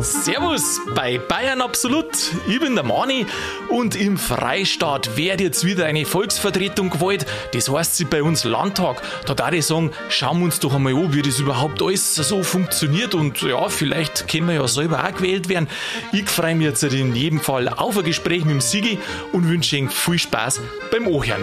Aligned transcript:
Servus 0.00 0.80
bei 0.94 1.18
Bayern 1.18 1.60
Absolut. 1.60 2.06
Ich 2.46 2.60
bin 2.60 2.76
der 2.76 2.84
Mani 2.84 3.26
und 3.68 3.96
im 3.96 4.16
Freistaat 4.16 5.16
wird 5.16 5.40
jetzt 5.40 5.64
wieder 5.64 5.86
eine 5.86 6.06
Volksvertretung 6.06 6.90
gewählt. 6.90 7.26
Das 7.52 7.68
heißt 7.68 7.96
sie 7.96 8.04
bei 8.04 8.22
uns 8.22 8.44
Landtag. 8.44 9.02
Da 9.26 9.34
darf 9.34 9.52
ich 9.54 9.66
sagen, 9.66 9.90
schauen 10.08 10.38
wir 10.38 10.44
uns 10.44 10.60
doch 10.60 10.72
einmal 10.72 10.94
an, 10.94 11.12
wie 11.12 11.22
das 11.22 11.40
überhaupt 11.40 11.82
alles 11.82 12.14
so 12.14 12.44
funktioniert 12.44 13.16
und 13.16 13.42
ja, 13.42 13.68
vielleicht 13.68 14.28
können 14.28 14.46
wir 14.46 14.54
ja 14.54 14.68
selber 14.68 15.04
auch 15.04 15.16
gewählt 15.16 15.48
werden. 15.48 15.68
Ich 16.12 16.28
freue 16.30 16.54
mich 16.54 16.68
jetzt 16.68 16.84
in 16.84 17.16
jedem 17.16 17.40
Fall 17.40 17.68
auf 17.68 17.98
ein 17.98 18.04
Gespräch 18.04 18.44
mit 18.44 18.52
dem 18.52 18.60
Sigi 18.60 19.00
und 19.32 19.48
wünsche 19.48 19.76
Ihnen 19.76 19.90
viel 19.90 20.20
Spaß 20.20 20.60
beim 20.92 21.08
Ohren. 21.08 21.42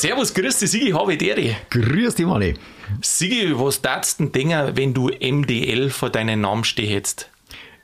Servus, 0.00 0.32
grüß 0.32 0.58
dich, 0.60 0.70
Sigi, 0.70 0.90
habe 0.92 1.14
Dere. 1.18 1.56
Grüß 1.68 2.14
dich, 2.14 2.24
Manni. 2.24 2.54
Sigi, 3.02 3.52
was 3.54 3.82
darfst 3.82 4.18
du 4.18 4.24
denn 4.24 4.32
denken, 4.32 4.74
wenn 4.74 4.94
du 4.94 5.10
MDL 5.10 5.90
vor 5.90 6.08
deinen 6.08 6.40
Namen 6.40 6.64
stehst? 6.64 7.28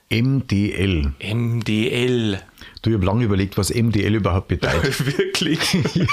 MDL. 0.09 1.13
MDL. 1.21 2.41
Du, 2.81 2.89
ich 2.89 2.95
habe 2.95 3.05
lange 3.05 3.23
überlegt, 3.23 3.59
was 3.59 3.69
MDL 3.71 4.15
überhaupt 4.15 4.47
bedeutet. 4.47 5.05
Wirklich? 5.19 5.59
ja. 5.93 6.07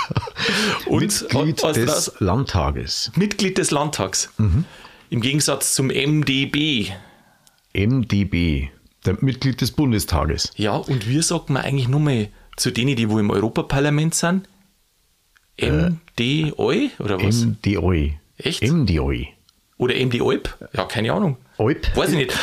Und 0.84 1.22
Mitglied 1.22 1.62
was 1.62 1.72
des 1.72 1.86
das? 1.86 2.12
Landtages. 2.18 3.10
Mitglied 3.16 3.56
des 3.56 3.70
Landtags. 3.70 4.28
Im 5.08 5.22
Gegensatz 5.22 5.74
zum 5.74 5.86
MDB. 5.86 6.90
MDB. 7.72 8.68
Der 9.06 9.16
Mitglied 9.22 9.58
des 9.62 9.70
Bundestages. 9.70 10.52
Ja, 10.56 10.76
und 10.76 11.08
wie 11.08 11.22
sagt 11.22 11.48
man 11.48 11.62
eigentlich 11.62 11.88
nur 11.88 12.00
mal 12.00 12.28
zu 12.58 12.70
denen, 12.70 12.94
die 12.94 13.08
wo 13.08 13.18
im 13.18 13.30
Europaparlament 13.30 14.14
sind? 14.14 14.46
MDOI 15.60 16.90
oder 16.98 17.22
was? 17.22 17.44
MDOI. 17.44 18.18
Echt? 18.38 18.62
MDOI. 18.62 19.28
oder 19.78 19.94
MD-Alp? 19.94 20.56
Ja, 20.72 20.84
keine 20.84 21.12
Ahnung. 21.12 21.36
Alp? 21.58 21.96
Weiß 21.96 22.10
ich 22.10 22.16
nicht. 22.16 22.34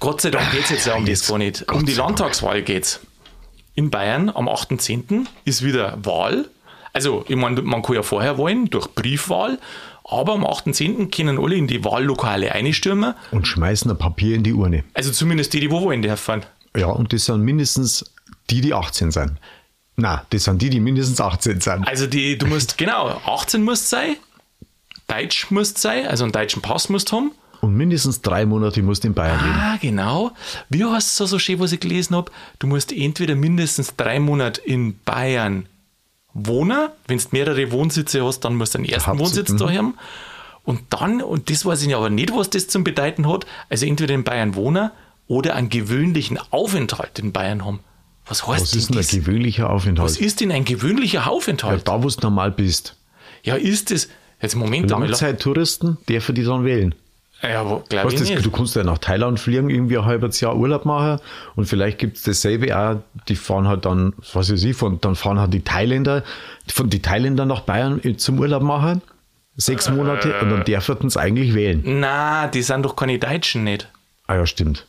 Gott 0.00 0.20
sei 0.20 0.30
Dank 0.30 0.50
geht 0.52 0.64
es 0.64 0.70
jetzt 0.70 0.86
ja 0.86 0.94
um 0.94 1.04
das 1.04 1.26
gar 1.26 1.38
nicht. 1.38 1.66
Gott 1.66 1.80
um 1.80 1.86
die. 1.86 1.94
Landtagswahl 1.94 2.62
geht's. 2.62 3.00
In 3.74 3.90
Bayern 3.90 4.28
am 4.28 4.48
8.10. 4.48 5.26
ist 5.44 5.64
wieder 5.64 5.98
Wahl. 6.04 6.48
Also, 6.92 7.24
ich 7.26 7.36
meine, 7.36 7.62
man 7.62 7.82
kann 7.82 7.94
ja 7.96 8.02
vorher 8.02 8.36
wählen 8.38 8.68
durch 8.68 8.86
Briefwahl, 8.94 9.58
aber 10.04 10.34
am 10.34 10.44
8.10. 10.44 11.10
können 11.10 11.38
alle 11.38 11.56
in 11.56 11.66
die 11.66 11.82
Wahllokale 11.84 12.52
einstürmen. 12.52 13.14
Und 13.30 13.46
schmeißen 13.46 13.90
ein 13.90 13.96
Papier 13.96 14.36
in 14.36 14.42
die 14.42 14.52
Urne. 14.52 14.84
Also 14.92 15.10
zumindest 15.10 15.54
die, 15.54 15.60
die 15.60 15.70
wo 15.70 15.80
wollen 15.80 16.02
dürfen. 16.02 16.42
Ja, 16.76 16.88
und 16.88 17.12
das 17.12 17.24
sind 17.24 17.40
mindestens 17.42 18.04
die, 18.50 18.60
die 18.60 18.74
18 18.74 19.10
sind. 19.10 19.32
Na, 19.96 20.24
das 20.30 20.44
sind 20.44 20.62
die, 20.62 20.70
die 20.70 20.80
mindestens 20.80 21.20
18 21.20 21.60
sind. 21.60 21.86
Also 21.86 22.06
die, 22.06 22.38
du 22.38 22.46
musst, 22.46 22.78
genau, 22.78 23.20
18 23.26 23.62
musst 23.62 23.90
sein, 23.90 24.16
Deutsch 25.06 25.50
musst 25.50 25.78
sein, 25.78 26.06
also 26.06 26.24
einen 26.24 26.32
deutschen 26.32 26.62
Pass 26.62 26.88
musst 26.88 27.12
haben. 27.12 27.32
Und 27.60 27.76
mindestens 27.76 28.22
drei 28.22 28.44
Monate 28.44 28.82
musst 28.82 29.04
du 29.04 29.08
in 29.08 29.14
Bayern 29.14 29.38
leben. 29.38 29.54
Ah, 29.56 29.76
genau. 29.80 30.32
Wie 30.68 30.84
heißt 30.84 31.20
es 31.20 31.30
so 31.30 31.38
schön, 31.38 31.60
was 31.60 31.70
ich 31.70 31.78
gelesen 31.78 32.16
habe? 32.16 32.32
Du 32.58 32.66
musst 32.66 32.92
entweder 32.92 33.36
mindestens 33.36 33.94
drei 33.94 34.18
Monate 34.18 34.60
in 34.62 34.98
Bayern 35.04 35.66
wohnen. 36.34 36.88
Wenn 37.06 37.18
du 37.18 37.24
mehrere 37.30 37.70
Wohnsitze 37.70 38.24
hast, 38.24 38.40
dann 38.40 38.56
musst 38.56 38.74
du 38.74 38.78
einen 38.78 38.88
ersten 38.88 39.10
Hauptsitz, 39.10 39.50
Wohnsitz 39.50 39.50
mhm. 39.52 39.58
da 39.58 39.72
haben. 39.72 39.94
Und 40.64 40.80
dann, 40.90 41.22
und 41.22 41.50
das 41.50 41.64
weiß 41.64 41.82
ich 41.82 41.94
aber 41.94 42.10
nicht, 42.10 42.34
was 42.34 42.50
das 42.50 42.66
zum 42.66 42.82
Bedeuten 42.82 43.28
hat, 43.28 43.46
also 43.68 43.86
entweder 43.86 44.14
in 44.14 44.24
Bayern 44.24 44.54
wohnen 44.54 44.90
oder 45.28 45.54
einen 45.54 45.68
gewöhnlichen 45.68 46.38
Aufenthalt 46.50 47.18
in 47.18 47.32
Bayern 47.32 47.64
haben. 47.64 47.80
Was 48.32 48.46
heißt 48.46 48.62
Was 48.62 48.74
ist 48.74 48.88
denn 48.88 48.96
ein 48.96 49.00
das? 49.02 49.10
gewöhnlicher 49.10 49.68
Aufenthalt? 49.68 50.08
Was 50.08 50.16
ist 50.16 50.40
denn 50.40 50.50
ein 50.52 50.64
gewöhnlicher 50.64 51.20
ja, 51.20 51.26
Aufenthalt? 51.26 51.86
da, 51.86 52.02
wo 52.02 52.08
du 52.08 52.20
normal 52.22 52.50
bist. 52.50 52.96
Ja, 53.42 53.56
ist 53.56 53.90
es. 53.90 54.08
Jetzt 54.40 54.56
Moment 54.56 54.90
einmal. 54.90 55.10
Langzeittouristen 55.10 55.98
dürfen 56.08 56.34
die 56.34 56.42
dann 56.42 56.64
wählen. 56.64 56.94
Ja, 57.42 57.60
aber 57.60 57.82
glaube 57.90 58.06
Weißt, 58.06 58.14
ich 58.14 58.20
das, 58.20 58.30
nicht. 58.30 58.46
du 58.46 58.50
kannst 58.50 58.74
ja 58.74 58.84
nach 58.84 58.96
Thailand 58.96 59.38
fliegen, 59.38 59.68
irgendwie 59.68 59.98
ein 59.98 60.06
halbes 60.06 60.40
Jahr 60.40 60.56
Urlaub 60.56 60.86
machen 60.86 61.20
und 61.56 61.66
vielleicht 61.66 61.98
gibt 61.98 62.16
es 62.16 62.22
dasselbe 62.22 62.74
auch, 62.74 63.02
die 63.28 63.36
fahren 63.36 63.68
halt 63.68 63.84
dann, 63.84 64.14
was 64.32 64.50
weiß 64.50 64.64
ich, 64.64 64.76
von, 64.76 64.98
dann 65.02 65.14
fahren 65.14 65.38
halt 65.38 65.52
die 65.52 65.60
Thailänder, 65.60 66.24
von 66.68 66.88
die 66.88 67.02
Thailänder 67.02 67.44
nach 67.44 67.60
Bayern 67.60 68.00
zum 68.16 68.38
Urlaub 68.38 68.62
machen, 68.62 69.02
sechs 69.56 69.90
Monate 69.90 70.40
und 70.40 70.48
dann 70.48 70.64
dürfen 70.64 71.10
sie 71.10 71.20
eigentlich 71.20 71.52
wählen. 71.52 71.82
Na, 71.84 72.46
die 72.46 72.62
sind 72.62 72.82
doch 72.82 72.96
keine 72.96 73.18
Deutschen 73.18 73.64
nicht. 73.64 73.88
Ah 74.26 74.36
ja, 74.36 74.46
stimmt. 74.46 74.86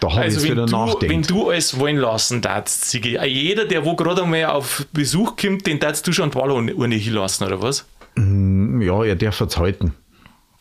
Da 0.00 0.12
habe 0.12 0.26
ich 0.26 0.34
Also 0.36 0.42
wenn 0.42 0.52
wieder 0.52 0.66
du, 0.66 0.72
wenn 0.72 0.78
nachdenkt. 0.86 1.30
du 1.30 1.50
alles 1.50 1.78
wollen 1.78 1.96
lassen 1.96 2.40
darfst, 2.40 2.90
Sigi, 2.90 3.18
jeder, 3.26 3.64
der 3.64 3.84
wo 3.84 3.96
gerade 3.96 4.22
einmal 4.22 4.46
auf 4.46 4.86
Besuch 4.92 5.36
kommt, 5.36 5.66
den 5.66 5.80
darfst 5.80 6.06
du 6.06 6.12
schon 6.12 6.30
die 6.30 6.36
Wahlurne 6.36 6.94
hinlassen, 6.94 7.46
oder 7.46 7.60
was? 7.62 7.84
Ja, 8.16 9.04
er 9.04 9.16
darf 9.16 9.40
es 9.40 9.56
halten. 9.56 9.94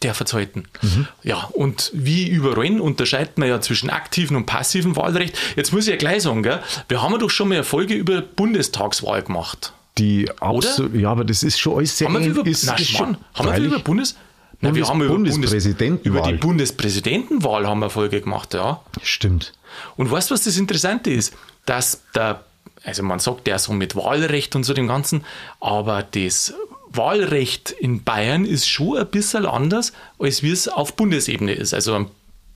Der 0.03 0.13
verzeihten. 0.13 0.67
Mhm. 0.83 1.07
Ja, 1.23 1.49
und 1.53 1.91
wie 1.93 2.27
überall 2.27 2.79
unterscheidet 2.79 3.39
man 3.39 3.49
ja 3.49 3.59
zwischen 3.61 3.89
aktiven 3.89 4.37
und 4.37 4.45
passiven 4.45 4.95
Wahlrecht. 4.95 5.35
Jetzt 5.55 5.73
muss 5.73 5.85
ich 5.87 5.91
ja 5.91 5.97
gleich 5.97 6.21
sagen, 6.21 6.43
gell, 6.43 6.59
wir 6.87 7.01
haben 7.01 7.13
ja 7.13 7.17
doch 7.17 7.31
schon 7.31 7.49
mal 7.49 7.55
eine 7.55 7.63
Folge 7.63 7.95
über 7.95 8.21
Bundestagswahl 8.21 9.23
gemacht. 9.23 9.73
Die 9.97 10.29
absolut, 10.39 10.93
ja, 10.93 11.09
aber 11.09 11.25
das 11.25 11.41
ist 11.41 11.59
schon 11.59 11.77
alles 11.77 11.97
sehr 11.97 12.07
Haben 12.07 12.23
wir 12.23 12.29
über, 12.29 12.45
ist, 12.45 12.65
na, 12.67 12.75
ist 12.75 12.99
Mann, 12.99 13.17
haben 13.33 13.51
wir 13.51 13.57
über 13.57 13.79
Bundes... 13.79 14.15
Na, 14.61 14.73
wir 14.73 14.87
haben 14.87 15.01
über, 15.01 15.13
Bundes, 15.13 15.33
Bundespräsidentenwahl. 15.33 16.19
über 16.21 16.31
die 16.31 16.37
Bundespräsidentenwahl 16.37 17.67
haben 17.67 17.79
wir 17.79 17.85
eine 17.85 17.89
Folge 17.91 18.21
gemacht, 18.21 18.53
ja. 18.53 18.81
Stimmt. 19.03 19.53
Und 19.97 20.09
weißt 20.09 20.29
du, 20.29 20.33
was 20.33 20.43
das 20.43 20.57
Interessante 20.57 21.11
ist? 21.11 21.33
Dass 21.65 22.01
der, 22.15 22.43
also 22.83 23.03
man 23.03 23.19
sagt 23.19 23.47
ja 23.47 23.59
so 23.59 23.73
mit 23.73 23.95
Wahlrecht 23.95 24.55
und 24.55 24.63
so 24.63 24.73
dem 24.73 24.87
Ganzen, 24.87 25.23
aber 25.59 26.01
das 26.03 26.53
Wahlrecht 26.89 27.71
in 27.71 28.03
Bayern 28.03 28.45
ist 28.45 28.67
schon 28.67 28.97
ein 28.97 29.07
bisschen 29.07 29.45
anders, 29.45 29.93
als 30.17 30.41
wie 30.41 30.51
es 30.51 30.67
auf 30.67 30.95
Bundesebene 30.95 31.53
ist. 31.53 31.73
Also 31.73 31.93
am 31.93 32.09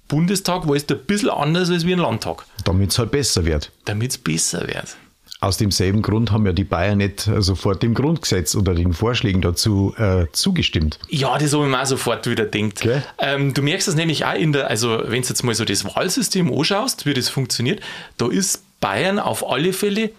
Bundestag 0.07 0.67
war 0.67 0.75
es 0.75 0.89
ein 0.89 0.99
bisschen 1.05 1.29
anders 1.29 1.69
als 1.69 1.85
wie 1.85 1.93
ein 1.93 1.99
Landtag, 1.99 2.45
Damit 2.63 2.91
es 2.91 2.97
halt 2.99 3.11
besser 3.11 3.45
wird. 3.45 3.71
damit 3.85 4.11
es 4.11 4.17
besser 4.17 4.67
wird. 4.67 4.95
Aus 5.41 5.57
demselben 5.57 6.01
Grund 6.03 6.31
haben 6.31 6.45
ja 6.45 6.53
die 6.53 6.63
Bayern 6.63 6.99
nicht 6.99 7.29
sofort 7.39 7.81
dem 7.81 7.95
Grundgesetz 7.95 8.55
oder 8.55 8.75
den 8.75 8.93
Vorschlägen 8.93 9.41
dazu 9.41 9.93
äh, 9.97 10.27
zugestimmt. 10.31 10.99
Ja, 11.09 11.37
das 11.37 11.53
habe 11.53 11.65
ich 11.65 11.71
mir 11.71 11.81
auch 11.81 11.85
sofort 11.85 12.27
wieder 12.27 12.45
gedacht. 12.45 12.81
Gell? 12.81 13.03
Ähm, 13.17 13.53
du 13.53 13.63
merkst 13.63 13.87
das 13.87 13.95
nämlich 13.95 14.23
auch 14.23 14.35
in 14.35 14.53
der, 14.53 14.69
also 14.69 15.01
wenn 15.03 15.23
du 15.23 15.27
jetzt 15.27 15.43
mal 15.43 15.55
so 15.55 15.65
das 15.65 15.83
Wahlsystem 15.83 16.53
anschaust, 16.53 17.05
wie 17.07 17.15
das 17.15 17.27
funktioniert, 17.27 17.81
da 18.17 18.27
ist 18.27 18.63
Bayern 18.79 19.17
auf 19.19 19.49
alle 19.49 19.73
Fälle, 19.73 20.11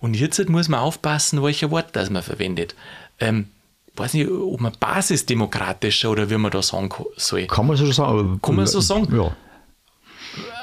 und 0.00 0.14
jetzt 0.14 0.48
muss 0.48 0.68
man 0.68 0.80
aufpassen, 0.80 1.42
welche 1.42 1.70
Wort 1.70 1.88
das 1.92 2.10
man 2.10 2.22
verwendet. 2.22 2.74
Ähm, 3.18 3.48
weiß 3.96 4.14
nicht, 4.14 4.28
ob 4.28 4.60
man 4.60 4.72
basisdemokratischer 4.78 6.10
oder 6.10 6.30
wie 6.30 6.36
man 6.36 6.50
da 6.50 6.62
sagen 6.62 6.90
soll. 7.16 7.46
Kann 7.46 7.66
man 7.66 7.76
so 7.76 7.90
sagen? 7.90 8.38
Kann 8.42 8.56
man 8.56 8.66
so 8.66 8.80
sagen? 8.80 9.14
Ja. 9.16 9.34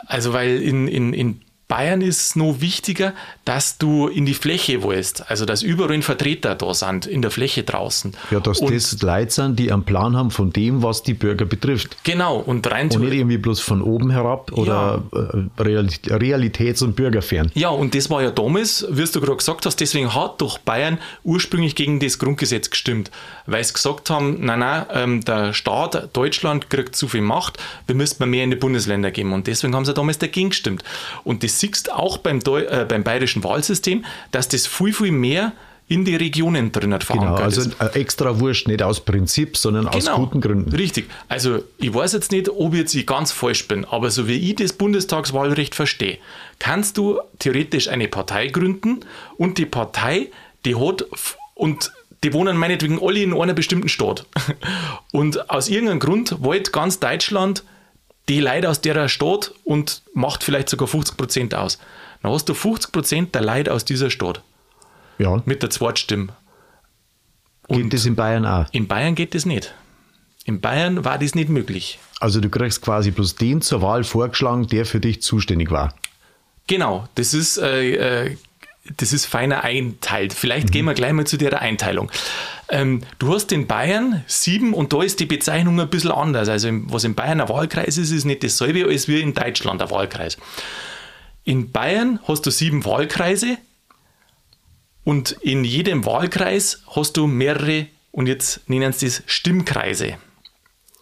Also, 0.05 0.33
weil 0.33 0.61
in, 0.61 0.87
in, 0.87 1.13
in 1.13 1.41
Bayern 1.67 2.01
ist 2.01 2.35
noch 2.35 2.61
wichtiger, 2.61 3.13
dass 3.45 3.77
du 3.77 4.07
in 4.07 4.25
die 4.25 4.33
Fläche 4.33 4.83
willst. 4.83 5.29
Also, 5.29 5.45
dass 5.45 5.63
überall 5.63 6.01
Vertreter 6.01 6.55
da 6.55 6.73
sind, 6.73 7.05
in 7.05 7.21
der 7.21 7.31
Fläche 7.31 7.63
draußen. 7.63 8.13
Ja, 8.31 8.39
dass 8.39 8.59
und, 8.59 8.73
das 8.73 9.01
Leute 9.01 9.31
sind, 9.31 9.59
die 9.59 9.71
einen 9.71 9.83
Plan 9.83 10.15
haben 10.15 10.31
von 10.31 10.51
dem, 10.51 10.83
was 10.83 11.03
die 11.03 11.13
Bürger 11.13 11.45
betrifft. 11.45 11.97
Genau, 12.03 12.37
und 12.37 12.69
rein 12.69 12.89
Und 12.91 13.01
nicht 13.01 13.13
irgendwie 13.13 13.37
bloß 13.37 13.59
von 13.59 13.81
oben 13.81 14.11
herab 14.11 14.51
oder 14.53 15.03
äh, 15.13 15.61
Reali- 15.61 16.09
realitäts- 16.09 16.83
und 16.83 16.95
bürgerfern. 16.95 17.51
Ja, 17.53 17.69
und 17.69 17.95
das 17.95 18.09
war 18.09 18.21
ja 18.21 18.31
damals, 18.31 18.85
wie 18.89 19.05
du 19.05 19.21
gerade 19.21 19.37
gesagt 19.37 19.65
hast, 19.65 19.79
deswegen 19.79 20.13
hat 20.13 20.41
doch 20.41 20.57
Bayern 20.57 20.97
ursprünglich 21.23 21.75
gegen 21.75 21.99
das 21.99 22.19
Grundgesetz 22.19 22.69
gestimmt, 22.69 23.09
weil 23.45 23.63
sie 23.63 23.73
gesagt 23.73 24.09
haben, 24.09 24.45
nein, 24.45 24.59
nein, 24.59 24.85
ähm, 24.93 25.25
der 25.25 25.53
Staat 25.53 26.15
Deutschland 26.15 26.69
kriegt 26.69 26.95
zu 26.95 27.07
viel 27.07 27.21
Macht, 27.21 27.57
wir 27.87 27.95
müssen 27.95 28.29
mehr 28.29 28.43
in 28.43 28.51
die 28.51 28.55
Bundesländer 28.57 29.11
geben. 29.11 29.33
Und 29.33 29.47
deswegen 29.47 29.75
haben 29.75 29.85
sie 29.85 29.93
damals 29.93 30.17
dagegen 30.17 30.49
gestimmt. 30.49 30.83
Und 31.23 31.43
das 31.43 31.52
siehst 31.59 31.91
auch 31.91 32.17
beim, 32.17 32.39
Deu 32.39 32.61
äh, 32.61 32.85
beim 32.87 33.03
bayerischen 33.03 33.43
Wahlsystem, 33.43 34.05
dass 34.31 34.47
das 34.47 34.67
viel, 34.67 34.93
viel 34.93 35.11
mehr 35.11 35.53
in 35.87 36.05
die 36.05 36.15
Regionen 36.15 36.71
drinnen 36.71 36.99
Genau, 36.99 37.21
verankert 37.21 37.43
also 37.43 37.61
ist. 37.61 37.95
extra 37.95 38.39
Wurscht, 38.39 38.67
nicht 38.67 38.81
aus 38.81 39.01
Prinzip, 39.01 39.57
sondern 39.57 39.87
aus 39.87 40.09
guten 40.09 40.39
Gründen. 40.39 40.69
Genau. 40.69 40.77
Richtig. 40.77 41.09
Also 41.27 41.63
ich 41.77 41.93
weiß 41.93 42.13
jetzt 42.13 42.31
nicht, 42.31 42.49
ob 42.49 42.73
ich 42.73 42.79
jetzt 42.79 42.95
ich 42.95 43.05
ganz 43.05 43.31
falsch 43.31 43.67
bin, 43.67 43.85
aber 43.85 44.09
so 44.09 44.27
wie 44.27 44.37
ich 44.37 44.55
das 44.55 44.73
Bundestagswahlrecht 44.73 45.75
verstehe, 45.75 46.19
kannst 46.59 46.97
du 46.97 47.19
theoretisch 47.39 47.89
eine 47.89 48.07
Partei 48.07 48.47
gründen 48.47 49.01
und 49.37 49.57
die 49.57 49.65
Partei, 49.65 50.31
die 50.65 50.75
hat 50.75 51.05
und 51.53 51.91
die 52.23 52.33
wohnen 52.33 52.55
meinetwegen 52.57 52.99
alle 53.01 53.21
in 53.21 53.33
einer 53.33 53.53
bestimmten 53.53 53.89
Stadt. 53.89 54.25
Und 55.11 55.49
aus 55.49 55.67
irgendeinem 55.67 55.99
Grund 55.99 56.41
wollte 56.41 56.71
ganz 56.71 56.99
Deutschland 56.99 57.65
die 58.29 58.39
Leute 58.39 58.69
aus 58.69 58.81
der 58.81 59.07
Stadt 59.09 59.53
und 59.63 60.01
macht 60.13 60.43
vielleicht 60.43 60.69
sogar 60.69 60.87
50 60.87 61.17
Prozent 61.17 61.55
aus. 61.55 61.79
Dann 62.21 62.31
hast 62.31 62.47
du 62.47 62.53
50 62.53 62.91
Prozent 62.91 63.35
der 63.35 63.41
Leute 63.41 63.73
aus 63.73 63.83
dieser 63.85 64.09
Stadt 64.09 64.41
Ja, 65.17 65.41
mit 65.45 65.61
der 65.61 65.69
Zweitstimme. 65.69 66.29
geht 67.67 67.93
das 67.93 68.05
in 68.05 68.15
Bayern 68.15 68.45
auch. 68.45 68.65
In 68.71 68.87
Bayern 68.87 69.15
geht 69.15 69.35
das 69.35 69.45
nicht. 69.45 69.73
In 70.45 70.61
Bayern 70.61 71.05
war 71.05 71.17
das 71.17 71.35
nicht 71.35 71.49
möglich. 71.49 71.99
Also 72.19 72.39
du 72.39 72.49
kriegst 72.49 72.81
quasi 72.81 73.11
bloß 73.11 73.35
den 73.35 73.61
zur 73.61 73.81
Wahl 73.81 74.03
vorgeschlagen, 74.03 74.67
der 74.67 74.85
für 74.85 74.99
dich 74.99 75.21
zuständig 75.21 75.71
war. 75.71 75.93
Genau, 76.67 77.07
das 77.15 77.33
ist, 77.33 77.57
äh, 77.57 78.25
äh, 78.27 78.37
das 78.97 79.13
ist 79.13 79.25
feiner 79.25 79.63
einteilt. 79.63 80.33
Vielleicht 80.33 80.71
gehen 80.71 80.85
wir 80.85 80.93
gleich 80.93 81.13
mal 81.13 81.25
zu 81.25 81.37
der 81.37 81.61
Einteilung. 81.61 82.11
Ähm, 82.69 83.01
du 83.17 83.33
hast 83.33 83.51
in 83.51 83.65
Bayern 83.65 84.23
sieben 84.27 84.73
und 84.73 84.91
da 84.91 85.01
ist 85.01 85.19
die 85.19 85.25
Bezeichnung 85.25 85.79
ein 85.79 85.89
bisschen 85.89 86.11
anders. 86.11 86.49
Also 86.49 86.69
was 86.85 87.05
in 87.05 87.15
Bayern 87.15 87.39
ein 87.39 87.49
Wahlkreis 87.49 87.97
ist, 87.97 88.11
ist 88.11 88.25
nicht 88.25 88.43
dasselbe 88.43 88.85
als 88.85 89.07
wie 89.07 89.21
in 89.21 89.33
Deutschland 89.33 89.81
ein 89.81 89.89
Wahlkreis. 89.89 90.37
In 91.45 91.71
Bayern 91.71 92.19
hast 92.27 92.45
du 92.45 92.51
sieben 92.51 92.83
Wahlkreise 92.83 93.57
und 95.03 95.31
in 95.41 95.63
jedem 95.63 96.05
Wahlkreis 96.05 96.83
hast 96.87 97.17
du 97.17 97.27
mehrere, 97.27 97.87
und 98.11 98.27
jetzt 98.27 98.69
nennen 98.69 98.93
sie 98.93 99.07
es 99.07 99.23
Stimmkreise. 99.25 100.17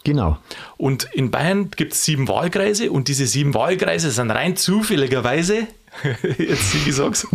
Genau. 0.04 0.38
Und 0.76 1.04
in 1.12 1.30
Bayern 1.30 1.70
gibt 1.70 1.92
es 1.92 2.04
sieben 2.04 2.26
Wahlkreise 2.26 2.90
und 2.90 3.08
diese 3.08 3.26
sieben 3.26 3.54
Wahlkreise 3.54 4.10
sind 4.10 4.30
rein 4.30 4.56
zufälligerweise, 4.56 5.68
jetzt 6.38 6.74
ich 6.74 6.94
sag's, 6.94 7.26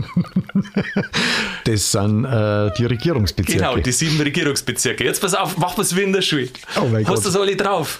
Das 1.64 1.92
sind 1.92 2.26
äh, 2.26 2.72
die 2.78 2.86
Regierungsbezirke. 2.86 3.60
genau, 3.60 3.78
die 3.78 3.92
sieben 3.92 4.20
Regierungsbezirke. 4.22 5.04
Jetzt 5.04 5.22
pass 5.22 5.34
auf, 5.36 5.58
mach 5.58 5.78
was 5.78 5.96
wie 5.96 6.02
in 6.02 6.14
der 6.14 6.22
Schule. 6.22 6.50
Oh 6.82 6.86
mein 6.92 7.08
hast 7.08 7.26
du 7.26 7.30
das 7.30 7.36
alle 7.40 7.56
drauf? 7.56 8.00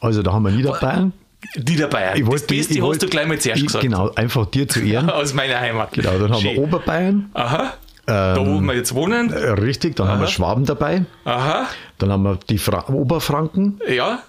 Also 0.00 0.22
da 0.22 0.32
haben 0.32 0.44
wir 0.44 0.52
Niederbayern. 0.52 1.12
Niederbayern. 1.56 2.18
das 2.18 2.26
wollte- 2.26 2.46
Beste 2.46 2.72
ich 2.72 2.78
hast 2.80 2.86
wollte- 2.86 3.06
du 3.06 3.10
gleich 3.10 3.26
mal 3.26 3.38
zuerst 3.38 3.60
ich, 3.60 3.66
gesagt. 3.66 3.82
Genau, 3.82 4.10
einfach 4.14 4.46
dir 4.46 4.66
zu 4.68 4.80
Ehren. 4.80 5.10
Aus 5.10 5.34
meiner 5.34 5.58
Heimat. 5.60 5.92
Genau, 5.92 6.18
dann 6.18 6.32
haben 6.32 6.40
Schön. 6.40 6.54
wir 6.54 6.62
Oberbayern. 6.62 7.30
Aha. 7.34 7.74
da, 8.06 8.36
wo 8.46 8.60
wir 8.60 8.74
jetzt 8.74 8.94
wohnen. 8.94 9.30
Äh, 9.32 9.50
richtig, 9.50 9.96
dann 9.96 10.08
haben 10.08 10.20
wir 10.20 10.28
Schwaben 10.28 10.64
dabei. 10.64 11.04
Aha. 11.24 11.66
Dann 11.98 12.12
haben 12.12 12.22
wir 12.22 12.38
die 12.48 12.58
Fra 12.58 12.88
Oberfranken. 12.88 13.80
Ja. 13.88 14.20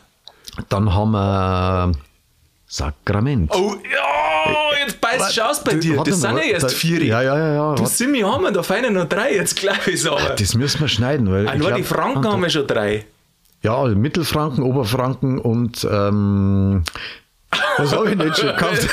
Dann 0.69 0.93
haben 0.93 1.11
wir 1.11 1.91
Sakrament. 2.67 3.51
Oh, 3.55 3.75
ja, 3.83 4.79
jetzt 4.85 4.99
beißt 4.99 5.29
es 5.31 5.39
aus 5.39 5.63
bei 5.63 5.75
dir. 5.75 5.97
Warte 5.97 6.09
Das 6.11 6.21
sind 6.21 6.35
ja 6.37 6.43
erst 6.43 6.63
da- 6.65 6.69
vier. 6.69 7.03
Ja, 7.03 7.21
ja, 7.21 7.37
ja. 7.37 7.53
ja. 7.53 7.75
Du. 7.75 7.85
Simi 7.85 8.21
haben 8.21 8.43
wir, 8.43 8.51
da 8.51 8.63
feinen 8.63 8.93
noch 8.93 9.05
drei, 9.07 9.35
jetzt 9.35 9.55
glaube 9.55 9.91
ich 9.91 10.05
aber. 10.09 10.31
Das 10.35 10.55
müssen 10.55 10.81
wir 10.81 10.87
schneiden. 10.87 11.31
Weil 11.31 11.47
Ah, 11.47 11.55
nur 11.55 11.67
glaub, 11.67 11.77
die 11.77 11.83
Franken 11.83 12.25
haben 12.27 12.41
wir 12.41 12.49
schon 12.49 12.65
drei. 12.67 13.05
Ja, 13.61 13.77
also 13.77 13.95
Mittelfranken, 13.95 14.63
Oberfranken 14.63 15.39
und 15.39 15.87
ähm, 15.89 16.83
was 17.77 17.93
habe 17.93 18.11
ich 18.11 18.15
nicht 18.17 18.37
schon 18.37 18.47
gehabt? 18.57 18.87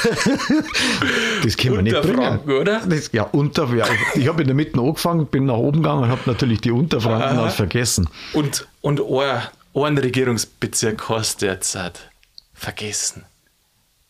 das 1.45 1.57
können 1.57 1.75
wir 1.77 1.83
nicht 1.83 2.01
bringen. 2.03 2.39
Oder? 2.61 2.81
Das, 2.87 3.11
ja, 3.13 3.25
unter, 3.25 3.67
ja, 3.75 3.87
ich 4.15 4.29
habe 4.29 4.43
in 4.43 4.49
der 4.49 4.55
Mitte 4.57 4.79
angefangen, 4.79 5.27
bin 5.27 5.47
nach 5.47 5.55
oben 5.57 5.83
gegangen 5.83 6.05
und 6.05 6.11
habe 6.11 6.21
natürlich 6.27 6.61
die 6.61 6.71
Unterfranken 6.71 7.39
Aha. 7.39 7.49
vergessen. 7.49 8.09
Und, 8.33 8.67
und 8.81 9.01
ein, 9.01 9.43
ein 9.75 9.99
Regierungsbezirk 9.99 11.09
hast 11.09 11.43
du 11.43 11.47
jetzt 11.47 11.75
halt 11.75 12.09
vergessen. 12.55 13.25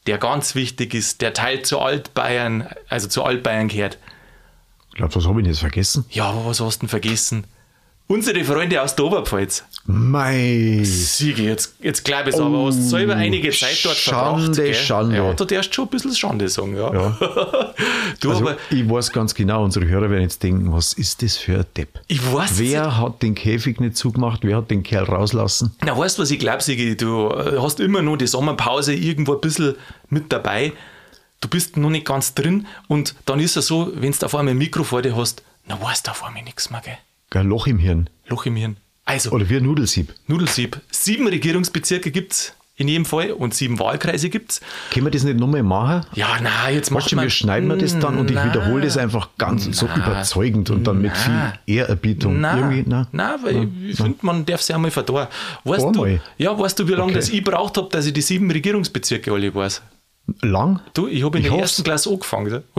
Der 0.07 0.19
ganz 0.19 0.55
wichtig 0.55 0.95
ist, 0.95 1.21
der 1.21 1.33
Teil 1.33 1.63
zu 1.63 1.79
Altbayern, 1.79 2.69
also 2.89 3.09
zu 3.09 3.23
Altbayern 3.23 3.69
gehört. 3.69 3.99
Ich 4.91 4.97
glaube, 4.97 5.15
was 5.15 5.27
habe 5.27 5.41
ich 5.41 5.45
denn 5.45 5.53
jetzt 5.53 5.61
vergessen? 5.61 6.05
Ja, 6.11 6.31
aber 6.31 6.47
was 6.47 6.61
hast 6.61 6.79
du 6.79 6.81
denn 6.81 6.89
vergessen? 6.89 7.47
Unsere 8.09 8.45
Freunde 8.45 8.83
aus 8.83 8.95
der 8.95 9.07
Oberpfalz. 9.07 9.65
Mei. 9.87 10.81
Siege, 10.85 11.45
jetzt, 11.45 11.77
jetzt 11.81 12.05
glaube 12.05 12.29
ich 12.29 12.35
es, 12.35 12.41
aber 12.41 12.67
hast 12.67 12.91
selber 12.91 13.17
einige 13.17 13.51
Zeit 13.51 13.81
dort 13.85 13.97
Schande, 13.97 14.43
verbracht. 14.43 14.57
Gell? 14.57 14.75
Schande. 14.75 15.17
Ja, 15.17 15.33
du 15.33 15.45
darfst 15.45 15.75
schon 15.75 15.87
ein 15.87 15.91
bisschen 15.91 16.15
Schande 16.15 16.49
sagen, 16.49 16.77
ja. 16.77 16.91
du, 18.21 18.31
Also, 18.31 18.43
aber 18.43 18.59
ich 18.71 18.89
weiß 18.89 19.13
ganz 19.13 19.35
genau, 19.35 19.65
unsere 19.65 19.87
Hörer 19.87 20.11
werden 20.11 20.23
jetzt 20.23 20.43
denken, 20.43 20.73
was 20.73 20.93
ist 20.93 21.23
das 21.23 21.37
für 21.37 21.61
ein 21.61 21.67
Depp? 21.77 22.01
ich 22.07 22.21
weiß 22.33 22.51
es 22.53 22.59
Wer 22.59 22.99
hat 22.99 23.23
den 23.23 23.35
Käfig 23.35 23.81
nicht 23.81 23.97
zugemacht? 23.97 24.41
Wer 24.43 24.59
hat 24.59 24.71
den 24.71 24.83
Kerl 24.83 25.05
rauslassen? 25.05 25.75
Na, 25.85 25.97
weißt 25.97 26.19
du, 26.19 26.23
was 26.23 26.31
ich 26.31 26.39
glaube, 26.39 26.63
Sigi? 26.63 26.97
Du 26.97 27.29
äh, 27.31 27.59
hast 27.61 27.81
immer 27.81 28.03
noch 28.03 28.17
die 28.19 28.27
Sommerpause 28.27 28.95
irgendwo 28.95 29.35
ein 29.35 29.41
bisschen 29.41 29.75
mit 30.11 30.31
dabei. 30.33 30.73
Du 31.41 31.49
bist 31.49 31.77
noch 31.77 31.91
nicht 31.91 32.05
ganz 32.07 32.35
drin 32.35 32.67
und 32.89 33.15
dann 33.25 33.41
ist 33.41 33.57
es 33.57 33.67
so, 33.69 33.91
wenn 33.95 34.13
du 34.13 34.27
auf 34.27 34.35
einmal 34.35 34.53
ein 34.53 34.59
Mikro 34.59 34.85
vor 34.85 35.03
dir 35.03 35.17
hast, 35.17 35.43
dann 35.67 35.81
weißt 35.81 36.07
du 36.07 36.11
auf 36.11 36.23
einmal 36.25 36.43
nichts 36.43 36.71
mehr, 36.71 36.83
gell? 36.85 36.99
Ein 37.35 37.49
Loch 37.49 37.67
im 37.67 37.79
Hirn. 37.79 38.09
Loch 38.29 38.47
im 38.47 38.57
Hirn. 38.57 38.77
Also, 39.05 39.31
Oder 39.31 39.47
ein 39.51 39.63
Nudelsieb. 39.65 40.13
Nudelsieb. 40.27 40.81
Sieben 40.91 41.27
Regierungsbezirke 41.27 42.11
gibt 42.11 42.33
es 42.33 42.55
in 42.77 42.89
jedem 42.89 43.05
Fall 43.05 43.33
und 43.33 43.53
sieben 43.55 43.79
Wahlkreise 43.79 44.31
gibt 44.31 44.53
es. 44.53 44.61
Können 44.93 45.07
wir 45.07 45.11
das 45.11 45.25
nicht 45.25 45.39
nochmal 45.39 45.63
machen? 45.63 46.07
Ja, 46.15 46.39
na, 46.43 46.71
jetzt 46.71 46.91
du, 46.91 46.95
man... 46.95 47.03
wir 47.25 47.31
schneiden 47.31 47.69
wir 47.69 47.77
das 47.77 47.99
dann 47.99 48.17
und 48.19 48.31
ich 48.31 48.37
Na. 48.37 48.47
wiederhole 48.47 48.85
das 48.85 48.97
einfach 48.97 49.29
ganz 49.39 49.65
so 49.77 49.87
Na. 49.87 49.97
überzeugend 49.97 50.71
und 50.71 50.85
dann 50.87 51.03
mit 51.03 51.17
viel 51.17 51.33
Na. 51.33 51.53
Ehrerbietung. 51.67 52.43
Irgendwie, 52.43 52.85
Nein, 52.89 53.07
na? 53.13 53.35
nein, 53.35 53.39
weil 53.43 53.69
ich 53.91 53.97
finde, 53.97 54.19
man 54.23 54.45
darf 54.47 54.63
sich 54.63 54.75
einmal 54.75 54.91
verdorren. 54.91 55.29
Weißt 55.65 55.83
du, 55.83 55.89
Einmal? 56.05 56.21
ja, 56.39 56.59
weißt 56.59 56.79
du, 56.79 56.89
wie 56.89 56.93
lange 56.93 57.05
Okay. 57.05 57.15
das 57.15 57.29
ich 57.29 57.45
braucht 57.45 57.77
habe, 57.77 57.89
dass 57.91 58.07
ich 58.07 58.13
die 58.15 58.23
sieben 58.23 58.51
Regierungsbezirke 58.51 59.33
alle 59.33 59.55
weiß? 59.55 59.83
Lang? 60.41 60.81
Du, 60.95 61.09
ich 61.09 61.25
habe 61.25 61.39
in 61.39 61.45
Ich 61.45 61.51
der 61.51 61.61
ersten 61.61 61.83
Klasse 61.85 62.09
angefangen. 62.11 62.63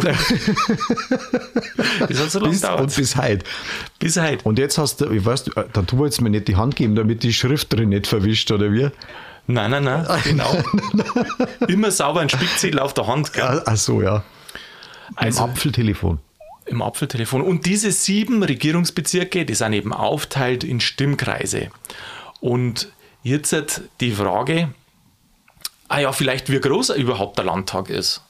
das 2.07 2.19
hat 2.19 2.31
so 2.31 2.39
lange 2.39 2.51
Bis, 2.51 2.61
gedauert. 2.61 2.81
und 2.81 2.95
bis 2.95 3.15
heute. 3.15 3.45
Bis 3.99 4.17
heute. 4.19 4.43
Und 4.45 4.59
jetzt 4.59 4.77
hast 4.77 5.01
du, 5.01 5.09
ich 5.11 5.23
weiß, 5.25 5.43
du- 5.45 5.51
äh, 5.59 5.65
dann 5.73 5.85
tu 5.87 6.03
jetzt 6.05 6.21
mir 6.21 6.29
nicht 6.29 6.47
die 6.47 6.55
Hand 6.55 6.75
geben, 6.75 6.95
damit 6.95 7.23
die 7.23 7.33
Schrift 7.33 7.73
drin 7.73 7.89
nicht 7.89 8.07
verwischt, 8.07 8.51
oder 8.51 8.71
wie? 8.71 8.89
Nein, 9.45 9.71
nein, 9.71 9.83
nein, 9.83 10.05
genau. 10.23 10.55
Immer 11.67 11.91
sauber 11.91 12.21
ein 12.21 12.29
Spickzettel 12.29 12.79
auf 12.79 12.93
der 12.93 13.07
Hand, 13.07 13.33
gell? 13.33 13.43
Ah, 13.43 13.61
Ach 13.65 13.75
so, 13.77 14.01
ja. 14.01 14.23
Also 15.15 15.43
Im 15.43 15.49
Apfeltelefon. 15.51 16.19
im 16.65 16.81
Apfeltelefon. 16.81 17.41
Und 17.41 17.65
diese 17.65 17.91
sieben 17.91 18.41
Regierungsbezirke, 18.41 19.43
die 19.45 19.53
sind 19.53 19.73
eben 19.73 19.91
aufteilt 19.91 20.63
in 20.63 20.79
Stimmkreise. 20.79 21.69
Und 22.39 22.89
jetzt 23.21 23.51
hat 23.51 23.81
die 23.99 24.11
Frage, 24.11 24.69
ah 25.93 25.99
ja, 25.99 26.11
vielleicht 26.11 26.49
wie 26.49 26.59
groß 26.59 26.89
überhaupt 26.91 27.37
der 27.37 27.45
Landtag 27.45 27.89
ist. 27.89 28.21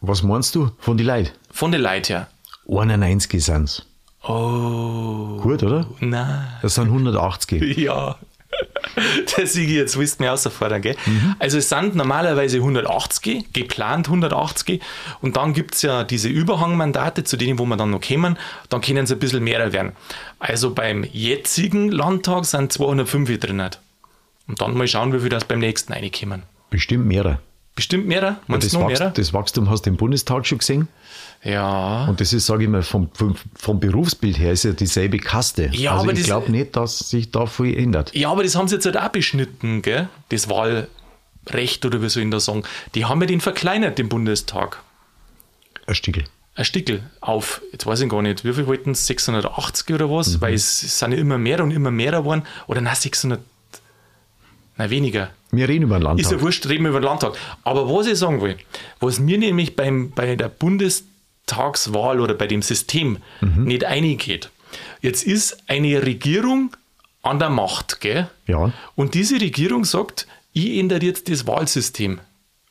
Was 0.00 0.22
meinst 0.22 0.54
du 0.54 0.70
von 0.78 0.96
die 0.96 1.04
Leuten? 1.04 1.30
Von 1.50 1.72
den 1.72 1.82
Leuten 1.82 2.06
her. 2.06 2.28
91 2.68 3.44
sind's. 3.44 3.86
Oh, 4.22 5.38
Gut, 5.42 5.62
oder? 5.62 5.86
nein. 6.00 6.46
Das 6.62 6.74
sind 6.74 6.86
180. 6.86 7.76
Ja. 7.78 8.16
Der 9.36 9.46
Sigi, 9.46 9.76
jetzt 9.76 9.96
willst 9.96 10.18
du 10.18 10.24
mich 10.24 10.30
außerfordern, 10.30 10.82
gell? 10.82 10.96
Also 11.38 11.58
es 11.58 11.68
sind 11.68 11.94
normalerweise 11.94 12.56
180, 12.58 13.52
geplant 13.52 14.08
180 14.08 14.82
und 15.22 15.36
dann 15.36 15.52
gibt 15.52 15.76
es 15.76 15.82
ja 15.82 16.02
diese 16.02 16.28
Überhangmandate, 16.28 17.22
zu 17.24 17.36
denen, 17.36 17.58
wo 17.58 17.64
wir 17.66 17.76
dann 17.76 17.90
noch 17.90 18.00
kommen, 18.00 18.36
dann 18.68 18.80
können 18.80 19.04
es 19.04 19.12
ein 19.12 19.18
bisschen 19.18 19.44
mehr 19.44 19.72
werden. 19.72 19.92
Also 20.40 20.74
beim 20.74 21.04
jetzigen 21.04 21.90
Landtag 21.90 22.44
sind 22.44 22.72
205 22.72 23.38
drin. 23.38 23.70
Und 24.48 24.60
dann 24.60 24.76
mal 24.76 24.88
schauen, 24.88 25.12
wie 25.12 25.20
viel 25.20 25.28
das 25.28 25.44
beim 25.44 25.60
nächsten 25.60 25.92
reinkommen. 25.92 26.42
Bestimmt 26.70 27.06
mehrere. 27.06 27.40
Bestimmt 27.76 28.06
mehrere? 28.06 28.36
Meinst 28.46 28.66
Das, 28.66 28.72
noch 28.74 28.82
Wachst, 28.82 28.98
mehrere? 29.00 29.12
das 29.14 29.32
Wachstum 29.32 29.70
hast 29.70 29.86
du 29.86 29.90
im 29.90 29.96
Bundestag 29.96 30.46
schon 30.46 30.58
gesehen. 30.58 30.88
Ja. 31.42 32.06
Und 32.06 32.20
das 32.20 32.32
ist, 32.32 32.46
sage 32.46 32.64
ich 32.64 32.68
mal, 32.68 32.82
vom, 32.82 33.10
vom, 33.14 33.34
vom 33.54 33.80
Berufsbild 33.80 34.38
her 34.38 34.52
ist 34.52 34.64
ja 34.64 34.72
dieselbe 34.72 35.18
Kaste. 35.18 35.70
Ja, 35.72 35.92
also 35.92 36.02
aber 36.04 36.12
ich 36.12 36.18
das- 36.20 36.26
glaube 36.26 36.50
nicht, 36.50 36.76
dass 36.76 36.98
sich 36.98 37.30
da 37.30 37.46
viel 37.46 37.76
ändert. 37.78 38.14
Ja, 38.14 38.30
aber 38.30 38.42
das 38.42 38.54
haben 38.56 38.68
sie 38.68 38.74
jetzt 38.74 38.84
halt 38.86 38.98
auch 38.98 39.08
beschnitten, 39.08 39.82
gell? 39.82 40.08
Das 40.28 40.48
Wahlrecht 40.50 41.84
oder 41.86 42.02
wie 42.02 42.08
soll 42.10 42.24
ich 42.24 42.30
das 42.30 42.44
sagen. 42.44 42.64
Die 42.94 43.04
haben 43.06 43.20
ja 43.20 43.26
den 43.26 43.40
verkleinert, 43.40 43.98
den 43.98 44.08
Bundestag. 44.08 44.82
Ein 45.86 45.94
Stickel. 45.94 46.24
ein 46.56 46.64
Stickel 46.64 47.02
auf, 47.20 47.62
jetzt 47.72 47.86
weiß 47.86 48.00
ich 48.00 48.08
gar 48.10 48.20
nicht, 48.20 48.44
wie 48.44 48.52
viel 48.52 48.66
wollten 48.66 48.90
es, 48.90 49.06
680 49.06 49.94
oder 49.94 50.10
was, 50.10 50.36
Mhm. 50.36 50.40
weil 50.42 50.54
es, 50.54 50.82
es 50.82 50.98
sind 50.98 51.12
ja 51.12 51.18
immer 51.18 51.38
mehr 51.38 51.62
und 51.64 51.70
immer 51.70 51.90
mehr 51.90 52.12
geworden, 52.12 52.42
oder 52.66 52.80
nein, 52.82 52.94
600, 52.94 53.40
nein, 54.76 54.90
weniger. 54.90 55.30
Wir 55.52 55.68
reden 55.68 55.84
über 55.84 55.98
den 55.98 56.02
Landtag. 56.02 56.24
Ist 56.24 56.32
ja 56.32 56.40
wurscht, 56.40 56.66
reden 56.68 56.84
wir 56.84 56.90
über 56.90 57.00
den 57.00 57.06
Landtag. 57.06 57.34
Aber 57.64 57.88
was 57.88 58.06
ich 58.06 58.18
sagen 58.18 58.40
will, 58.40 58.56
was 59.00 59.18
mir 59.18 59.38
nämlich 59.38 59.74
beim, 59.76 60.10
bei 60.12 60.36
der 60.36 60.48
Bundestagswahl 60.48 62.20
oder 62.20 62.34
bei 62.34 62.46
dem 62.46 62.62
System 62.62 63.18
Mhm. 63.40 63.64
nicht 63.64 63.84
eingeht, 63.84 64.50
jetzt 65.00 65.24
ist 65.24 65.58
eine 65.68 66.02
Regierung 66.04 66.76
an 67.22 67.38
der 67.38 67.50
Macht, 67.50 68.00
gell? 68.00 68.30
Ja. 68.46 68.72
Und 68.94 69.14
diese 69.14 69.40
Regierung 69.40 69.84
sagt, 69.84 70.26
ich 70.52 70.78
ändere 70.78 71.04
jetzt 71.04 71.28
das 71.30 71.46
Wahlsystem. 71.46 72.20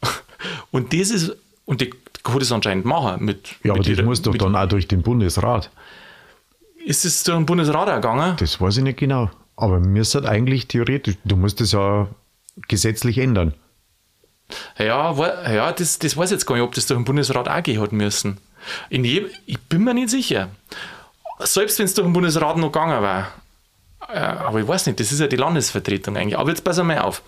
Und 0.71 0.93
das 0.93 1.09
ist, 1.11 1.35
und 1.65 1.81
die 1.81 1.91
kann 2.23 2.39
das 2.39 2.51
anscheinend 2.51 2.85
machen 2.85 3.23
mit. 3.25 3.55
ja, 3.63 3.71
aber 3.71 3.79
mit 3.79 3.87
das 3.87 3.97
ihrer- 3.97 4.03
muss 4.03 4.21
doch 4.21 4.35
dann 4.35 4.55
auch 4.55 4.67
durch 4.67 4.87
den 4.87 5.01
Bundesrat. 5.01 5.69
Ist 6.85 7.05
es 7.05 7.23
durch 7.23 7.37
den 7.37 7.45
Bundesrat 7.45 7.89
auch 7.89 7.95
gegangen? 7.95 8.35
Das 8.39 8.59
weiß 8.59 8.77
ich 8.77 8.83
nicht 8.83 8.97
genau. 8.99 9.29
Aber 9.55 9.79
mir 9.79 10.01
ist 10.01 10.15
halt 10.15 10.25
eigentlich 10.25 10.67
theoretisch, 10.67 11.15
du 11.25 11.35
musst 11.35 11.59
das 11.61 11.73
ja 11.73 12.07
gesetzlich 12.67 13.17
ändern. 13.17 13.53
Ja, 14.77 15.13
ja 15.51 15.71
das, 15.71 15.99
das 15.99 16.17
weiß 16.17 16.31
ich 16.31 16.35
jetzt 16.35 16.45
gar 16.45 16.55
nicht, 16.55 16.63
ob 16.63 16.73
das 16.73 16.87
durch 16.87 16.99
den 16.99 17.05
Bundesrat 17.05 17.47
auch 17.47 17.63
gehen 17.63 17.81
hat 17.81 17.91
müssen. 17.91 18.39
In 18.89 19.03
je, 19.03 19.27
ich 19.45 19.59
bin 19.59 19.83
mir 19.83 19.93
nicht 19.93 20.09
sicher. 20.09 20.49
Selbst 21.39 21.79
wenn 21.79 21.85
es 21.85 21.93
durch 21.93 22.07
den 22.07 22.13
Bundesrat 22.13 22.57
noch 22.57 22.71
gegangen 22.71 23.01
war. 23.01 23.31
Äh, 24.11 24.19
aber 24.19 24.59
ich 24.59 24.67
weiß 24.67 24.87
nicht, 24.87 24.99
das 24.99 25.11
ist 25.11 25.19
ja 25.19 25.27
die 25.27 25.35
Landesvertretung 25.35 26.17
eigentlich. 26.17 26.37
Aber 26.37 26.49
jetzt 26.49 26.63
pass 26.63 26.81
mal 26.81 26.99
auf. 26.99 27.21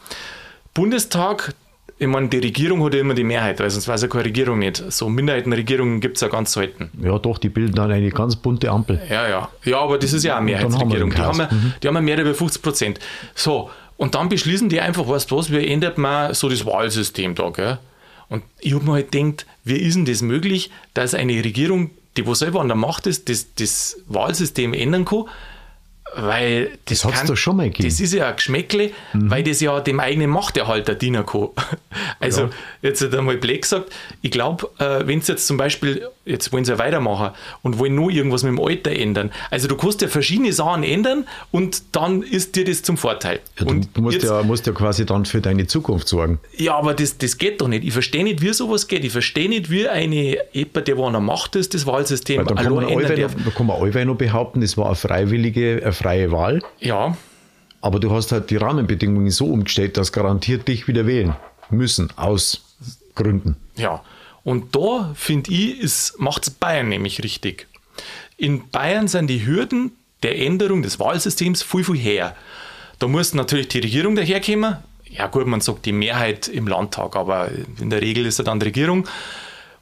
Bundestag, 0.74 1.54
ich 1.98 2.08
meine, 2.08 2.30
die 2.30 2.40
Regierung 2.40 2.84
hat 2.84 2.94
ja 2.94 3.02
immer 3.02 3.14
die 3.14 3.24
Mehrheit, 3.24 3.60
weil 3.60 3.70
sonst 3.70 3.88
es 3.88 4.02
ja 4.02 4.08
keine 4.08 4.26
Regierung 4.26 4.60
nicht. 4.60 4.84
So 4.92 5.10
Minderheitenregierungen 5.10 6.02
gibt 6.02 6.18
es 6.18 6.22
ja 6.22 6.30
ganz 6.30 6.54
selten. 6.54 6.90
Ja, 7.02 7.20
doch, 7.20 7.38
die 7.38 7.50
bilden 7.50 7.76
dann 7.76 7.92
eine 7.92 8.10
ganz 8.10 8.36
bunte 8.36 8.72
Ampel. 8.72 9.02
Ja, 9.10 9.28
ja. 9.28 9.50
Ja, 9.64 9.80
aber 9.80 10.00
das 10.00 10.14
ist 10.14 10.24
ja 10.24 10.38
eine 10.38 10.40
haben 10.40 10.48
wir 10.48 10.56
Mehrheitsregierung. 10.58 11.10
den 11.12 11.18
Die 11.18 11.22
haben, 11.22 11.40
ja, 11.40 11.50
die 11.84 11.88
haben 11.88 11.96
ja 11.96 12.02
mehr 12.02 12.18
über 12.20 12.34
50 12.34 12.62
Prozent. 12.62 13.00
So, 13.36 13.70
und 14.02 14.16
dann 14.16 14.30
beschließen 14.30 14.68
die 14.68 14.82
einfach, 14.82 15.08
weißt 15.08 15.30
du 15.30 15.38
was, 15.38 15.52
wir 15.52 15.68
ändern 15.68 15.94
mal 15.98 16.34
so 16.34 16.50
das 16.50 16.66
Wahlsystem 16.66 17.36
da, 17.36 17.50
gell? 17.52 17.78
Und 18.30 18.44
ich 18.60 18.74
habe 18.74 18.84
mir 18.84 18.94
halt 18.94 19.12
gedacht, 19.12 19.46
wie 19.64 19.76
ist 19.76 19.94
denn 19.94 20.06
das 20.06 20.24
möglich, 20.24 20.72
dass 20.96 21.14
eine 21.14 21.34
Regierung 21.44 21.92
die 22.18 22.26
wo 22.26 22.34
selber 22.34 22.62
an 22.62 22.68
der 22.68 22.76
Macht 22.76 23.06
ist, 23.08 23.30
das, 23.30 23.46
das 23.56 23.98
Wahlsystem 24.08 24.74
ändern 24.74 25.06
kann, 25.06 25.26
weil 26.16 26.78
das, 26.86 27.02
Das 27.02 27.14
hat's 27.14 27.30
doch 27.30 27.38
schon 27.38 27.58
mal 27.58 27.70
gegeben. 27.70 27.88
Das 27.88 28.00
ist 28.00 28.14
ja 28.14 28.28
ein 28.28 28.36
Geschmäckle, 28.36 28.92
weil 29.14 29.44
das 29.44 29.62
ja 29.62 29.80
dem 29.80 30.00
eigenen 30.00 30.30
Machterhalter 30.30 30.96
dienen 30.96 31.26
kann. 31.26 31.50
Also, 32.20 32.44
Ja. 32.44 32.50
jetzt 32.82 33.02
hat 33.02 33.14
einmal 33.16 33.38
blöd 33.38 33.62
gesagt, 33.62 33.92
ich 34.22 34.32
glaube, 34.32 34.70
äh, 34.80 35.08
wenn 35.08 35.22
sie 35.22 35.32
jetzt 35.32 35.48
zum 35.48 35.58
Beispiel, 35.58 36.08
jetzt 36.26 36.52
wollen 36.54 36.66
sie 36.66 36.72
ja 36.72 36.80
weitermachen 36.80 37.32
und 37.64 37.80
wollen 37.80 37.96
nur 37.96 38.12
irgendwas 38.12 38.44
mit 38.44 38.52
dem 38.52 38.60
Alter 38.64 38.92
ändern. 38.92 39.32
Also, 39.50 39.68
du 39.68 39.76
kannst 39.76 40.02
ja 40.02 40.08
verschiedene 40.08 40.54
Sachen 40.54 40.84
ändern 40.84 41.26
und 41.52 41.84
dann 41.96 42.22
ist 42.22 42.56
dir 42.56 42.64
das 42.66 42.84
zum 42.84 42.98
Vorteil. 42.98 43.40
Ja, 43.60 43.66
du 43.66 43.72
und 43.72 43.98
musst 43.98 44.16
jetzt- 44.16 44.26
ja, 44.30 44.44
musst 44.44 44.68
ja 44.68 44.74
quasi 44.74 45.06
dann 45.06 45.26
für 45.26 45.42
deine 45.42 45.68
Zukunft 45.68 46.08
sorgen. 46.08 46.40
ja, 46.58 46.76
aber 46.76 46.94
das, 46.94 47.18
das 47.18 47.38
geht 47.38 47.60
doch 47.62 47.68
nicht. 47.68 47.84
Ich 47.84 47.94
verstehe 47.94 48.24
nicht, 48.24 48.42
wie 48.42 48.54
sowas 48.54 48.88
geht. 48.88 49.04
Ich 49.04 49.12
verstehe 49.12 49.50
nicht, 49.50 49.70
wie 49.72 49.88
eine, 49.88 50.38
jemand, 50.54 50.88
der 50.88 50.98
wo 50.98 51.10
der 51.10 51.20
Macht 51.20 51.56
ist, 51.56 51.74
das 51.74 51.86
Wahlsystem 51.86 52.38
Weil 52.40 52.46
dann 52.46 52.58
kann 52.58 52.74
man, 52.76 52.88
ändern 52.88 53.20
darf. 53.20 53.36
da 53.44 53.52
kann 53.52 53.66
man 53.68 53.82
allweil 53.82 54.06
noch 54.06 54.16
behaupten, 54.18 54.62
es 54.62 54.78
war 54.78 54.88
eine 54.88 54.96
freiwillige, 54.96 55.80
eine 55.84 55.94
freie 55.94 56.32
Wahl, 56.32 56.62
Ja, 56.80 57.16
aber 57.82 58.00
du 58.00 58.12
hast 58.12 58.32
halt 58.32 58.50
die 58.52 58.58
Rahmenbedingungen 58.58 59.32
so 59.32 59.48
umgestellt, 59.48 59.98
dass 59.98 60.12
garantiert 60.12 60.68
dich 60.68 60.88
wieder 60.88 61.08
wählen 61.08 61.36
müssen, 61.72 62.10
aus 62.16 62.62
Gründen. 63.16 63.56
ja. 63.76 64.02
Und 64.44 64.76
da, 64.76 65.14
finde 65.16 65.52
ich, 65.52 66.14
macht 66.18 66.44
es 66.44 66.50
Bayern 66.50 66.90
nämlich 66.90 67.24
richtig. 67.24 67.68
In 68.38 68.70
Bayern 68.70 69.08
sind 69.08 69.28
die 69.28 69.46
Hürden 69.46 69.92
der 70.24 70.40
Änderung 70.40 70.82
des 70.82 71.00
Wahlsystems 71.00 71.64
viel, 71.64 71.84
viel 71.84 71.98
her. 71.98 72.36
Da 73.00 73.08
muss 73.08 73.34
natürlich 73.34 73.68
die 73.70 73.80
Regierung 73.80 74.16
daherkommen. 74.16 74.78
Ja 75.06 75.28
gut, 75.28 75.46
man 75.46 75.62
sagt 75.62 75.86
die 75.86 75.92
Mehrheit 75.92 76.48
im 76.48 76.68
Landtag, 76.68 77.16
aber 77.16 77.50
in 77.80 77.90
der 77.90 78.02
Regel 78.02 78.26
ist 78.26 78.40
es 78.40 78.46
dann 78.46 78.60
die 78.60 78.68
Regierung. 78.68 79.08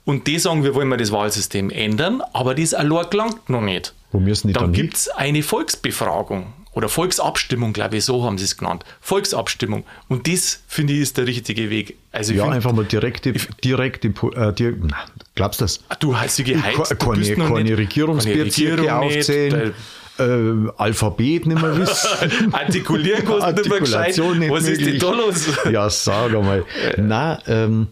Und 0.06 0.28
die 0.28 0.40
sagen, 0.40 0.64
wir 0.64 0.74
wollen 0.74 0.88
mal 0.88 0.98
das 0.98 1.12
Wahlsystem 1.12 1.70
ändern, 1.70 2.22
aber 2.34 2.56
das 2.56 2.74
allein 2.74 3.10
gelangt 3.10 3.50
noch 3.50 3.62
nicht. 3.62 3.94
Wo 4.12 4.20
müssen 4.20 4.48
die 4.48 4.54
dann 4.54 4.64
dann 4.64 4.74
gibt 4.74 4.96
es 4.96 5.08
eine 5.10 5.44
Volksbefragung 5.44 6.54
oder 6.74 6.88
Volksabstimmung, 6.90 7.74
glaube 7.74 7.98
ich, 7.98 8.06
so 8.06 8.24
haben 8.24 8.38
sie 8.38 8.46
es 8.46 8.56
genannt. 8.58 8.84
Volksabstimmung. 9.02 9.84
Und 10.08 10.28
das, 10.28 10.62
finde 10.68 10.94
ich, 10.94 11.00
ist 11.00 11.18
der 11.18 11.26
richtige 11.28 11.70
Weg. 11.70 11.98
Also 12.12 12.32
ich 12.32 12.38
Ja, 12.38 12.44
find, 12.44 12.56
einfach 12.56 12.72
mal 12.74 12.86
direkte, 12.86 13.34
direkte, 13.64 14.08
äh, 14.10 14.54
die, 14.54 14.74
na, 14.82 14.98
glaubst 15.36 15.60
du 15.62 15.66
das? 15.66 15.80
du 16.00 16.16
hast 16.18 16.36
sie 16.36 16.44
geheizt, 16.44 16.92
du 16.92 16.96
keine 16.96 17.36
noch 17.38 17.48
keine 17.50 17.64
nicht- 17.64 17.78
Regierungsbezirke 17.78 18.84
keine 18.86 19.02
Regierung 19.02 19.18
aufzählen, 19.18 19.74
äh, 20.20 20.72
Alphabet 20.78 21.46
nicht 21.48 21.62
mehr 21.62 21.78
wissen. 21.78 22.10
nicht, 22.30 22.54
Artikulieren 22.54 23.26
kannst 23.26 23.48
du 23.48 23.52
nicht 23.62 23.70
mehr 23.70 23.80
gescheit. 23.80 24.18
Nicht 24.18 24.52
Was 24.52 24.64
ist 24.68 24.78
denn 24.82 24.86
möglich. 24.86 25.02
da 25.02 25.12
los? 25.12 25.46
Ja, 25.72 25.90
sag 25.90 26.36
einmal. 26.36 26.66
Nein, 26.98 27.38
ähm, 27.48 27.88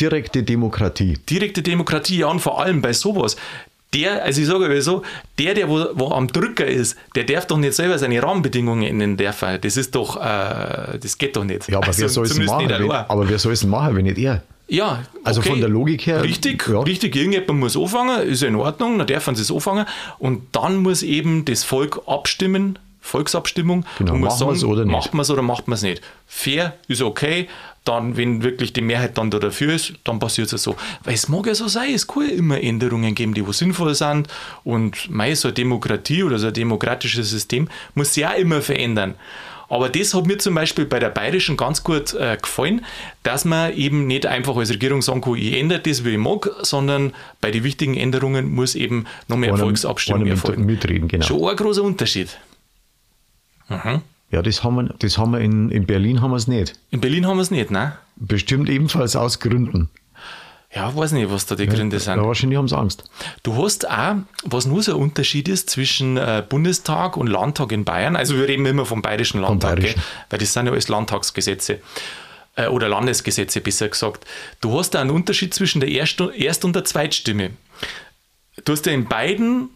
direkte 0.00 0.42
Demokratie. 0.42 1.18
Direkte 1.28 1.62
Demokratie, 1.62 2.18
ja, 2.18 2.26
und 2.28 2.40
vor 2.40 2.60
allem 2.60 2.82
bei 2.82 2.92
sowas. 2.92 3.36
Der, 3.94 4.24
also 4.24 4.40
ich 4.40 4.46
sage 4.46 4.82
so, 4.82 5.02
der, 5.38 5.54
der 5.54 5.68
wo, 5.68 5.86
wo 5.94 6.10
am 6.10 6.26
Drücker 6.26 6.66
ist, 6.66 6.96
der 7.14 7.24
darf 7.24 7.46
doch 7.46 7.56
nicht 7.56 7.74
selber 7.74 7.98
seine 7.98 8.22
Rahmenbedingungen 8.22 8.82
ändern 8.84 9.16
dürfen. 9.16 9.58
Das 9.60 9.76
ist 9.76 9.94
doch, 9.94 10.16
äh, 10.16 10.98
das 10.98 11.16
geht 11.18 11.36
doch 11.36 11.44
nicht. 11.44 11.68
Ja, 11.68 11.78
aber 11.78 11.86
Also 11.88 12.02
wer 12.02 12.08
soll 12.08 12.24
es 12.26 12.38
machen? 12.38 12.68
Wenn, 12.68 12.90
aber 12.90 13.28
wer 13.28 13.38
soll 13.38 13.52
es 13.52 13.64
machen, 13.64 13.96
wenn 13.96 14.04
nicht 14.04 14.18
er? 14.18 14.42
Ja, 14.68 15.04
Also 15.22 15.42
von 15.42 15.60
der 15.60 15.68
Logik 15.68 16.06
her, 16.08 16.22
Richtig, 16.24 16.66
ja. 16.68 16.80
richtig. 16.80 17.14
Irgendjemand 17.14 17.60
muss 17.60 17.76
anfangen, 17.76 18.22
ist 18.26 18.42
ja 18.42 18.48
in 18.48 18.56
Ordnung, 18.56 18.98
dann 18.98 19.06
dürfen 19.06 19.36
sie 19.36 19.42
es 19.42 19.52
anfangen. 19.52 19.86
Und 20.18 20.42
dann 20.56 20.78
muss 20.78 21.04
eben 21.04 21.44
das 21.44 21.62
Volk 21.62 22.02
abstimmen, 22.06 22.78
Volksabstimmung. 23.00 23.86
Genau, 23.98 24.14
und 24.14 24.20
muss 24.20 24.40
wir's 24.40 24.64
oder 24.64 24.84
nicht? 24.84 24.92
Macht 24.92 25.14
man 25.14 25.22
es 25.22 25.30
oder 25.30 25.42
macht 25.42 25.68
man 25.68 25.74
es 25.76 25.82
nicht? 25.82 26.02
Fair 26.26 26.74
ist 26.88 27.00
okay. 27.02 27.48
Dann, 27.86 28.18
wenn 28.18 28.42
wirklich 28.42 28.74
die 28.74 28.82
Mehrheit 28.82 29.16
dann 29.16 29.30
da 29.30 29.38
dafür 29.38 29.72
ist, 29.72 29.94
dann 30.04 30.18
passiert 30.18 30.52
es 30.52 30.62
so. 30.62 30.76
Weil 31.04 31.14
es 31.14 31.28
mag 31.28 31.46
ja 31.46 31.54
so 31.54 31.68
sein, 31.68 31.94
es 31.94 32.06
kann 32.06 32.28
ja 32.28 32.34
immer 32.34 32.60
Änderungen 32.60 33.14
geben, 33.14 33.32
die 33.32 33.46
wo 33.46 33.52
sinnvoll 33.52 33.94
sind. 33.94 34.28
Und 34.64 35.08
mei, 35.08 35.34
so 35.34 35.48
eine 35.48 35.54
Demokratie 35.54 36.22
oder 36.22 36.38
so 36.38 36.48
ein 36.48 36.52
demokratisches 36.52 37.30
System 37.30 37.68
muss 37.94 38.12
sich 38.12 38.26
auch 38.26 38.36
immer 38.36 38.60
verändern. 38.60 39.14
Aber 39.68 39.88
das 39.88 40.14
hat 40.14 40.26
mir 40.26 40.38
zum 40.38 40.54
Beispiel 40.54 40.84
bei 40.84 40.98
der 40.98 41.10
Bayerischen 41.10 41.56
ganz 41.56 41.82
gut 41.82 42.14
äh, 42.14 42.36
gefallen, 42.40 42.84
dass 43.22 43.44
man 43.44 43.74
eben 43.74 44.06
nicht 44.06 44.26
einfach 44.26 44.56
als 44.56 44.70
Regierung 44.70 45.02
sagen 45.02 45.20
kann, 45.20 45.34
ich 45.34 45.54
ändere 45.54 45.80
das, 45.80 46.04
wie 46.04 46.10
ich 46.10 46.18
mag, 46.18 46.50
sondern 46.62 47.12
bei 47.40 47.50
den 47.50 47.64
wichtigen 47.64 47.96
Änderungen 47.96 48.54
muss 48.54 48.74
eben 48.74 49.06
noch 49.28 49.36
mehr 49.36 49.56
Volksabstimmung 49.56 50.26
erfolgen. 50.26 50.66
mitreden, 50.66 51.08
genau. 51.08 51.24
Schon 51.24 51.48
ein 51.48 51.56
großer 51.56 51.82
Unterschied. 51.82 52.36
Ja, 54.30 54.42
das 54.42 54.64
haben 54.64 54.74
wir, 54.76 54.94
das 54.98 55.18
haben 55.18 55.32
wir 55.32 55.40
in, 55.40 55.70
in 55.70 55.86
Berlin 55.86 56.20
haben 56.20 56.30
wir 56.32 56.36
es 56.36 56.48
nicht. 56.48 56.74
In 56.90 57.00
Berlin 57.00 57.26
haben 57.26 57.36
wir 57.36 57.42
es 57.42 57.50
nicht, 57.50 57.70
ne? 57.70 57.96
Bestimmt 58.16 58.68
ebenfalls 58.68 59.14
aus 59.14 59.38
Gründen. 59.40 59.88
Ja, 60.74 60.94
weiß 60.94 61.12
nicht, 61.12 61.30
was 61.30 61.46
da 61.46 61.54
die 61.54 61.66
Gründe 61.68 61.98
sind. 62.00 62.16
Ja, 62.16 62.26
wahrscheinlich 62.26 62.58
haben 62.58 62.68
sie 62.68 62.76
Angst. 62.76 63.04
Du 63.44 63.56
hast 63.62 63.88
auch, 63.88 64.16
was 64.44 64.66
nur 64.66 64.82
so 64.82 64.94
ein 64.96 65.00
Unterschied 65.00 65.48
ist 65.48 65.70
zwischen 65.70 66.16
äh, 66.16 66.44
Bundestag 66.46 67.16
und 67.16 67.28
Landtag 67.28 67.72
in 67.72 67.84
Bayern. 67.84 68.16
Also 68.16 68.36
wir 68.36 68.46
reden 68.48 68.66
immer 68.66 68.84
vom 68.84 69.00
Bayerischen 69.00 69.40
Landtag, 69.40 69.76
Bayerischen. 69.76 69.94
Gell? 70.00 70.04
weil 70.30 70.38
das 70.40 70.52
sind 70.52 70.66
ja 70.66 70.72
alles 70.72 70.88
Landtagsgesetze 70.88 71.78
äh, 72.56 72.66
oder 72.66 72.88
Landesgesetze 72.88 73.60
besser 73.60 73.88
gesagt. 73.88 74.26
Du 74.60 74.76
hast 74.78 74.90
da 74.90 75.00
einen 75.00 75.10
Unterschied 75.10 75.54
zwischen 75.54 75.80
der 75.80 75.88
Erst- 75.88 76.20
Erst- 76.36 76.64
und 76.64 76.74
der 76.74 76.84
Zweitstimme. 76.84 77.50
Du 78.64 78.72
hast 78.72 78.84
ja 78.86 78.92
in 78.92 79.06
beiden 79.06 79.70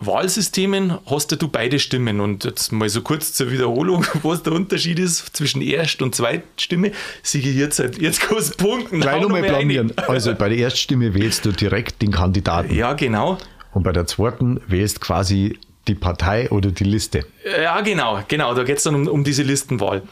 Wahlsystemen 0.00 0.98
hast 1.06 1.30
du 1.30 1.48
beide 1.48 1.78
Stimmen 1.78 2.20
und 2.20 2.44
jetzt 2.44 2.72
mal 2.72 2.88
so 2.88 3.02
kurz 3.02 3.34
zur 3.34 3.50
Wiederholung, 3.50 4.06
was 4.22 4.42
der 4.42 4.54
Unterschied 4.54 4.98
ist 4.98 5.36
zwischen 5.36 5.60
Erst- 5.60 6.00
und 6.00 6.14
Zweitstimme. 6.14 6.92
Siege 7.22 7.50
jetzt, 7.50 7.78
jetzt 7.78 8.20
kannst 8.20 8.60
du 8.60 8.64
punkten. 8.64 9.00
Gleich 9.00 9.20
nochmal 9.20 9.42
blamieren. 9.42 9.92
Also 9.96 10.34
bei 10.34 10.48
der 10.48 10.58
Erststimme 10.58 11.14
wählst 11.14 11.44
du 11.44 11.52
direkt 11.52 12.00
den 12.00 12.12
Kandidaten. 12.12 12.74
Ja, 12.74 12.94
genau. 12.94 13.36
Und 13.72 13.82
bei 13.82 13.92
der 13.92 14.06
zweiten 14.06 14.60
wählst 14.66 15.00
quasi 15.00 15.58
die 15.86 15.94
Partei 15.94 16.50
oder 16.50 16.70
die 16.70 16.84
Liste. 16.84 17.26
Ja, 17.62 17.80
genau, 17.82 18.20
genau. 18.26 18.54
Da 18.54 18.64
geht 18.64 18.78
es 18.78 18.84
dann 18.84 18.94
um, 18.94 19.06
um 19.06 19.24
diese 19.24 19.42
Listenwahl. 19.42 20.02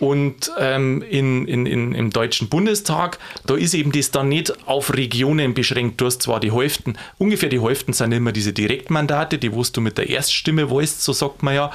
Und 0.00 0.50
ähm, 0.58 1.02
in, 1.02 1.46
in, 1.46 1.66
in, 1.66 1.94
im 1.94 2.10
Deutschen 2.10 2.48
Bundestag, 2.48 3.18
da 3.46 3.54
ist 3.54 3.74
eben 3.74 3.92
das 3.92 4.10
dann 4.10 4.30
nicht 4.30 4.66
auf 4.66 4.94
Regionen 4.94 5.52
beschränkt. 5.52 6.00
Du 6.00 6.06
hast 6.06 6.22
zwar 6.22 6.40
die 6.40 6.52
Hälften, 6.52 6.96
ungefähr 7.18 7.50
die 7.50 7.60
Hälften 7.60 7.92
sind 7.92 8.12
immer 8.12 8.32
diese 8.32 8.54
Direktmandate, 8.54 9.38
die 9.38 9.52
wo 9.52 9.62
du 9.62 9.80
mit 9.82 9.98
der 9.98 10.08
Erststimme 10.08 10.70
wählst, 10.70 11.02
so 11.02 11.12
sagt 11.12 11.42
man 11.42 11.54
ja. 11.54 11.70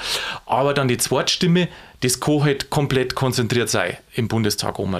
Aber 0.47 0.73
dann 0.73 0.87
die 0.87 0.97
Zweitstimme, 0.97 1.67
das 2.01 2.19
kann 2.19 2.43
halt 2.43 2.71
komplett 2.71 3.13
konzentriert 3.13 3.69
sein 3.69 3.97
im 4.15 4.27
Bundestag. 4.27 4.79
um. 4.79 4.97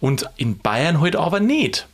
Und 0.00 0.26
in 0.36 0.58
Bayern 0.58 1.00
halt 1.00 1.16
aber 1.16 1.40
nicht. 1.40 1.88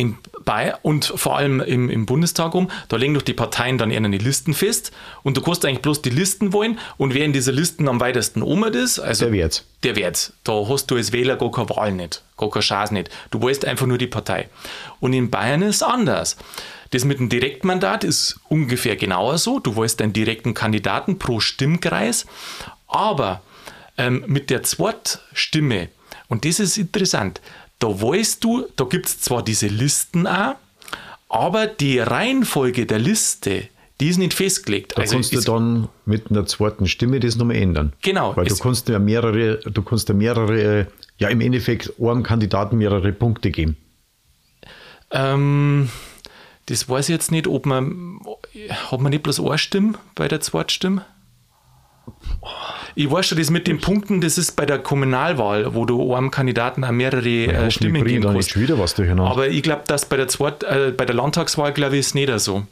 In 0.00 0.16
Bayern 0.44 0.78
und 0.82 1.04
vor 1.04 1.36
allem 1.36 1.60
im, 1.60 1.90
im 1.90 2.06
Bundestag 2.06 2.54
um, 2.54 2.70
da 2.88 2.96
legen 2.96 3.12
doch 3.12 3.22
die 3.22 3.34
Parteien 3.34 3.76
dann 3.76 3.90
eher 3.90 3.98
eine 3.98 4.16
Listen 4.16 4.54
fest 4.54 4.92
und 5.22 5.36
du 5.36 5.42
kannst 5.42 5.64
eigentlich 5.64 5.82
bloß 5.82 6.00
die 6.00 6.10
Listen 6.10 6.52
wollen 6.54 6.78
und 6.96 7.12
wer 7.12 7.24
in 7.24 7.34
dieser 7.34 7.52
Listen 7.52 7.86
am 7.88 8.00
weitesten 8.00 8.40
um 8.42 8.64
ist, 8.64 8.98
also 8.98 9.26
Der 9.26 9.32
wird's. 9.32 9.66
der 9.82 9.96
wird's. 9.96 10.32
Da 10.44 10.52
hast 10.68 10.86
du 10.90 10.96
als 10.96 11.12
Wähler 11.12 11.36
gar 11.36 11.50
keine 11.50 11.68
Wahl 11.68 11.92
nicht, 11.92 12.22
gar 12.38 12.48
keine 12.50 12.62
Chance 12.62 12.94
nicht. 12.94 13.10
Du 13.30 13.42
wählst 13.42 13.64
einfach 13.66 13.86
nur 13.86 13.98
die 13.98 14.06
Partei. 14.06 14.48
Und 15.00 15.12
in 15.12 15.30
Bayern 15.30 15.60
ist 15.62 15.76
es 15.76 15.82
anders. 15.82 16.36
Das 16.92 17.04
mit 17.04 17.18
dem 17.18 17.28
Direktmandat 17.28 18.02
ist 18.02 18.40
ungefähr 18.48 18.96
genauer 18.96 19.38
so. 19.38 19.60
Du 19.60 19.76
wählst 19.76 20.00
einen 20.00 20.12
direkten 20.12 20.54
Kandidaten 20.54 21.18
pro 21.18 21.40
Stimmkreis, 21.40 22.26
aber 22.88 23.42
ähm, 23.98 24.24
mit 24.26 24.50
der 24.50 24.62
Zweitstimme, 24.62 25.88
und 26.28 26.44
das 26.44 26.58
ist 26.58 26.78
interessant, 26.78 27.40
da 27.80 27.88
weißt 27.88 28.44
du, 28.44 28.66
da 28.76 28.84
gibt 28.84 29.06
es 29.06 29.20
zwar 29.20 29.42
diese 29.42 29.66
Listen 29.66 30.26
auch, 30.26 30.54
aber 31.28 31.66
die 31.66 31.98
Reihenfolge 31.98 32.86
der 32.86 32.98
Liste, 32.98 33.68
die 34.00 34.08
ist 34.08 34.18
nicht 34.18 34.34
festgelegt. 34.34 34.92
Da 34.96 35.04
kannst 35.04 35.34
du 35.34 35.40
dann 35.40 35.88
mit 36.04 36.30
einer 36.30 36.46
zweiten 36.46 36.86
Stimme 36.86 37.20
das 37.20 37.36
nochmal 37.36 37.56
ändern. 37.56 37.92
Genau. 38.02 38.36
Weil 38.36 38.46
du 38.46 38.56
kannst 38.56 38.88
ja 38.88 38.98
mehrere, 38.98 39.58
du 39.58 39.82
kannst 39.82 40.08
ja 40.08 40.14
mehrere, 40.14 40.86
ja 41.18 41.28
im 41.28 41.40
Endeffekt 41.40 41.92
einem 42.00 42.22
Kandidaten 42.22 42.78
mehrere 42.78 43.12
Punkte 43.12 43.50
geben. 43.50 43.76
Ähm, 45.10 45.90
das 46.66 46.88
weiß 46.88 47.08
ich 47.08 47.12
jetzt 47.12 47.32
nicht, 47.32 47.46
ob 47.46 47.66
man, 47.66 48.20
hat 48.68 49.00
man 49.00 49.10
nicht 49.10 49.22
bloß 49.22 49.40
eine 49.40 49.58
Stimme 49.58 49.94
bei 50.14 50.28
der 50.28 50.40
Zweitstimme? 50.40 51.04
Ich 52.94 53.10
weiß 53.10 53.26
schon, 53.26 53.38
das 53.38 53.50
mit 53.50 53.66
den 53.66 53.80
Punkten, 53.80 54.20
das 54.20 54.38
ist 54.38 54.56
bei 54.56 54.66
der 54.66 54.78
Kommunalwahl, 54.78 55.74
wo 55.74 55.84
du 55.84 56.14
einem 56.14 56.30
Kandidaten 56.30 56.84
auch 56.84 56.90
mehrere 56.90 57.26
äh, 57.28 57.46
Hoffentlich 57.48 57.74
Stimmen 57.74 58.04
geben 58.04 58.24
kannst. 58.24 58.58
wieder 58.58 58.78
was 58.78 58.94
durcheinander. 58.94 59.30
Aber 59.30 59.48
ich 59.48 59.62
glaube, 59.62 59.82
dass 59.86 60.06
bei 60.06 60.16
der, 60.16 60.28
Zweit, 60.28 60.62
äh, 60.64 60.92
bei 60.96 61.04
der 61.04 61.14
Landtagswahl, 61.14 61.72
glaube 61.72 61.96
ich, 61.96 62.00
ist 62.00 62.14
nicht 62.14 62.30
so. 62.40 62.66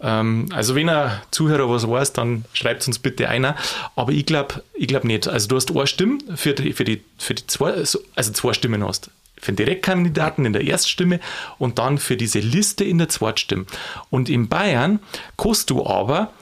Ähm, 0.00 0.48
also 0.52 0.74
wenn 0.74 0.88
ein 0.88 1.10
Zuhörer 1.30 1.68
was 1.70 1.88
weiß, 1.88 2.12
dann 2.12 2.44
schreibt 2.52 2.86
uns 2.86 2.98
bitte 2.98 3.28
einer. 3.28 3.56
Aber 3.96 4.12
ich 4.12 4.26
glaube 4.26 4.62
ich 4.74 4.86
glaub 4.86 5.04
nicht. 5.04 5.28
Also 5.28 5.48
du 5.48 5.56
hast 5.56 5.70
eine 5.70 5.86
Stimme 5.86 6.18
für 6.36 6.54
die, 6.54 6.72
für 6.72 6.84
die, 6.84 7.02
für 7.18 7.34
die 7.34 7.46
zwei, 7.46 7.72
also 7.72 8.00
zwei 8.14 8.52
Stimmen 8.52 8.86
hast. 8.86 9.10
Für 9.40 9.52
den 9.52 9.56
Direktkandidaten 9.56 10.44
in 10.44 10.52
der 10.52 10.62
Erststimme 10.62 11.20
und 11.58 11.78
dann 11.78 11.98
für 11.98 12.16
diese 12.16 12.40
Liste 12.40 12.84
in 12.84 12.98
der 12.98 13.08
Zweitstimme. 13.08 13.66
Und 14.10 14.28
in 14.28 14.48
Bayern 14.48 14.98
kannst 15.36 15.70
du 15.70 15.86
aber 15.86 16.32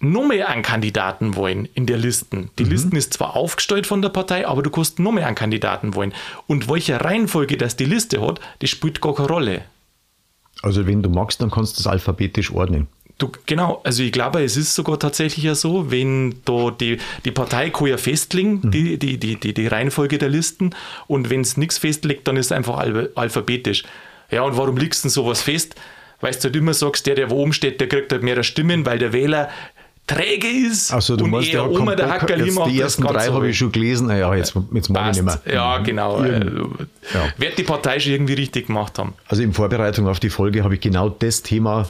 noch 0.00 0.26
mehr 0.26 0.48
einen 0.48 0.62
Kandidaten 0.62 1.36
wollen 1.36 1.68
in 1.74 1.86
der 1.86 1.96
Listen. 1.96 2.50
Die 2.58 2.64
Listen 2.64 2.96
ist 2.96 3.14
zwar 3.14 3.34
aufgestellt 3.34 3.86
von 3.86 4.02
der 4.02 4.10
Partei, 4.10 4.46
aber 4.46 4.62
du 4.62 4.70
kannst 4.70 4.98
noch 4.98 5.12
mehr 5.12 5.26
einen 5.26 5.36
Kandidaten 5.36 5.94
wollen. 5.94 6.12
Und 6.46 6.68
welche 6.68 7.00
Reihenfolge 7.00 7.56
das 7.56 7.76
die 7.76 7.86
Liste 7.86 8.20
hat, 8.20 8.40
das 8.60 8.70
spielt 8.70 9.00
gar 9.00 9.14
keine 9.14 9.28
Rolle. 9.28 9.62
Also 10.62 10.86
wenn 10.86 11.02
du 11.02 11.08
magst, 11.08 11.40
dann 11.40 11.50
kannst 11.50 11.78
du 11.78 11.82
das 11.82 11.86
alphabetisch 11.86 12.52
ordnen. 12.52 12.88
Du, 13.18 13.32
genau, 13.46 13.80
also 13.82 14.02
ich 14.02 14.12
glaube, 14.12 14.42
es 14.42 14.58
ist 14.58 14.74
sogar 14.74 14.98
tatsächlich 14.98 15.42
ja 15.42 15.54
so, 15.54 15.90
wenn 15.90 16.34
da 16.44 16.70
die, 16.70 16.98
die 17.24 17.30
Partei 17.30 17.70
kann 17.70 17.86
ja 17.86 17.96
festlegen, 17.96 18.60
mhm. 18.62 18.70
die, 18.70 18.98
die, 18.98 19.18
die, 19.18 19.36
die, 19.36 19.54
die 19.54 19.66
Reihenfolge 19.66 20.18
der 20.18 20.28
Listen 20.28 20.74
und 21.06 21.30
wenn 21.30 21.40
es 21.40 21.56
nichts 21.56 21.78
festlegt, 21.78 22.28
dann 22.28 22.36
ist 22.36 22.46
es 22.46 22.52
einfach 22.52 22.76
al 22.76 23.10
alphabetisch. 23.14 23.84
Ja, 24.30 24.42
und 24.42 24.58
warum 24.58 24.76
legst 24.76 25.02
du 25.02 25.08
denn 25.08 25.12
sowas 25.12 25.40
fest? 25.40 25.76
Weil 26.20 26.32
du 26.32 26.42
halt 26.42 26.56
immer 26.56 26.74
sagst, 26.74 27.06
der, 27.06 27.14
der 27.14 27.30
wo 27.30 27.36
oben 27.36 27.52
steht, 27.54 27.80
der 27.80 27.88
kriegt 27.88 28.12
halt 28.12 28.22
mehr 28.22 28.42
Stimmen, 28.42 28.84
weil 28.84 28.98
der 28.98 29.12
Wähler 29.14 29.48
träge 30.06 30.48
ist 30.48 30.92
also, 30.92 31.16
du 31.16 31.24
und 31.24 31.30
meinst, 31.30 31.52
eher 31.52 31.68
Oma 31.70 31.94
der 31.94 32.08
Hackerli 32.08 32.50
macht. 32.50 32.70
Die 32.70 32.80
ersten 32.80 33.02
drei 33.02 33.28
habe 33.28 33.48
ich 33.48 33.58
schon 33.58 33.72
gelesen, 33.72 34.08
ja, 34.10 34.34
jetzt, 34.34 34.54
jetzt 34.72 34.88
mache 34.88 35.10
ich 35.10 35.22
nicht 35.22 35.24
mehr. 35.24 35.40
Ja, 35.52 35.78
genau. 35.78 36.24
Ja. 36.24 36.40
Wird 37.36 37.58
die 37.58 37.64
Partei 37.64 37.98
schon 37.98 38.12
irgendwie 38.12 38.34
richtig 38.34 38.68
gemacht 38.68 38.98
haben. 38.98 39.14
Also 39.28 39.42
in 39.42 39.52
Vorbereitung 39.52 40.06
auf 40.08 40.20
die 40.20 40.30
Folge 40.30 40.64
habe 40.64 40.74
ich 40.74 40.80
genau 40.80 41.08
das 41.08 41.42
Thema 41.42 41.88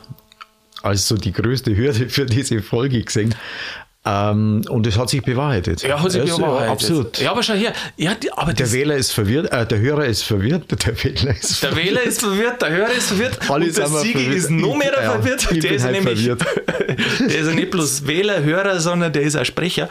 als 0.83 1.09
so 1.09 1.17
die 1.17 1.33
größte 1.33 1.77
Hürde 1.77 2.09
für 2.09 2.27
diese 2.27 2.63
Folge 2.63 3.03
gesehen. 3.03 3.35
Ähm, 4.07 4.63
und 4.69 4.87
es 4.87 4.97
hat 4.97 5.11
sich 5.11 5.21
bewahrheitet. 5.23 5.83
Ja, 5.83 6.01
hat 6.01 6.13
sich 6.13 6.21
also, 6.21 6.37
bewahrheitet. 6.37 6.71
Absolut. 6.71 7.19
Ja, 7.19 7.33
aber 7.33 7.43
schau 7.43 7.55
her. 7.55 7.73
Ja, 7.97 8.15
die, 8.15 8.33
aber 8.33 8.53
der 8.53 8.71
Wähler 8.73 8.95
ist 8.95 9.11
verwirrt, 9.11 9.51
äh, 9.53 9.67
der 9.67 9.81
Hörer 9.81 10.07
ist 10.07 10.23
verwirrt, 10.23 10.71
der 10.87 11.05
Wähler 11.05 11.35
ist 11.35 11.63
Der 11.63 11.75
Wähler 11.75 12.03
ist 12.03 12.21
verwirrt, 12.21 12.63
der 12.63 12.71
Hörer 12.71 12.93
ist 12.93 13.09
verwirrt 13.09 13.51
Alle 13.51 13.67
und 13.67 13.77
der 13.77 13.87
Sieger 13.89 14.33
ist 14.33 14.51
noch 14.51 14.77
mehr 14.77 14.93
ja, 14.93 15.11
verwirrt. 15.11 15.49
Der 15.51 15.73
ist, 15.73 15.85
halt 15.85 16.05
nämlich, 16.05 16.25
der 16.25 17.39
ist 17.39 17.49
ja 17.49 17.55
nicht 17.55 17.71
bloß 17.73 18.07
Wähler, 18.07 18.45
Hörer, 18.45 18.79
sondern 18.79 19.13
der 19.13 19.23
ist 19.23 19.37
auch 19.37 19.45
Sprecher. 19.45 19.89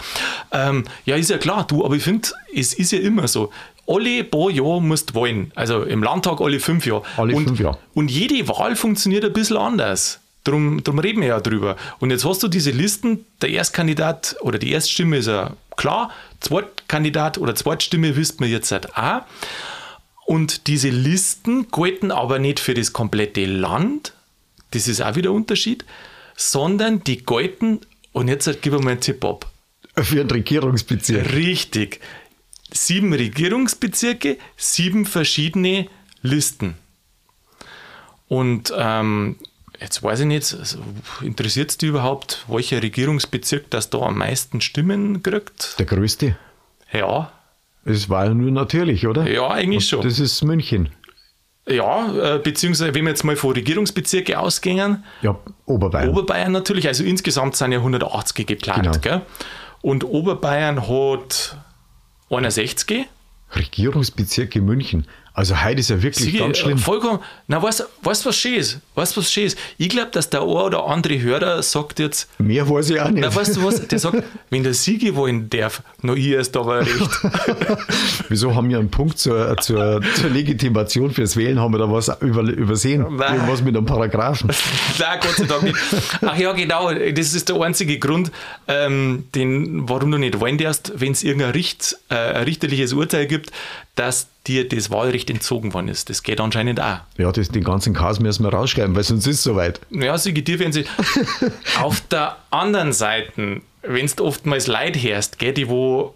Ähm, 0.51 0.85
ja, 1.03 1.17
ist 1.17 1.29
ja 1.29 1.37
klar, 1.37 1.67
du, 1.67 1.83
aber 1.83 1.95
ich 1.95 2.03
finde, 2.03 2.29
es 2.55 2.73
ist 2.73 2.93
ja 2.93 2.99
immer 2.99 3.27
so 3.27 3.51
alle 3.87 4.23
paar 4.23 4.49
Jahre 4.49 4.81
musst 4.81 5.11
du 5.11 5.21
wählen. 5.21 5.51
Also 5.55 5.83
im 5.83 6.01
Landtag 6.01 6.41
alle 6.41 6.59
fünf 6.59 6.85
Jahre. 6.85 7.03
Alle 7.17 7.35
und, 7.35 7.45
fünf 7.45 7.59
Jahre. 7.59 7.77
Und 7.93 8.09
jede 8.09 8.47
Wahl 8.47 8.75
funktioniert 8.75 9.25
ein 9.25 9.33
bisschen 9.33 9.57
anders. 9.57 10.19
Drum, 10.45 10.83
drum 10.83 10.99
reden 10.99 11.21
wir 11.21 11.29
ja 11.29 11.41
drüber. 11.41 11.75
Und 11.99 12.11
jetzt 12.11 12.23
hast 12.23 12.43
du 12.43 12.47
diese 12.47 12.71
Listen, 12.71 13.25
der 13.41 13.49
Erstkandidat 13.49 14.37
oder 14.41 14.59
die 14.59 14.71
Erststimme 14.71 15.17
ist 15.17 15.27
ja 15.27 15.53
klar, 15.75 16.11
Zweitkandidat 16.39 17.39
oder 17.39 17.55
Zweitstimme 17.55 18.15
wisst 18.15 18.39
man 18.39 18.49
jetzt 18.49 18.71
halt 18.71 18.95
auch. 18.95 19.23
Und 20.25 20.67
diese 20.67 20.89
Listen 20.89 21.67
gelten 21.71 22.11
aber 22.11 22.39
nicht 22.39 22.59
für 22.59 22.75
das 22.75 22.93
komplette 22.93 23.45
Land, 23.45 24.13
das 24.71 24.87
ist 24.87 25.01
auch 25.01 25.15
wieder 25.15 25.31
ein 25.31 25.35
Unterschied, 25.35 25.83
sondern 26.35 27.03
die 27.03 27.25
gelten, 27.25 27.81
und 28.11 28.27
jetzt 28.27 28.45
halt, 28.47 28.61
gib 28.61 28.73
mir 28.73 28.79
mal 28.79 28.91
einen 28.91 29.01
Tipp 29.01 29.25
ab. 29.25 29.51
Für 29.95 30.21
einen 30.21 30.29
Regierungsbezirk. 30.29 31.33
Richtig. 31.33 32.01
Sieben 32.71 33.13
Regierungsbezirke, 33.13 34.37
sieben 34.57 35.05
verschiedene 35.05 35.87
Listen. 36.21 36.75
Und 38.27 38.73
ähm, 38.75 39.37
Jetzt 39.85 40.01
weiß 40.01 40.21
ich 40.21 40.25
nicht, 40.25 40.51
also 40.51 40.79
interessiert 41.21 41.69
es 41.69 41.77
dich 41.77 41.89
überhaupt, 41.89 42.43
welcher 42.47 42.81
Regierungsbezirk 42.81 43.69
das 43.69 43.91
da 43.91 43.99
am 43.99 44.17
meisten 44.17 44.59
Stimmen 44.59 45.21
kriegt? 45.21 45.77
Der 45.77 45.85
größte? 45.85 46.35
Ja. 46.91 47.31
Es 47.85 48.09
war 48.09 48.25
ja 48.25 48.33
nur 48.33 48.49
natürlich, 48.49 49.05
oder? 49.05 49.29
Ja, 49.29 49.47
eigentlich 49.51 49.93
Und 49.93 50.01
schon. 50.01 50.01
Das 50.01 50.19
ist 50.19 50.41
München. 50.41 50.89
Ja, 51.67 52.35
äh, 52.35 52.39
beziehungsweise 52.39 52.95
wenn 52.95 53.03
wir 53.03 53.11
jetzt 53.11 53.23
mal 53.23 53.35
von 53.35 53.51
Regierungsbezirke 53.51 54.39
ausgehen. 54.39 55.03
Ja, 55.21 55.37
Oberbayern. 55.67 56.09
Oberbayern 56.09 56.51
natürlich, 56.51 56.87
also 56.87 57.03
insgesamt 57.03 57.55
sind 57.55 57.71
ja 57.71 57.77
180 57.77 58.47
geplant. 58.47 58.81
Genau. 58.85 58.97
Gell? 58.97 59.21
Und 59.83 60.03
Oberbayern 60.03 60.87
hat 60.87 61.59
61. 62.31 63.05
Regierungsbezirke 63.55 64.61
München. 64.61 65.05
Also 65.35 65.61
heute 65.61 65.81
ist 65.81 65.89
ja 65.89 66.01
wirklich 66.01 66.27
Siege, 66.27 66.39
ganz 66.39 66.57
schlimm. 66.57 66.77
Vollkommen. 66.77 67.19
Na, 67.47 67.61
weißt 67.61 67.81
du, 67.81 67.83
was 68.03 68.37
schön 68.37 68.55
ist? 68.55 68.79
Weißt 68.95 69.17
was 69.17 69.29
schön 69.29 69.47
ist? 69.47 69.57
Ich 69.77 69.89
glaube, 69.89 70.09
dass 70.11 70.29
der 70.29 70.41
ein 70.41 70.47
oder 70.47 70.85
andere 70.85 71.21
Hörer 71.21 71.61
sagt 71.61 71.99
jetzt. 71.99 72.29
Mehr 72.39 72.69
weiß 72.69 72.91
ich 72.91 73.01
auch 73.01 73.09
nicht. 73.09 73.21
Na, 73.21 73.35
weißt 73.35 73.57
du 73.57 73.65
was? 73.65 73.85
Der 73.85 73.99
sagt, 73.99 74.23
wenn 74.49 74.63
der 74.63 74.73
Siege 74.73 75.13
wollen 75.17 75.49
darf, 75.49 75.83
noch 76.01 76.15
ich 76.15 76.29
ist 76.29 76.55
aber 76.55 76.79
recht. 76.79 76.89
Wieso 78.29 78.55
haben 78.55 78.69
wir 78.69 78.79
einen 78.79 78.89
Punkt 78.89 79.19
zur, 79.19 79.57
zur, 79.57 79.99
zur 80.15 80.29
Legitimation 80.29 81.11
fürs 81.11 81.35
Wählen? 81.35 81.59
Haben 81.59 81.73
wir 81.73 81.79
da 81.79 81.91
was 81.91 82.09
über, 82.21 82.43
übersehen? 82.43 83.05
Nein. 83.17 83.35
Irgendwas 83.35 83.61
mit 83.61 83.75
einem 83.75 83.85
Paragraphen? 83.85 84.49
Nein, 84.99 85.19
Gott 85.21 85.35
sei 85.35 85.45
Dank 85.47 85.63
nicht. 85.63 85.77
Ach 86.21 86.37
ja, 86.37 86.53
genau. 86.53 86.93
Das 86.93 87.33
ist 87.33 87.49
der 87.49 87.59
einzige 87.59 87.99
Grund, 87.99 88.31
ähm, 88.69 89.25
den, 89.35 89.89
warum 89.89 90.11
du 90.11 90.17
nicht 90.17 90.39
wählen 90.39 90.57
darfst, 90.57 90.93
wenn 90.95 91.11
es 91.11 91.23
irgendein 91.25 91.51
Richt, 91.51 91.97
äh, 92.07 92.15
richterliches 92.15 92.93
Urteil 92.93 93.27
gibt, 93.27 93.51
dass 93.95 94.27
dir 94.47 94.67
das 94.67 94.89
Wahlrecht 94.89 95.29
entzogen 95.29 95.73
worden 95.73 95.87
ist. 95.87 96.09
Das 96.09 96.23
geht 96.23 96.39
anscheinend 96.39 96.79
auch. 96.79 96.99
Ja, 97.17 97.31
das, 97.31 97.49
den 97.49 97.63
ganzen 97.63 97.93
Chaos 97.93 98.19
müssen 98.19 98.43
wir 98.43 98.53
rausschreiben, 98.53 98.95
weil 98.95 99.03
sonst 99.03 99.27
ist 99.27 99.37
es 99.37 99.43
soweit. 99.43 99.79
Ja, 99.89 100.17
sie 100.17 100.33
dir, 100.33 100.59
wenn 100.59 100.71
sie. 100.71 100.85
Auf 101.81 102.01
der 102.01 102.37
anderen 102.51 102.93
Seite, 102.93 103.61
wenn 103.81 104.07
du 104.15 104.25
oftmals 104.25 104.67
Leid 104.67 105.01
hörst, 105.01 105.39
gell, 105.39 105.53
die 105.53 105.69
wo 105.69 106.15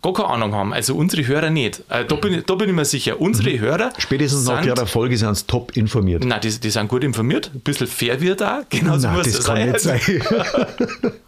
gar 0.00 0.12
keine 0.12 0.28
Ahnung 0.28 0.54
haben, 0.54 0.72
also 0.72 0.94
unsere 0.94 1.26
Hörer 1.26 1.50
nicht. 1.50 1.82
Äh, 1.88 2.04
da, 2.04 2.14
bin 2.16 2.34
ich, 2.34 2.44
da 2.44 2.54
bin 2.54 2.68
ich 2.68 2.74
mir 2.74 2.84
sicher, 2.84 3.20
unsere 3.20 3.58
Hörer. 3.58 3.92
Spätestens 3.98 4.44
nach 4.46 4.62
sind, 4.62 4.78
der 4.78 4.86
Folge 4.86 5.16
sind 5.16 5.34
sie 5.34 5.46
top 5.46 5.76
informiert. 5.76 6.24
Nein, 6.24 6.40
die, 6.40 6.50
die 6.60 6.70
sind 6.70 6.88
gut 6.88 7.02
informiert, 7.04 7.50
ein 7.52 7.60
bisschen 7.60 7.86
fair 7.86 8.20
wird 8.20 8.40
da, 8.40 8.62
genau 8.70 8.98
so 8.98 9.08
muss 9.08 9.24
das 9.24 9.40
es 9.40 9.44
kann 9.44 9.56
sein. 9.78 9.94
nicht 9.96 10.24
sein. 10.24 11.12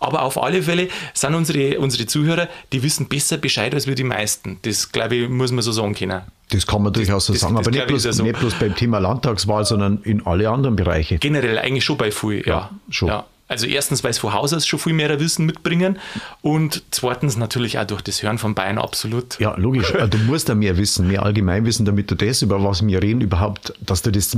Aber 0.00 0.22
auf 0.22 0.42
alle 0.42 0.62
Fälle 0.62 0.88
sind 1.12 1.34
unsere, 1.34 1.78
unsere 1.78 2.06
Zuhörer, 2.06 2.48
die 2.72 2.82
wissen 2.82 3.08
besser 3.08 3.36
Bescheid 3.38 3.74
als 3.74 3.86
wir 3.86 3.94
die 3.94 4.04
meisten. 4.04 4.58
Das, 4.62 4.92
glaube 4.92 5.16
ich, 5.16 5.28
muss 5.28 5.52
man 5.52 5.62
so 5.62 5.72
sagen 5.72 5.94
können. 5.94 6.22
Das 6.50 6.66
kann 6.66 6.82
man 6.82 6.92
durchaus 6.92 7.26
so 7.26 7.32
das- 7.32 7.40
sagen, 7.42 7.54
das 7.56 7.66
aber 7.66 7.70
nicht 7.70 7.86
glaub 7.86 7.96
ich, 7.96 8.02
bloß, 8.04 8.16
so. 8.16 8.22
nicht 8.22 8.38
bloß 8.38 8.54
beim 8.54 8.74
Thema 8.76 8.98
Landtagswahl, 8.98 9.64
sondern 9.64 10.00
in 10.04 10.26
alle 10.26 10.48
anderen 10.50 10.76
Bereiche. 10.76 11.18
Generell 11.18 11.58
eigentlich 11.58 11.84
schon 11.84 11.96
bei 11.96 12.10
viel, 12.10 12.40
ja. 12.40 12.44
Ja, 12.46 12.70
schon. 12.90 13.08
Ja. 13.08 13.24
Also 13.46 13.66
erstens, 13.66 14.02
weil 14.02 14.10
es 14.10 14.18
von 14.18 14.32
Haus 14.32 14.54
aus 14.54 14.66
schon 14.66 14.78
viel 14.78 14.94
mehr 14.94 15.20
Wissen 15.20 15.44
mitbringen 15.44 15.98
und 16.40 16.82
zweitens 16.90 17.36
natürlich 17.36 17.78
auch 17.78 17.84
durch 17.84 18.00
das 18.00 18.22
Hören 18.22 18.38
von 18.38 18.54
Bayern 18.54 18.78
absolut. 18.78 19.38
Ja, 19.38 19.54
logisch. 19.58 19.92
Du 20.10 20.16
musst 20.18 20.48
da 20.48 20.54
mehr 20.54 20.78
wissen, 20.78 21.06
mehr 21.08 21.22
Allgemeinwissen, 21.22 21.84
damit 21.84 22.10
du 22.10 22.14
das, 22.14 22.40
über 22.40 22.62
was 22.64 22.84
wir 22.86 23.02
reden, 23.02 23.20
überhaupt, 23.20 23.74
dass 23.80 24.00
du 24.00 24.10
das, 24.10 24.36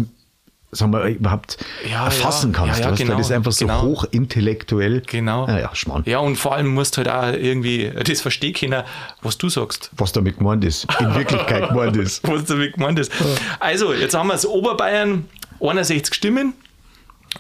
sagen 0.77 0.93
wir, 0.93 1.05
überhaupt 1.05 1.59
Ja, 1.91 2.05
erfassen 2.05 2.53
ja, 2.53 2.59
kannst. 2.59 2.81
ja, 2.81 2.91
weißt 2.91 2.99
genau, 3.03 3.17
das 3.17 3.27
ist 3.27 3.33
einfach 3.33 3.53
so 3.53 3.67
genau. 3.67 3.83
hochintellektuell. 3.83 5.03
Genau. 5.07 5.47
Ja, 5.49 5.59
ja, 5.59 5.75
Schmarrn. 5.75 6.03
Ja, 6.07 6.19
und 6.19 6.37
vor 6.37 6.55
allem 6.55 6.69
musst 6.75 6.97
du 6.97 7.05
halt 7.05 7.09
auch 7.09 7.33
irgendwie 7.39 7.91
das 7.91 8.21
verstehen 8.21 8.55
können, 8.55 8.83
was 9.23 9.39
du 9.39 9.49
sagst. 9.49 9.91
Was 9.97 10.13
damit 10.13 10.39
gemeint 10.39 10.65
ist. 10.65 10.87
In 11.01 11.15
Wirklichkeit 11.15 11.69
gemeint 11.69 11.97
ist. 11.97 12.27
Was 12.29 12.45
damit 12.45 12.75
gemeint 12.75 12.99
ist. 12.99 13.13
Also, 13.61 13.93
jetzt 13.93 14.15
haben 14.15 14.29
wir 14.29 14.35
es 14.35 14.47
Oberbayern, 14.47 15.27
61 15.61 16.15
Stimmen. 16.15 16.55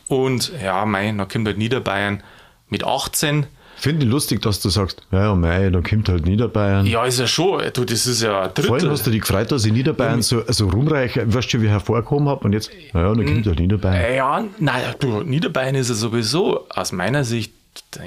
Und 0.08 0.52
ja, 0.62 0.84
mein, 0.84 1.18
dann 1.18 1.28
kommt 1.28 1.46
halt 1.46 1.58
Niederbayern 1.58 2.22
mit 2.68 2.84
18. 2.84 3.46
Finde 3.76 4.06
ich 4.06 4.10
lustig, 4.10 4.42
dass 4.42 4.60
du 4.60 4.68
sagst, 4.70 5.02
ja, 5.12 5.24
ja, 5.24 5.34
mei, 5.34 5.70
da 5.70 5.80
kommt 5.80 6.08
halt 6.08 6.26
Niederbayern. 6.26 6.86
Ja, 6.86 7.04
ist 7.04 7.18
ja 7.18 7.26
schon, 7.26 7.62
du, 7.72 7.84
das 7.84 8.06
ist 8.06 8.22
ja 8.22 8.42
ein 8.42 8.50
Vorhin 8.54 8.72
Drittel. 8.72 8.90
hast 8.90 9.06
du 9.06 9.10
dich 9.10 9.20
gefreut, 9.20 9.52
dass 9.52 9.64
ich 9.64 9.72
Niederbayern 9.72 10.22
so, 10.22 10.42
so 10.48 10.68
rumreich, 10.68 11.18
weißt 11.22 11.52
du, 11.52 11.60
wie 11.60 11.66
ich 11.66 11.70
hervorgehoben 11.70 12.28
habe 12.28 12.44
und 12.44 12.52
jetzt, 12.52 12.70
naja, 12.92 13.14
dann 13.14 13.24
kommt 13.26 13.46
halt 13.46 13.58
Niederbayern. 13.58 14.14
Ja, 14.14 14.44
naja, 14.58 14.94
du, 14.98 15.22
Niederbayern 15.22 15.74
ist 15.74 15.88
ja 15.90 15.94
sowieso 15.94 16.66
aus 16.70 16.92
meiner 16.92 17.24
Sicht 17.24 17.52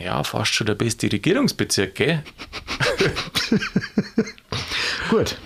ja 0.04 0.24
fast 0.24 0.54
schon 0.54 0.68
der 0.68 0.76
beste 0.76 1.12
Regierungsbezirk, 1.12 1.96
gell? 1.96 2.24
Gut, 5.10 5.38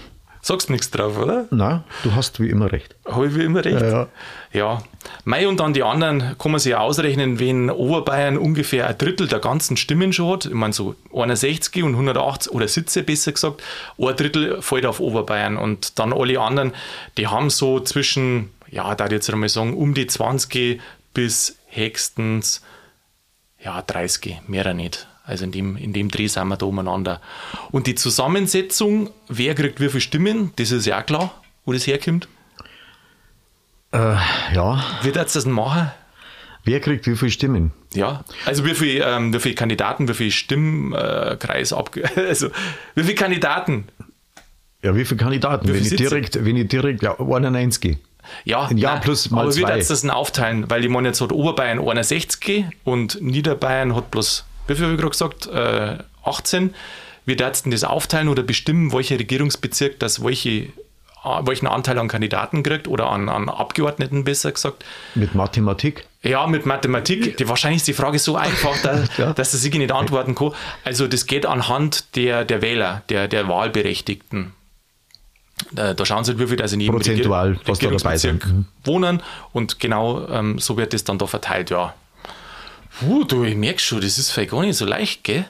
Sagst 0.45 0.69
nichts 0.69 0.91
drauf, 0.91 1.17
oder? 1.17 1.45
na, 1.51 1.85
du 2.03 2.15
hast 2.15 2.41
wie 2.41 2.49
immer 2.49 2.69
recht. 2.69 2.97
Habe 3.05 3.27
ich 3.27 3.35
wie 3.35 3.45
immer 3.45 3.63
recht? 3.63 3.79
Ja, 3.79 3.87
ja. 3.87 4.07
Ja. 4.51 4.83
Mei 5.23 5.47
und 5.47 5.61
dann 5.61 5.73
die 5.73 5.83
anderen 5.83 6.37
kann 6.37 6.51
man 6.51 6.59
sich 6.59 6.71
ja 6.71 6.79
ausrechnen, 6.79 7.39
wenn 7.39 7.69
Oberbayern 7.69 8.37
ungefähr 8.37 8.87
ein 8.87 8.97
Drittel 8.97 9.29
der 9.29 9.39
ganzen 9.39 9.77
Stimmen 9.77 10.11
schon 10.11 10.33
hat. 10.33 10.45
Ich 10.45 10.53
meine, 10.53 10.73
so 10.73 10.95
61 11.13 11.83
und 11.83 11.93
180 11.93 12.51
oder 12.51 12.67
Sitze 12.67 13.03
besser 13.03 13.31
gesagt, 13.31 13.63
ein 13.97 14.15
Drittel 14.17 14.61
fällt 14.61 14.85
auf 14.85 14.99
Oberbayern 14.99 15.55
und 15.55 15.97
dann 15.97 16.11
alle 16.11 16.37
anderen, 16.41 16.73
die 17.17 17.27
haben 17.27 17.49
so 17.49 17.79
zwischen, 17.79 18.49
ja, 18.69 18.95
da 18.95 19.07
jetzt 19.07 19.29
einmal 19.29 19.47
sagen, 19.47 19.77
um 19.77 19.93
die 19.93 20.07
20 20.07 20.81
bis 21.13 21.57
höchstens 21.67 22.61
ja, 23.63 23.81
30, 23.81 24.41
mehr 24.47 24.73
nicht. 24.73 25.07
Also 25.23 25.45
in 25.45 25.51
dem, 25.51 25.77
in 25.77 25.93
dem 25.93 26.09
Dreh 26.09 26.27
sind 26.27 26.47
wir 26.49 26.57
da 26.57 26.65
umeinander. 26.65 27.21
Und 27.71 27.87
die 27.87 27.95
Zusammensetzung, 27.95 29.09
wer 29.29 29.55
kriegt 29.55 29.79
wie 29.79 29.89
viele 29.89 30.01
Stimmen, 30.01 30.51
das 30.57 30.71
ist 30.71 30.85
ja 30.85 30.99
auch 30.99 31.05
klar, 31.05 31.41
wo 31.65 31.71
das 31.71 31.87
herkommt. 31.87 32.27
Äh, 33.91 34.15
ja, 34.53 34.83
Wird 35.03 35.15
jetzt 35.15 35.35
das 35.35 35.43
denn 35.43 35.53
machen? 35.53 35.91
wer 36.63 36.79
kriegt 36.79 37.07
wie 37.07 37.15
viele 37.15 37.31
Stimmen? 37.31 37.71
Ja, 37.93 38.23
also 38.45 38.65
wie 38.65 38.73
viele 38.73 39.05
ähm, 39.05 39.33
wie 39.33 39.39
viel 39.39 39.53
Kandidaten, 39.55 40.07
wie 40.07 40.13
viel 40.13 40.31
Stimmkreis 40.31 41.73
abge... 41.73 42.03
Also 42.15 42.49
wie 42.95 43.03
viele 43.03 43.15
Kandidaten? 43.15 43.85
Ja, 44.81 44.95
wie 44.95 45.05
viele 45.05 45.19
Kandidaten? 45.19 45.67
Wie 45.67 45.73
wenn, 45.73 45.83
viele 45.83 45.95
ich 45.95 46.01
direkt, 46.01 46.45
wenn 46.45 46.57
ich 46.57 46.67
direkt, 46.67 47.03
ja, 47.03 47.17
91. 47.19 47.97
Ja, 48.45 48.69
Jahr 48.71 48.93
nein, 48.93 49.01
plus 49.01 49.29
mal 49.31 49.41
aber 49.41 49.55
wie 49.55 49.61
zwei. 49.61 49.75
jetzt 49.75 49.89
das 49.89 50.01
denn 50.01 50.09
aufteilen? 50.09 50.69
Weil 50.69 50.83
ich 50.83 50.89
meine, 50.89 51.09
jetzt 51.09 51.19
hat 51.21 51.31
Oberbayern 51.31 51.79
61 51.79 52.65
und 52.83 53.21
Niederbayern 53.21 53.95
hat 53.95 54.11
bloß, 54.11 54.45
wie 54.67 54.75
viel 54.75 54.85
habe 54.85 54.95
ich 54.95 54.99
gerade 54.99 55.11
gesagt, 55.11 55.47
äh, 55.47 55.97
18. 56.23 56.73
Wie 57.25 57.35
darfst 57.35 57.65
du 57.65 57.69
denn 57.69 57.71
das 57.71 57.83
aufteilen 57.83 58.27
oder 58.27 58.43
bestimmen, 58.43 58.91
welcher 58.91 59.17
Regierungsbezirk 59.17 59.99
das 59.99 60.23
welche 60.23 60.73
welchen 61.43 61.67
Anteil 61.67 61.97
an 61.99 62.07
Kandidaten 62.07 62.63
kriegt 62.63 62.87
oder 62.87 63.09
an, 63.09 63.29
an 63.29 63.47
Abgeordneten 63.47 64.23
besser 64.23 64.51
gesagt. 64.51 64.83
Mit 65.15 65.35
Mathematik? 65.35 66.05
Ja, 66.21 66.47
mit 66.47 66.65
Mathematik. 66.65 67.37
Die, 67.37 67.47
wahrscheinlich 67.47 67.77
ist 67.77 67.87
die 67.87 67.93
Frage 67.93 68.19
so 68.19 68.35
einfach, 68.35 68.81
dass, 68.81 69.09
ja. 69.17 69.33
dass 69.33 69.51
sich 69.51 69.73
nicht 69.73 69.91
antworten 69.91 70.35
kann. 70.35 70.51
Also 70.83 71.07
das 71.07 71.25
geht 71.25 71.45
anhand 71.45 72.15
der, 72.15 72.43
der 72.43 72.61
Wähler, 72.61 73.03
der, 73.09 73.27
der 73.27 73.47
Wahlberechtigten. 73.47 74.53
Da, 75.71 75.93
da 75.93 76.05
schauen 76.05 76.25
sie, 76.25 76.31
halt, 76.31 76.39
wie 76.39 76.47
viel 76.47 76.61
also 76.61 76.73
in 76.73 76.81
jedem 76.81 76.95
Prozentual, 76.95 77.57
was 77.65 77.79
da 77.79 77.89
dabei 77.89 78.17
sind. 78.17 78.45
Mhm. 78.45 78.65
wohnen 78.83 79.23
und 79.53 79.79
genau 79.79 80.27
ähm, 80.27 80.59
so 80.59 80.77
wird 80.77 80.93
das 80.93 81.03
dann 81.03 81.19
da 81.19 81.27
verteilt, 81.27 81.69
ja. 81.69 81.93
Puh, 82.99 83.23
du, 83.23 83.43
ich 83.43 83.55
merke 83.55 83.79
schon, 83.79 84.01
das 84.01 84.17
ist 84.17 84.31
vielleicht 84.31 84.51
gar 84.51 84.61
nicht 84.61 84.77
so 84.77 84.85
leicht, 84.85 85.23
gell? 85.23 85.45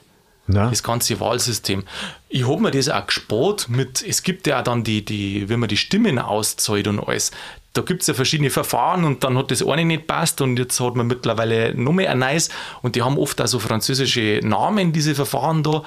Na? 0.45 0.69
Das 0.69 0.83
ganze 0.83 1.19
Wahlsystem. 1.19 1.83
Ich 2.27 2.47
habe 2.47 2.61
mir 2.61 2.71
das 2.71 2.89
auch 2.89 3.05
gespart 3.05 3.69
mit, 3.69 4.03
es 4.05 4.23
gibt 4.23 4.45
ja 4.45 4.59
auch 4.59 4.63
dann 4.63 4.83
die, 4.83 5.05
die, 5.05 5.47
wenn 5.47 5.59
man 5.59 5.69
die 5.69 5.77
Stimmen 5.77 6.19
auszahlt 6.19 6.87
und 6.87 6.99
alles, 6.99 7.31
da 7.71 7.81
gibt 7.81 8.01
es 8.01 8.07
ja 8.07 8.13
verschiedene 8.13 8.49
Verfahren 8.49 9.03
und 9.03 9.23
dann 9.23 9.37
hat 9.37 9.51
das 9.51 9.65
eine 9.65 9.85
nicht 9.85 10.05
passt 10.05 10.41
und 10.41 10.59
jetzt 10.59 10.79
hat 10.79 10.95
man 10.95 11.07
mittlerweile 11.07 11.73
noch 11.73 11.93
mehr 11.93 12.11
ein 12.11 12.19
neues 12.19 12.49
und 12.81 12.95
die 12.95 13.01
haben 13.01 13.17
oft 13.17 13.41
auch 13.41 13.47
so 13.47 13.57
französische 13.57 14.41
Namen, 14.43 14.91
diese 14.91 15.15
Verfahren 15.15 15.63
da. 15.63 15.83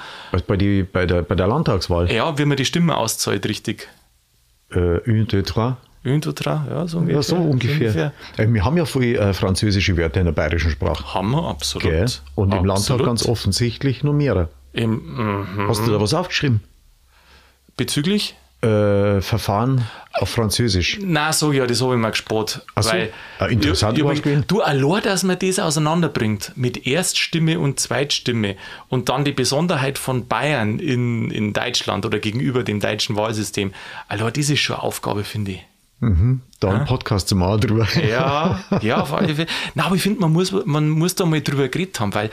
Bei, 0.47 0.57
die, 0.57 0.83
bei, 0.83 1.05
der, 1.05 1.21
bei 1.21 1.35
der 1.35 1.47
Landtagswahl? 1.47 2.11
Ja, 2.11 2.37
wie 2.37 2.45
man 2.45 2.57
die 2.57 2.65
Stimmen 2.65 2.89
auszahlt, 2.89 3.45
richtig. 3.47 3.87
Äh, 4.71 4.99
une, 5.05 5.25
deux, 5.25 5.43
trois. 5.45 5.77
Deux, 6.03 6.33
trois, 6.35 6.65
ja, 6.69 6.87
so 6.87 6.99
ungefähr. 6.99 7.15
Ja, 7.17 7.23
so 7.23 7.35
ungefähr. 7.35 7.87
ungefähr. 7.87 8.13
Äh, 8.37 8.53
wir 8.53 8.63
haben 8.63 8.77
ja 8.77 8.85
viele 8.85 9.17
äh, 9.17 9.33
französische 9.33 9.97
Wörter 9.97 10.19
in 10.21 10.25
der 10.25 10.33
bayerischen 10.33 10.71
Sprache. 10.71 11.13
Haben 11.13 11.31
wir, 11.31 11.43
absolut. 11.47 11.89
Gell? 11.89 12.05
Und 12.35 12.53
absolut. 12.53 12.53
im 12.53 12.65
Landtag 12.65 13.03
ganz 13.03 13.25
offensichtlich 13.25 14.03
noch 14.03 14.13
mehrere. 14.13 14.49
Im, 14.73 14.91
mm, 14.93 15.67
Hast 15.67 15.85
du 15.85 15.91
da 15.91 15.99
was 15.99 16.13
aufgeschrieben? 16.13 16.61
Bezüglich? 17.75 18.35
Äh, 18.61 19.21
Verfahren 19.21 19.85
auf 20.13 20.29
Französisch. 20.29 20.99
Sag 20.99 21.51
ich 21.51 21.57
ja, 21.57 21.67
das 21.67 21.81
habe 21.81 21.93
ich 21.93 21.99
mir 21.99 22.09
gespart. 22.09 22.65
So, 22.75 22.89
weil 22.89 23.11
ein 23.37 23.51
interessantes 23.51 23.99
ich- 23.99 24.05
Beispiel. 24.07 24.43
Du, 24.47 24.61
allein, 24.61 25.03
dass 25.03 25.21
man 25.21 25.37
das 25.37 25.59
auseinanderbringt 25.59 26.53
mit 26.55 26.87
Erststimme 26.87 27.59
und 27.59 27.79
Zweitstimme 27.79 28.55
und 28.89 29.09
dann 29.09 29.25
die 29.25 29.31
Besonderheit 29.31 29.99
von 29.99 30.27
Bayern 30.27 30.79
in, 30.79 31.29
in 31.29 31.53
Deutschland 31.53 32.03
oder 32.05 32.17
gegenüber 32.17 32.63
dem 32.63 32.79
deutschen 32.79 33.15
Wahlsystem, 33.15 33.73
allein 34.07 34.33
das 34.33 34.49
ist 34.49 34.59
schon 34.59 34.77
eine 34.77 34.83
Aufgabe, 34.83 35.23
finde 35.23 35.51
ich. 35.51 35.65
Da 35.99 36.69
einen 36.69 36.85
Podcast 36.85 37.27
zu 37.27 37.35
machen 37.35 37.61
drüber. 37.61 37.87
Ja, 38.07 38.63
ja, 38.81 39.01
auf 39.01 39.13
alle 39.13 39.33
Fälle. 39.33 39.47
Nein, 39.73 39.85
aber 39.85 39.95
ich 39.95 40.01
finde, 40.01 40.19
man 40.19 40.31
muss, 40.31 40.51
man 40.51 40.89
muss 40.89 41.15
da 41.15 41.25
mal 41.25 41.41
drüber 41.41 41.67
geredet 41.67 41.99
haben, 41.99 42.13
weil, 42.13 42.29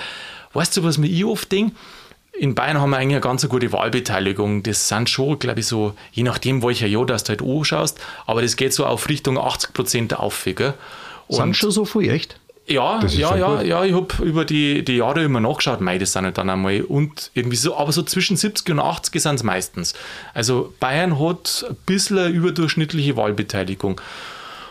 weißt 0.52 0.76
du, 0.76 0.82
was 0.84 0.98
mir 0.98 1.06
ich 1.06 1.24
oft 1.24 1.50
denke? 1.50 1.74
In 2.38 2.54
Bayern 2.54 2.80
haben 2.80 2.90
wir 2.90 2.96
eigentlich 2.96 3.14
eine 3.14 3.20
ganz 3.20 3.48
gute 3.48 3.72
Wahlbeteiligung. 3.72 4.64
Das 4.64 4.88
sind 4.88 5.08
schon, 5.08 5.38
glaube 5.38 5.60
ich, 5.60 5.66
so, 5.66 5.94
je 6.12 6.24
nachdem, 6.24 6.62
welcher 6.62 6.88
Jahr 6.88 7.06
das 7.06 7.24
du 7.24 7.30
halt 7.30 7.42
anschaust, 7.42 8.00
aber 8.26 8.42
das 8.42 8.56
geht 8.56 8.72
so 8.72 8.84
auf 8.86 9.08
Richtung 9.08 9.38
80 9.38 9.72
Prozent 9.72 10.18
auf. 10.18 10.44
Gell? 10.44 10.74
Sind 11.28 11.56
schon 11.56 11.70
so 11.70 11.84
viel, 11.84 12.10
echt? 12.10 12.38
Ja, 12.66 13.04
ja, 13.06 13.36
ja, 13.36 13.56
gut. 13.56 13.66
ja, 13.66 13.84
ich 13.84 13.92
habe 13.92 14.24
über 14.24 14.44
die, 14.44 14.84
die 14.84 14.96
Jahre 14.96 15.22
immer 15.22 15.40
nachgeschaut, 15.40 15.82
mei, 15.82 15.98
das 15.98 16.12
sind 16.12 16.24
halt 16.24 16.38
dann 16.38 16.48
einmal 16.48 16.80
und 16.80 17.30
irgendwie 17.34 17.56
so, 17.56 17.76
aber 17.76 17.92
so 17.92 18.02
zwischen 18.02 18.36
70 18.38 18.70
und 18.70 18.80
80 18.80 19.20
sind 19.20 19.34
es 19.34 19.42
meistens. 19.42 19.92
Also 20.32 20.72
Bayern 20.80 21.18
hat 21.18 21.66
ein 21.68 21.76
bisschen 21.84 22.18
eine 22.18 22.28
überdurchschnittliche 22.28 23.16
Wahlbeteiligung. 23.16 23.96
Da 23.96 24.02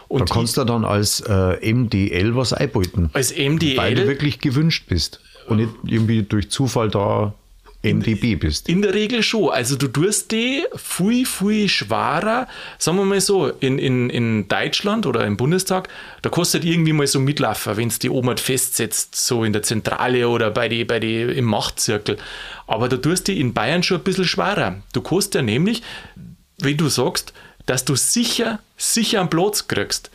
Und 0.07 0.29
kannst 0.29 0.57
du 0.57 0.63
dann 0.63 0.85
als 0.85 1.21
äh, 1.21 1.73
MDL 1.73 2.35
was 2.35 2.53
einbeuten. 2.53 3.09
als 3.13 3.31
Weil 3.31 3.45
du 3.47 3.51
MDL 3.51 4.07
wirklich 4.07 4.39
gewünscht 4.39 4.85
bist. 4.87 5.19
Und 5.47 5.57
nicht 5.57 5.71
irgendwie 5.85 6.23
durch 6.23 6.49
Zufall 6.49 6.89
da 6.89 7.33
MDB 7.83 8.35
bist. 8.35 8.69
in 8.69 8.81
der 8.81 8.93
Regel 8.93 9.23
schon. 9.23 9.49
Also 9.49 9.75
du 9.75 9.87
tust 9.87 10.31
die 10.31 10.63
viel, 10.75 11.25
viel 11.25 11.67
schwerer, 11.67 12.47
sagen 12.77 12.97
wir 12.97 13.05
mal 13.05 13.19
so, 13.19 13.47
in, 13.47 13.77
in, 13.77 14.09
in 14.09 14.47
Deutschland 14.47 15.05
oder 15.05 15.25
im 15.25 15.35
Bundestag, 15.35 15.89
da 16.21 16.29
kostet 16.29 16.63
irgendwie 16.63 16.93
mal 16.93 17.07
so 17.07 17.19
mitlaufen, 17.19 17.75
wenn 17.75 17.89
es 17.89 17.99
die 17.99 18.09
Oma 18.09 18.37
festsetzt, 18.37 19.15
so 19.15 19.43
in 19.43 19.51
der 19.51 19.63
Zentrale 19.63 20.29
oder 20.29 20.49
bei 20.49 20.69
die, 20.69 20.85
bei 20.85 20.99
die, 20.99 21.21
im 21.21 21.45
Machtzirkel. 21.45 22.17
Aber 22.67 22.87
da 22.87 22.97
tust 22.97 23.27
die 23.27 23.39
in 23.39 23.53
Bayern 23.53 23.83
schon 23.83 23.97
ein 23.97 24.03
bisschen 24.03 24.25
schwerer. 24.25 24.81
Du 24.93 25.01
kostet 25.01 25.35
ja 25.35 25.41
nämlich, 25.41 25.83
wenn 26.59 26.77
du 26.77 26.87
sagst, 26.87 27.33
dass 27.65 27.83
du 27.85 27.95
sicher, 27.95 28.59
sicher 28.77 29.19
einen 29.19 29.29
Platz 29.29 29.67
kriegst, 29.67 30.09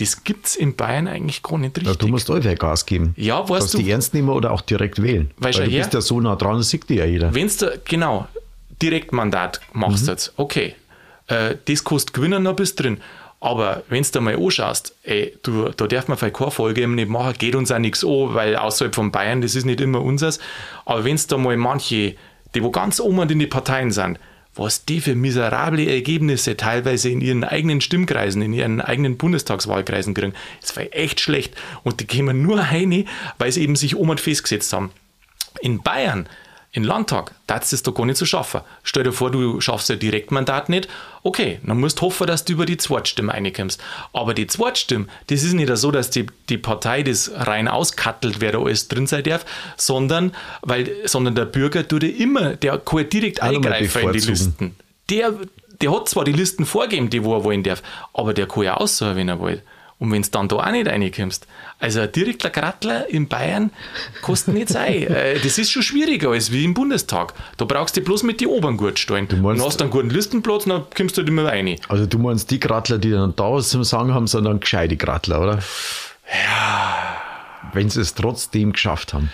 das 0.00 0.24
gibt 0.24 0.46
es 0.46 0.56
in 0.56 0.74
Bayern 0.76 1.06
eigentlich 1.06 1.42
gar 1.42 1.58
nicht 1.58 1.76
Ja, 1.76 1.82
richtig. 1.90 1.98
du 1.98 2.08
musst 2.08 2.30
allweil 2.30 2.56
Gas 2.56 2.86
geben. 2.86 3.14
Ja, 3.16 3.40
weißt 3.40 3.50
Kannst 3.60 3.74
du- 3.74 3.78
die 3.78 3.90
ernst 3.90 4.14
nehmen 4.14 4.30
oder 4.30 4.50
auch 4.50 4.62
direkt 4.62 5.02
wählen. 5.02 5.30
Weißt 5.36 5.58
Weil 5.58 5.66
du, 5.66 5.70
du 5.70 5.76
ja. 5.76 5.82
bist 5.82 5.94
ja 5.94 6.00
so 6.00 6.20
nah 6.20 6.36
dran, 6.36 6.56
das 6.56 6.70
sieht 6.70 6.88
dir 6.88 6.96
ja 6.96 7.04
jeder. 7.04 7.34
Wenn 7.34 7.48
du, 7.48 7.80
genau, 7.84 8.26
Direktmandat 8.80 9.60
machst 9.72 10.04
Mhm. 10.04 10.08
jetzt, 10.10 10.32
okay, 10.36 10.74
äh, 11.28 11.56
das 11.66 11.84
kostet 11.84 12.14
gewinnen 12.14 12.42
noch 12.42 12.56
bis 12.56 12.74
drin. 12.74 12.98
Aber 13.42 13.82
wenn 13.88 14.02
du 14.10 14.20
mal 14.20 14.36
anschaust, 14.36 14.94
ey, 15.02 15.36
du, 15.42 15.70
da 15.70 15.86
darf 15.86 16.08
man 16.08 16.18
vielleicht 16.18 16.36
keine 16.36 16.50
Folge 16.50 16.82
eben 16.82 16.94
nicht 16.94 17.08
machen, 17.08 17.34
geht 17.38 17.54
uns 17.54 17.70
auch 17.72 17.78
nichts 17.78 18.04
an, 18.04 18.34
weil 18.34 18.56
außerhalb 18.56 18.94
von 18.94 19.10
Bayern, 19.10 19.40
das 19.40 19.54
ist 19.54 19.64
nicht 19.64 19.80
immer 19.80 20.02
unseres. 20.02 20.38
Aber 20.84 21.04
wenn 21.04 21.14
es 21.14 21.26
da 21.26 21.38
mal 21.38 21.56
manche, 21.56 22.16
die 22.54 22.62
wo 22.62 22.70
ganz 22.70 23.00
oben 23.00 23.28
in 23.30 23.38
die 23.38 23.46
Parteien 23.46 23.90
sind, 23.92 24.18
was 24.54 24.84
die 24.84 25.00
für 25.00 25.14
miserable 25.14 25.86
Ergebnisse 25.86 26.56
teilweise 26.56 27.08
in 27.08 27.20
ihren 27.20 27.44
eigenen 27.44 27.80
Stimmkreisen, 27.80 28.42
in 28.42 28.52
ihren 28.52 28.80
eigenen 28.80 29.16
Bundestagswahlkreisen 29.16 30.14
kriegen, 30.14 30.34
das 30.60 30.76
war 30.76 30.84
echt 30.90 31.20
schlecht. 31.20 31.54
Und 31.82 32.00
die 32.00 32.06
kämen 32.06 32.42
nur 32.42 32.58
rein, 32.58 33.06
weil 33.38 33.52
sie 33.52 33.62
eben 33.62 33.76
sich 33.76 33.96
oben 33.96 34.18
festgesetzt 34.18 34.72
haben. 34.72 34.90
In 35.60 35.82
Bayern, 35.82 36.28
im 36.72 36.84
Landtag, 36.84 37.32
du 37.72 37.76
es 37.76 37.82
doch 37.82 37.92
gar 37.92 38.06
nicht 38.06 38.16
so 38.16 38.24
schaffen. 38.24 38.60
Stell 38.84 39.02
dir 39.02 39.12
vor, 39.12 39.32
du 39.32 39.60
schaffst 39.60 39.90
ein 39.90 39.98
Direktmandat 39.98 40.68
nicht. 40.68 40.88
Okay, 41.24 41.58
dann 41.64 41.80
musst 41.80 41.98
du 41.98 42.02
hoffen, 42.02 42.28
dass 42.28 42.44
du 42.44 42.52
über 42.52 42.64
die 42.64 42.76
Zweitstimme 42.76 43.32
reinkommst. 43.32 43.80
Aber 44.12 44.34
die 44.34 44.46
Zweitstimme, 44.46 45.06
das 45.26 45.42
ist 45.42 45.54
nicht 45.54 45.74
so, 45.76 45.90
dass 45.90 46.10
die, 46.10 46.26
die 46.48 46.58
Partei 46.58 47.02
das 47.02 47.30
rein 47.34 47.66
auskattelt, 47.66 48.40
wer 48.40 48.52
da 48.52 48.60
alles 48.60 48.86
drin 48.86 49.08
sein 49.08 49.24
darf, 49.24 49.44
sondern, 49.76 50.32
weil, 50.62 50.88
sondern 51.06 51.34
der 51.34 51.46
Bürger 51.46 51.86
tut 51.86 52.04
ja 52.04 52.08
immer, 52.08 52.54
der 52.54 52.78
kann 52.78 53.08
direkt 53.08 53.42
eingreifen 53.42 54.02
in 54.02 54.12
die. 54.12 54.20
Listen. 54.20 54.76
Der, 55.10 55.34
der 55.80 55.92
hat 55.92 56.08
zwar 56.08 56.24
die 56.24 56.32
Listen 56.32 56.66
vorgegeben, 56.66 57.10
die 57.10 57.24
wo 57.24 57.34
er 57.34 57.42
wollen 57.42 57.64
darf, 57.64 57.82
aber 58.14 58.32
der 58.32 58.46
kann 58.46 58.62
ja 58.62 58.74
aussuchen, 58.74 59.16
wenn 59.16 59.28
er 59.28 59.42
will. 59.42 59.62
Und 60.00 60.10
wenn 60.10 60.22
du 60.22 60.28
dann 60.30 60.48
da 60.48 60.56
auch 60.56 60.70
nicht 60.72 60.88
reinkommst, 60.88 61.46
also 61.78 62.00
ein 62.00 62.10
direkter 62.10 62.50
Grattler 62.50 63.08
in 63.08 63.28
Bayern 63.28 63.70
kostet 64.22 64.54
nicht 64.54 64.70
sein. 64.70 64.92
Äh, 65.10 65.38
Das 65.40 65.58
ist 65.58 65.70
schon 65.70 65.82
schwieriger 65.82 66.30
als 66.30 66.50
wie 66.50 66.64
im 66.64 66.74
Bundestag. 66.74 67.34
Da 67.58 67.66
brauchst 67.66 67.96
du 67.96 68.00
bloß 68.00 68.22
mit 68.24 68.40
die 68.40 68.46
oberen 68.48 68.76
gut 68.78 68.98
stehen. 68.98 69.28
Du 69.28 69.36
meinst- 69.36 69.62
und 69.62 69.68
hast 69.68 69.80
einen 69.82 69.90
guten 69.90 70.10
Listenplatz, 70.10 70.64
dann 70.64 70.84
kommst 70.96 71.16
du 71.16 71.20
halt 71.20 71.28
immer 71.28 71.44
rein. 71.44 71.76
Also 71.88 72.06
du 72.06 72.18
meinst 72.18 72.50
die 72.50 72.58
Grattler, 72.58 72.98
die 72.98 73.10
dann 73.10 73.36
da 73.36 73.52
was 73.52 73.68
zum 73.68 73.84
Sagen 73.84 74.12
haben, 74.14 74.26
sind 74.26 74.44
dann 74.44 74.58
gescheite 74.58 74.96
Grattler, 74.96 75.40
oder? 75.40 75.58
Ja. 76.32 77.16
Wenn 77.72 77.90
sie 77.90 78.00
es 78.00 78.14
trotzdem 78.14 78.72
geschafft 78.72 79.12
haben. 79.14 79.30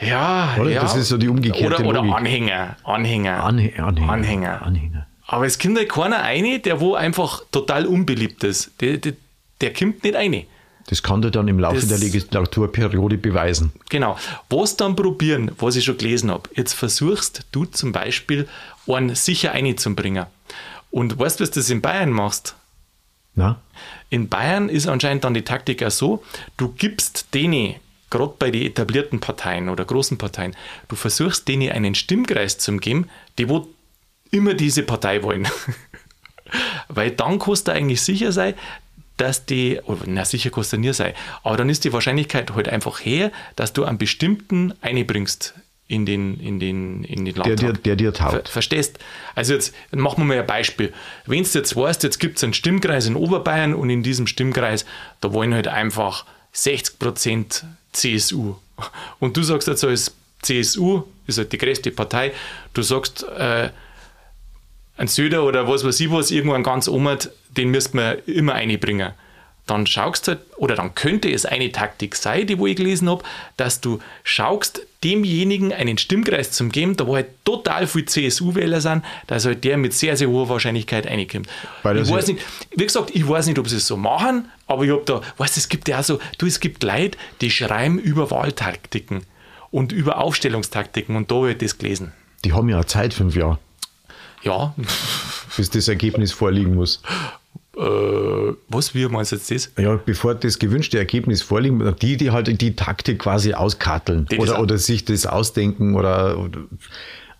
Ja, 0.00 0.56
Oder? 0.58 0.70
ja. 0.70 0.80
Das 0.82 0.96
ist 0.96 1.08
so 1.08 1.18
die 1.18 1.28
umgekehrte 1.28 1.66
Oder, 1.66 1.86
oder 1.86 2.00
Logik. 2.02 2.14
Anhänger. 2.14 2.76
Anhänger. 2.84 3.44
Anhä 3.44 3.72
Anhänger. 3.78 4.12
Anhänger. 4.12 4.62
Anhänger. 4.62 5.06
Aber 5.26 5.46
es 5.46 5.58
kommt 5.58 5.78
halt 5.78 5.88
keiner 5.88 6.20
rein, 6.20 6.60
der 6.62 6.80
wo 6.80 6.94
einfach 6.94 7.42
total 7.50 7.86
unbeliebt 7.86 8.44
ist. 8.44 8.72
Der, 8.80 8.98
der, 8.98 9.14
der 9.64 9.72
kommt 9.72 10.04
nicht 10.04 10.14
rein. 10.14 10.44
Das 10.86 11.02
kann 11.02 11.22
der 11.22 11.30
dann 11.30 11.48
im 11.48 11.58
Laufe 11.58 11.76
Das- 11.76 11.88
der 11.88 11.96
Legislaturperiode 11.98 13.16
beweisen. 13.16 13.72
Genau. 13.88 14.18
Was 14.50 14.76
dann 14.76 14.94
probieren, 14.94 15.50
was 15.58 15.76
ich 15.76 15.84
schon 15.84 15.96
gelesen 15.96 16.30
habe. 16.30 16.50
Jetzt 16.54 16.74
versuchst 16.74 17.46
du 17.52 17.64
zum 17.64 17.92
Beispiel, 17.92 18.46
einen 18.86 19.14
sicher 19.14 19.52
einzubringen. 19.52 20.26
Und 20.90 21.18
weißt 21.18 21.40
du, 21.40 21.44
was 21.44 21.50
du 21.52 21.60
das 21.60 21.70
in 21.70 21.80
Bayern 21.80 22.10
machst? 22.10 22.54
Na? 23.34 23.60
In 24.10 24.28
Bayern 24.28 24.68
ist 24.68 24.86
anscheinend 24.86 25.24
dann 25.24 25.32
die 25.34 25.42
Taktik 25.42 25.82
auch 25.82 25.90
so, 25.90 26.22
du 26.58 26.68
gibst 26.68 27.28
denen, 27.32 27.76
gerade 28.10 28.34
bei 28.38 28.50
den 28.50 28.62
etablierten 28.66 29.18
Parteien 29.20 29.70
oder 29.70 29.84
großen 29.86 30.18
Parteien, 30.18 30.54
du 30.88 30.96
versuchst 30.96 31.48
denen 31.48 31.72
einen 31.72 31.94
Stimmkreis 31.94 32.58
zu 32.58 32.76
geben, 32.76 33.08
die 33.38 33.48
wo 33.48 33.68
immer 34.30 34.52
diese 34.52 34.82
Partei 34.82 35.22
wollen. 35.22 35.48
Weil 36.88 37.10
dann 37.12 37.38
kannst 37.38 37.66
du 37.68 37.72
eigentlich 37.72 38.02
sicher 38.02 38.30
sein, 38.30 38.54
dass 39.16 39.46
die, 39.46 39.80
oder, 39.84 40.02
na 40.06 40.24
sicher 40.24 40.50
kannst 40.50 40.72
du 40.72 40.76
nie 40.76 40.92
sein, 40.92 41.14
aber 41.42 41.56
dann 41.56 41.68
ist 41.70 41.84
die 41.84 41.92
Wahrscheinlichkeit 41.92 42.50
halt 42.54 42.68
einfach 42.68 43.00
her, 43.00 43.30
dass 43.56 43.72
du 43.72 43.84
einen 43.84 43.98
bestimmten 43.98 44.74
einbringst 44.80 45.54
in 45.86 46.06
den, 46.06 46.40
in 46.40 46.58
den, 46.60 47.04
in 47.04 47.24
den 47.26 47.34
Der, 47.34 47.44
Landtag. 47.44 47.74
dir- 47.74 47.80
der 47.82 47.96
dir 47.96 48.12
Ver 48.14 48.30
taugt. 48.30 48.48
verstehst? 48.48 48.98
Also 49.34 49.52
jetzt 49.54 49.74
machen 49.92 50.18
wir 50.22 50.24
mal 50.24 50.40
ein 50.40 50.46
Beispiel. 50.46 50.92
Wenn 51.26 51.44
du 51.44 51.48
jetzt 51.50 51.76
weißt, 51.76 52.02
jetzt 52.02 52.18
gibt 52.18 52.38
es 52.38 52.44
einen 52.44 52.54
Stimmkreis 52.54 53.06
in 53.06 53.16
Oberbayern 53.16 53.74
und 53.74 53.90
in 53.90 54.02
diesem 54.02 54.26
Stimmkreis, 54.26 54.86
da 55.20 55.32
wollen 55.32 55.52
halt 55.54 55.68
einfach 55.68 56.24
60% 56.54 57.64
CSU. 57.92 58.54
Und 59.20 59.36
du 59.36 59.42
sagst 59.42 59.68
jetzt 59.68 59.84
als 59.84 60.14
CSU, 60.42 61.02
ist 61.26 61.38
halt 61.38 61.52
die 61.52 61.58
größte 61.58 61.90
Partei, 61.90 62.32
du 62.72 62.82
sagst, 62.82 63.22
äh, 63.38 63.70
ein 64.96 65.08
Söder 65.08 65.44
oder 65.44 65.68
was 65.68 65.84
weiß 65.84 65.98
ich 66.00 66.10
was, 66.10 66.30
irgendwann 66.30 66.62
ganz 66.62 66.88
oben, 66.88 67.18
den 67.50 67.70
müssten 67.70 67.98
wir 67.98 68.26
immer 68.28 68.54
einbringen. 68.54 69.12
dann 69.66 69.86
schaust 69.86 70.26
du 70.26 70.32
halt, 70.32 70.42
oder 70.56 70.74
dann 70.74 70.94
könnte 70.94 71.30
es 71.30 71.46
eine 71.46 71.72
Taktik 71.72 72.16
sein, 72.16 72.46
die 72.46 72.58
wo 72.58 72.66
ich 72.66 72.76
gelesen 72.76 73.08
habe, 73.08 73.24
dass 73.56 73.80
du 73.80 73.98
schaust, 74.22 74.86
demjenigen 75.02 75.72
einen 75.72 75.98
Stimmkreis 75.98 76.50
zum 76.50 76.70
geben, 76.70 76.96
da 76.96 77.06
wo 77.06 77.14
halt 77.14 77.28
total 77.44 77.86
viel 77.86 78.04
CSU-Wähler 78.04 78.80
sind, 78.80 79.04
dass 79.26 79.44
halt 79.46 79.64
der 79.64 79.76
mit 79.76 79.92
sehr, 79.94 80.16
sehr 80.16 80.28
hoher 80.28 80.48
Wahrscheinlichkeit 80.48 81.06
reinkommt. 81.06 81.48
Weil 81.82 81.98
Ich 81.98 82.10
weiß 82.10 82.28
nicht, 82.28 82.40
wie 82.76 82.84
gesagt, 82.84 83.10
ich 83.14 83.26
weiß 83.26 83.46
nicht, 83.46 83.58
ob 83.58 83.68
sie 83.68 83.76
es 83.76 83.86
so 83.86 83.96
machen, 83.96 84.50
aber 84.66 84.84
ich 84.84 84.90
habe 84.90 85.02
da, 85.04 85.20
weißt 85.36 85.56
du, 85.56 85.60
es 85.60 85.68
gibt 85.68 85.88
ja 85.88 86.00
auch 86.00 86.04
so, 86.04 86.18
du, 86.38 86.46
es 86.46 86.60
gibt 86.60 86.82
Leute, 86.82 87.16
die 87.40 87.50
schreiben 87.50 87.98
über 87.98 88.30
Wahltaktiken 88.30 89.22
und 89.70 89.92
über 89.92 90.18
Aufstellungstaktiken 90.18 91.16
und 91.16 91.30
da 91.30 91.36
habe 91.36 91.52
ich 91.52 91.58
das 91.58 91.78
gelesen. 91.78 92.12
Die 92.44 92.52
haben 92.52 92.68
ja 92.68 92.86
Zeit, 92.86 93.14
fünf 93.14 93.34
Jahre, 93.34 93.58
Ja, 94.44 94.74
bis 95.56 95.70
das 95.70 95.88
Ergebnis 95.88 96.32
vorliegen 96.32 96.74
muss. 96.74 97.00
äh, 97.76 97.80
was, 98.68 98.94
wie 98.94 99.06
meinst 99.08 99.32
du 99.32 99.36
jetzt 99.36 99.50
das? 99.50 99.70
Ja, 99.78 99.96
bevor 100.04 100.34
das 100.34 100.58
gewünschte 100.58 100.98
Ergebnis 100.98 101.42
vorliegt, 101.42 102.02
die, 102.02 102.16
die 102.16 102.30
halt 102.30 102.60
die 102.60 102.76
Taktik 102.76 103.18
quasi 103.20 103.54
auskarteln 103.54 104.26
Die 104.30 104.38
oder, 104.38 104.60
oder 104.60 104.78
sich 104.78 105.04
das 105.04 105.26
ausdenken 105.26 105.94
oder, 105.96 106.38
oder 106.38 106.60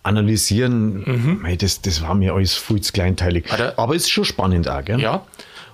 analysieren, 0.03 1.39
mei, 1.41 1.55
das, 1.55 1.81
das 1.81 2.01
war 2.01 2.13
mir 2.15 2.33
alles 2.33 2.53
viel 2.53 2.81
zu 2.81 2.91
kleinteilig. 2.93 3.45
Er- 3.49 3.77
Aber 3.79 3.95
es 3.95 4.03
ist 4.03 4.11
schon 4.11 4.25
spannend 4.25 4.69
auch, 4.69 4.83
gell? 4.85 4.99
Ja, 4.99 5.25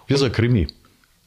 Wie 0.07 0.15
so 0.15 0.25
ein 0.25 0.31
Krimi. 0.31 0.67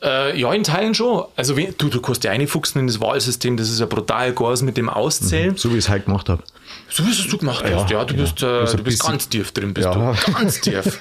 Äh, 0.03 0.39
ja, 0.39 0.53
in 0.53 0.65
Teilen 0.65 0.95
schon. 0.95 1.25
Also 1.37 1.57
wenn, 1.57 1.75
du, 1.79 1.89
du 1.89 2.01
kannst 2.03 2.25
ja 2.25 2.31
reinfuchsen 2.33 2.81
in 2.81 2.87
das 2.87 3.01
Wahlsystem, 3.01 3.57
das 3.57 3.71
ist 3.71 3.81
ja 3.81 3.87
brutal 3.87 4.33
groß 4.33 4.63
mit 4.63 4.77
dem 4.77 4.89
Auszählen. 4.91 5.57
So 5.57 5.71
wie 5.73 5.79
ich 5.79 5.85
es 5.85 5.89
halt 5.89 6.05
gemacht 6.07 6.29
habe. 6.29 6.43
So 6.91 7.07
wie 7.07 7.11
es 7.11 7.27
du 7.27 7.39
gemacht 7.39 7.65
Ja, 7.69 7.81
hast, 7.83 7.91
ja, 7.91 8.05
du 8.05 8.13
genau. 8.15 8.23
bist, 8.29 8.43
äh, 8.43 8.47
Also 8.47 8.77
du 8.77 8.83
bist 8.85 8.99
bisschen- 8.99 9.11
ganz 9.13 9.29
tief 9.29 9.53
drin, 9.53 9.73
bist 9.73 9.87
Ja. 9.87 9.95
du. 10.13 10.33
Ganz 10.33 10.61
tief. 10.61 11.01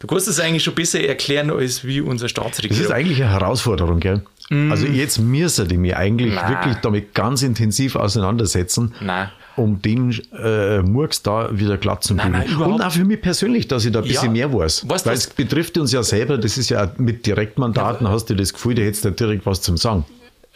du 0.00 0.06
kannst 0.06 0.26
es 0.26 0.40
eigentlich 0.40 0.64
schon 0.64 0.74
besser 0.74 1.00
erklären 1.00 1.50
als 1.50 1.84
wie 1.84 2.00
unser 2.00 2.24
Das 2.24 2.24
ist 2.24 2.30
Staatsregierung. 2.32 2.92
eigentlich 2.92 3.22
eine 3.22 3.30
Herausforderung, 3.32 4.00
gell? 4.00 4.22
Also 4.70 4.86
jetzt 4.86 5.18
müssen 5.18 5.68
die 5.68 5.76
mich 5.76 5.94
eigentlich 5.94 6.30
Mhm. 6.30 6.36
Nein. 6.36 6.48
wirklich 6.50 6.76
damit 6.82 7.14
ganz 7.14 7.42
intensiv 7.42 7.94
auseinandersetzen, 7.96 8.94
Nein. 9.00 9.28
Um 9.58 9.82
den 9.82 10.18
äh, 10.42 10.80
Murks 10.82 11.22
da 11.22 11.48
wieder 11.52 11.76
glatt 11.76 12.04
zu 12.04 12.14
Nein, 12.14 12.44
Und 12.56 12.80
auch 12.82 12.92
für 12.92 13.04
mich 13.04 13.20
persönlich, 13.20 13.68
dass 13.68 13.84
ich 13.84 13.92
da 13.92 14.00
ein 14.00 14.08
bisschen 14.08 14.34
Ja. 14.36 14.48
mehr 14.48 14.58
weiß. 14.58 14.88
Weißt 14.88 15.06
Weil 15.06 15.14
es 15.14 15.26
betrifft 15.26 15.76
uns 15.78 15.92
ja 15.92 16.02
selber, 16.02 16.38
das 16.38 16.56
ist 16.58 16.70
ja 16.70 16.90
mit 16.96 17.26
Direktmandaten, 17.26 18.08
hast 18.08 18.26
du 18.30 18.34
das 18.34 18.52
Gefühl, 18.52 18.74
da 18.74 18.82
hättest 18.82 19.04
du 19.04 19.10
direkt 19.12 19.44
was 19.46 19.60
zum 19.62 19.76
Sagen. 19.76 20.04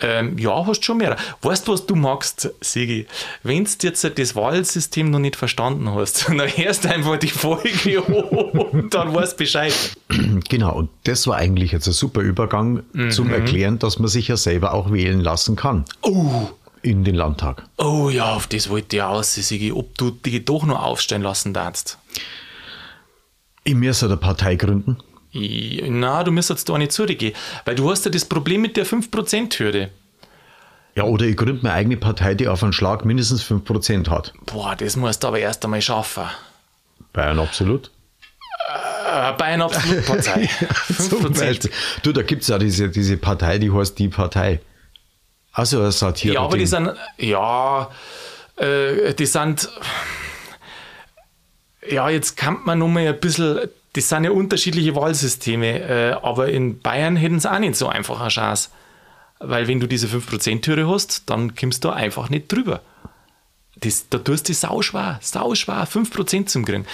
Ähm, 0.04 0.36
ja, 0.36 0.66
hast 0.66 0.84
schon 0.84 0.96
mehr. 0.96 1.16
Weißt 1.42 1.68
du, 1.68 1.72
was 1.74 1.86
du 1.86 1.94
magst, 1.94 2.50
Sigi? 2.60 3.06
Wenn 3.44 3.62
du 3.64 3.70
jetzt 3.82 4.10
das 4.18 4.34
Wahlsystem 4.34 5.10
noch 5.10 5.20
nicht 5.20 5.36
verstanden 5.36 5.94
hast, 5.94 6.28
dann 6.28 6.40
hörst 6.40 6.84
du 6.84 6.88
einfach 6.90 7.18
die 7.18 7.28
Folge 7.28 8.00
und 8.02 8.92
dann 8.94 9.14
weißt 9.14 9.34
du 9.34 9.36
Bescheid. 9.36 9.74
Genau, 10.48 10.74
und 10.74 10.90
das 11.04 11.26
war 11.26 11.36
eigentlich 11.36 11.72
jetzt 11.72 11.86
ein 11.86 11.92
super 11.92 12.20
Übergang 12.20 12.82
zum 13.10 13.28
Mhm. 13.28 13.32
Erklären, 13.34 13.78
dass 13.78 13.98
man 13.98 14.08
sich 14.08 14.28
ja 14.28 14.36
selber 14.36 14.74
auch 14.74 14.92
wählen 14.92 15.20
lassen 15.20 15.56
kann 15.56 15.84
Oh, 16.02 16.48
in 16.82 17.04
den 17.04 17.14
Landtag. 17.14 17.64
oh 17.78 18.10
ja, 18.10 18.34
auf 18.34 18.46
das 18.46 18.68
wollte 18.68 18.96
ich 18.96 19.02
aus, 19.02 19.34
Sigi, 19.34 19.72
ob 19.72 19.96
du 19.98 20.10
die 20.10 20.44
doch 20.44 20.64
noch 20.64 20.82
aufstellen 20.82 21.22
lassen 21.22 21.52
darfst. 21.54 21.98
Ich 23.64 23.74
muss 23.74 24.02
eine 24.02 24.16
Partei 24.16 24.56
gründen. 24.56 24.98
I- 25.34 25.82
Na, 25.88 26.24
du 26.24 26.30
müsstest 26.32 26.68
da 26.68 26.76
nicht 26.76 26.92
zurückgehen, 26.92 27.34
weil 27.64 27.74
du 27.76 27.90
hast 27.90 28.04
ja 28.04 28.10
das 28.10 28.24
Problem 28.24 28.60
mit 28.62 28.76
der 28.76 28.84
5%-Hürde. 28.86 29.90
Ja, 30.94 31.04
oder 31.04 31.24
ich 31.24 31.36
gründe 31.36 31.60
meine 31.62 31.74
eigene 31.74 31.96
Partei, 31.96 32.34
die 32.34 32.48
auf 32.48 32.62
einen 32.62 32.72
Schlag 32.74 33.04
mindestens 33.04 33.42
5% 33.42 34.10
hat. 34.10 34.34
Boah, 34.44 34.76
das 34.76 34.96
musst 34.96 35.22
du 35.22 35.28
aber 35.28 35.38
erst 35.38 35.64
einmal 35.64 35.80
schaffen. 35.80 36.24
Bayern 37.14 37.38
absolut. 37.38 37.90
Äh, 39.10 39.32
bei 39.38 39.44
einer 39.46 39.64
Absolutpartei. 39.66 40.48
Zum 40.98 41.26
5%. 41.26 41.38
Beispiel. 41.38 41.70
Du, 42.02 42.12
da 42.12 42.22
gibt 42.22 42.42
es 42.42 42.48
ja 42.48 42.58
diese, 42.58 42.88
diese 42.90 43.16
Partei, 43.16 43.58
die 43.58 43.70
heißt 43.72 43.98
die 43.98 44.08
Partei. 44.08 44.60
Also 45.52 45.80
eine 45.80 45.92
Satire. 45.92 46.34
Ja, 46.34 46.40
aber 46.42 46.56
die 46.56 46.66
sind, 46.66 46.92
ja, 47.18 47.90
äh, 48.56 49.12
die 49.14 49.26
sind, 49.26 49.68
ja, 51.88 52.08
jetzt 52.08 52.36
kann 52.36 52.58
man 52.64 52.78
noch 52.78 52.88
mal 52.88 53.06
ein 53.06 53.20
bisschen, 53.20 53.68
das 53.92 54.08
sind 54.08 54.24
ja 54.24 54.30
unterschiedliche 54.30 54.94
Wahlsysteme, 54.96 55.80
äh, 55.80 56.12
aber 56.22 56.48
in 56.48 56.80
Bayern 56.80 57.16
hätten 57.16 57.38
sie 57.38 57.50
auch 57.50 57.58
nicht 57.58 57.76
so 57.76 57.88
einfach 57.88 58.20
eine 58.20 58.28
Chance. 58.30 58.70
Weil 59.38 59.66
wenn 59.66 59.80
du 59.80 59.88
diese 59.88 60.06
5%-Türe 60.06 60.88
hast, 60.88 61.28
dann 61.28 61.54
kommst 61.54 61.84
du 61.84 61.90
einfach 61.90 62.30
nicht 62.30 62.50
drüber. 62.50 62.80
Das, 63.76 64.08
da 64.08 64.18
tust 64.18 64.48
du 64.48 64.54
sau 64.54 64.80
schwer, 64.82 65.18
sau 65.20 65.54
schwer, 65.54 65.86
5% 65.86 66.46
zum 66.46 66.64
kriegen. 66.64 66.86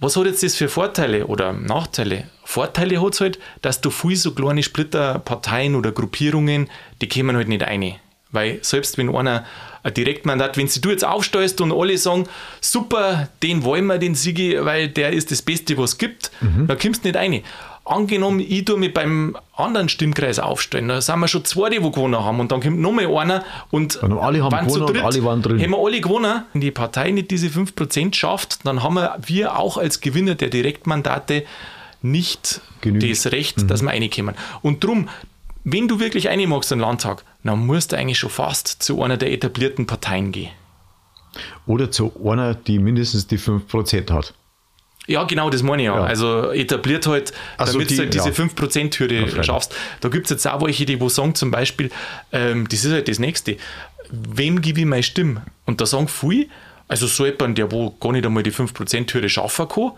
Was 0.00 0.16
hat 0.16 0.26
jetzt 0.26 0.44
das 0.44 0.54
für 0.54 0.68
Vorteile 0.68 1.26
oder 1.26 1.52
Nachteile? 1.52 2.24
Vorteile 2.44 3.02
hat 3.02 3.14
es 3.14 3.20
halt, 3.20 3.38
dass 3.62 3.80
du 3.80 3.90
viel 3.90 4.14
so 4.14 4.32
kleine 4.32 4.62
Splitterparteien 4.62 5.74
oder 5.74 5.90
Gruppierungen, 5.90 6.70
die 7.02 7.08
kommen 7.08 7.36
halt 7.36 7.48
nicht 7.48 7.62
rein. 7.62 7.96
Weil 8.30 8.58
selbst 8.62 8.96
wenn 8.96 9.12
einer 9.14 9.44
ein 9.82 9.94
Direktmandat, 9.94 10.56
wenn 10.56 10.68
sie 10.68 10.80
du 10.80 10.90
jetzt 10.90 11.04
aufstellst 11.04 11.60
und 11.60 11.72
alle 11.72 11.98
sagen, 11.98 12.28
super, 12.60 13.28
den 13.42 13.64
wollen 13.64 13.86
wir, 13.86 13.98
den 13.98 14.14
Sigi, 14.14 14.56
weil 14.60 14.88
der 14.88 15.12
ist 15.12 15.30
das 15.30 15.42
Beste, 15.42 15.76
was 15.78 15.92
es 15.92 15.98
gibt, 15.98 16.30
dann 16.40 16.78
kommst 16.78 17.04
du 17.04 17.08
nicht 17.08 17.16
rein. 17.16 17.42
Angenommen, 17.88 18.40
ich 18.40 18.64
tue 18.64 18.76
mich 18.78 18.92
beim 18.92 19.36
anderen 19.56 19.88
Stimmkreis 19.88 20.38
aufstellen, 20.38 20.88
da 20.88 21.00
sind 21.00 21.18
wir 21.20 21.28
schon 21.28 21.44
zwei, 21.44 21.70
die 21.70 21.82
wo 21.82 21.90
gewonnen 21.90 22.22
haben 22.22 22.38
und 22.40 22.52
dann 22.52 22.60
kommt 22.60 22.78
nochmal 22.78 23.06
einer 23.06 23.44
und 23.70 23.96
Und 23.96 24.18
alle 24.18 24.42
haben 24.42 24.52
waren 24.52 24.68
zu 24.68 24.84
dritt. 24.84 25.02
alle 25.02 25.24
waren 25.24 25.42
drin. 25.42 25.60
Haben 25.60 25.70
wir 25.70 25.78
alle 25.78 26.00
gewonnen. 26.00 26.42
Wenn 26.52 26.60
die 26.60 26.70
Partei 26.70 27.10
nicht 27.10 27.30
diese 27.30 27.48
5% 27.48 28.14
schafft, 28.14 28.66
dann 28.66 28.82
haben 28.82 28.94
wir, 28.94 29.16
wir 29.26 29.58
auch 29.58 29.78
als 29.78 30.00
Gewinner 30.00 30.34
der 30.34 30.48
Direktmandate 30.50 31.44
nicht 32.02 32.60
Genügend. 32.80 33.10
das 33.10 33.32
Recht, 33.32 33.70
dass 33.70 33.82
wir 33.82 33.90
reinkommen. 33.90 34.34
Und 34.62 34.84
drum, 34.84 35.08
wenn 35.64 35.88
du 35.88 35.98
wirklich 36.00 36.28
eine 36.28 36.46
magst 36.46 36.70
im 36.72 36.80
Landtag, 36.80 37.24
dann 37.42 37.66
musst 37.66 37.92
du 37.92 37.96
eigentlich 37.96 38.18
schon 38.18 38.30
fast 38.30 38.68
zu 38.82 39.02
einer 39.02 39.16
der 39.16 39.32
etablierten 39.32 39.86
Parteien 39.86 40.32
gehen. 40.32 40.50
Oder 41.66 41.90
zu 41.90 42.12
einer, 42.24 42.54
die 42.54 42.78
mindestens 42.78 43.26
die 43.26 43.38
5% 43.38 44.10
hat. 44.12 44.34
Ja, 45.08 45.24
genau, 45.24 45.48
das 45.50 45.62
meine 45.62 45.82
ich 45.82 45.86
ja. 45.86 45.96
Ja. 45.96 46.04
Also 46.04 46.52
etabliert 46.52 47.06
halt, 47.06 47.32
Ach 47.56 47.66
so, 47.66 47.72
damit 47.72 47.90
die- 47.90 47.96
du 47.96 48.02
halt 48.02 48.14
diese 48.14 48.28
ja. 48.28 48.34
5%-Hürde 48.34 49.26
freilich. 49.26 49.46
schaffst. 49.46 49.74
Da 50.00 50.08
gibt 50.10 50.26
es 50.26 50.30
jetzt 50.30 50.46
auch 50.46 50.62
welche, 50.64 50.84
die 50.84 51.00
wo 51.00 51.08
sagen 51.08 51.34
zum 51.34 51.50
Beispiel, 51.50 51.90
ähm, 52.30 52.68
das 52.68 52.84
ist 52.84 52.92
halt 52.92 53.08
das 53.08 53.18
Nächste, 53.18 53.56
wem 54.10 54.60
gebe 54.60 54.80
ich 54.80 54.86
meine 54.86 55.02
Stimme? 55.02 55.42
Und 55.66 55.80
da 55.80 55.86
sagen 55.86 56.08
viele, 56.08 56.46
also 56.88 57.06
so 57.06 57.24
jemand, 57.26 57.56
der 57.58 57.72
wo 57.72 57.90
gar 57.90 58.12
nicht 58.12 58.24
einmal 58.26 58.42
die 58.42 58.52
5%-Hürde 58.52 59.28
schaffen 59.28 59.66
kann, 59.68 59.92